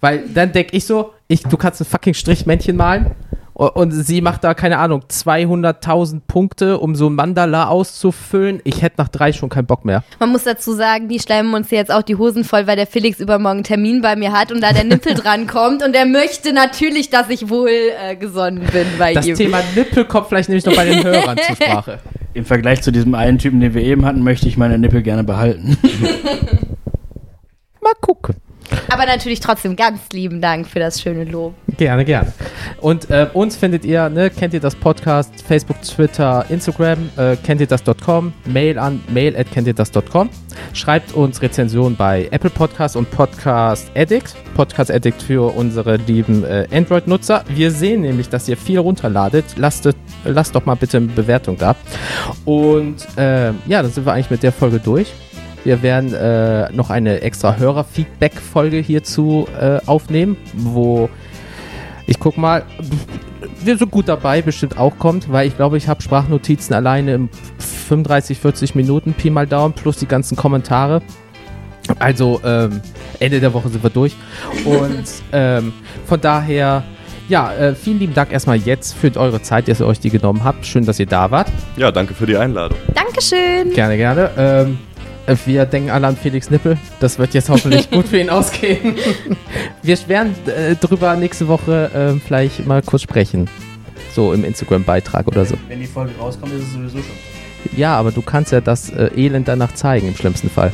[0.00, 3.12] Weil dann denke ich so, ich, du kannst ein fucking Strichmännchen malen
[3.54, 8.60] und sie macht da, keine Ahnung, 200.000 Punkte, um so ein Mandala auszufüllen.
[8.64, 10.04] Ich hätte nach drei schon keinen Bock mehr.
[10.18, 13.20] Man muss dazu sagen, die schleimen uns jetzt auch die Hosen voll, weil der Felix
[13.20, 16.52] übermorgen einen Termin bei mir hat und da der Nippel dran kommt und er möchte
[16.52, 19.36] natürlich, dass ich wohl äh, gesonnen bin bei Das ihm.
[19.36, 21.98] Thema Nippel kommt vielleicht nämlich noch bei den Hörern zur Sprache.
[22.34, 25.24] Im Vergleich zu diesem einen Typen, den wir eben hatten, möchte ich meine Nippel gerne
[25.24, 25.76] behalten.
[27.82, 28.36] Mal gucken.
[28.88, 31.54] Aber natürlich trotzdem ganz lieben Dank für das schöne Lob.
[31.76, 32.32] Gerne, gerne.
[32.80, 37.60] Und äh, uns findet ihr, ne, kennt ihr das Podcast, Facebook, Twitter, Instagram, äh, kennt
[37.60, 40.28] ihr das.com, Mail an mail at kennt ihr das.com.
[40.72, 44.34] Schreibt uns Rezensionen bei Apple Podcast und Podcast Addict.
[44.54, 47.44] Podcast Addict für unsere lieben äh, Android-Nutzer.
[47.48, 49.44] Wir sehen nämlich, dass ihr viel runterladet.
[49.56, 49.88] Lasst,
[50.24, 51.76] lasst doch mal bitte eine Bewertung da.
[52.44, 55.12] Und äh, ja, dann sind wir eigentlich mit der Folge durch.
[55.64, 61.08] Wir werden äh, noch eine extra Hörer-Feedback-Folge hierzu äh, aufnehmen, wo
[62.06, 62.64] ich guck mal,
[63.64, 67.28] wir sind gut dabei, bestimmt auch kommt, weil ich glaube, ich habe Sprachnotizen alleine im
[67.58, 71.02] 35, 40 Minuten, Pi mal Daumen, plus die ganzen Kommentare.
[71.98, 72.80] Also ähm,
[73.20, 74.16] Ende der Woche sind wir durch.
[74.64, 75.72] Und ähm,
[76.06, 76.84] von daher,
[77.28, 80.42] Ja, äh, vielen lieben Dank erstmal jetzt für eure Zeit, dass ihr euch die genommen
[80.44, 80.66] habt.
[80.66, 81.48] Schön, dass ihr da wart.
[81.76, 82.76] Ja, danke für die Einladung.
[82.94, 83.72] Dankeschön.
[83.74, 84.30] Gerne, gerne.
[84.36, 84.91] Ähm, äh,
[85.44, 86.76] wir denken alle an Felix Nippel.
[87.00, 88.96] Das wird jetzt hoffentlich gut für ihn ausgehen.
[89.82, 93.48] Wir werden äh, drüber nächste Woche äh, vielleicht mal kurz sprechen.
[94.14, 95.56] So im Instagram-Beitrag oder so.
[95.68, 97.76] Wenn die Folge rauskommt, ist es sowieso schon.
[97.76, 100.72] Ja, aber du kannst ja das äh, Elend danach zeigen, im schlimmsten Fall.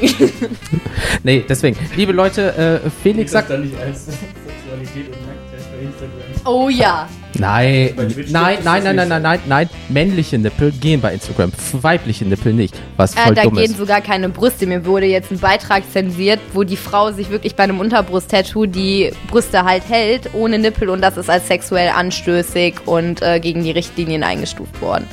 [1.23, 1.77] nee, deswegen.
[1.97, 3.49] Liebe Leute, äh, Felix sagt.
[3.49, 6.47] Sexualität und Nacktest bei Instagram.
[6.47, 7.09] Oh ja.
[7.39, 9.70] Nein, nein, nein, nein, nein, nein, nein, nein.
[9.89, 12.74] Männliche Nippel gehen bei Instagram, weibliche Nippel nicht.
[12.97, 13.78] Was Äh, voll da dumm gehen ist.
[13.78, 14.66] sogar keine Brüste.
[14.66, 19.12] Mir wurde jetzt ein Beitrag zensiert, wo die Frau sich wirklich bei einem Unterbrust-Tattoo die
[19.28, 23.70] Brüste halt hält, ohne Nippel und das ist als sexuell anstößig und äh, gegen die
[23.70, 25.06] Richtlinien eingestuft worden.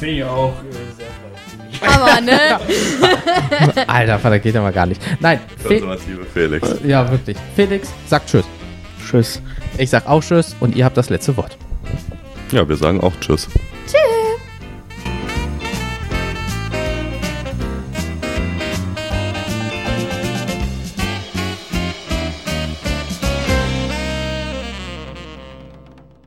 [0.00, 1.06] Finde ich auch äh, sehr.
[1.86, 2.38] Aber ne?
[3.86, 5.00] Alter, Vater, geht ja mal gar nicht.
[5.20, 6.68] Nein, Fe Konservative Felix.
[6.84, 7.36] ja, wirklich.
[7.54, 8.44] Felix sagt Tschüss.
[9.06, 9.42] Tschüss.
[9.76, 11.56] Ich sag auch Tschüss und ihr habt das letzte Wort.
[12.52, 13.48] Ja, wir sagen auch Tschüss.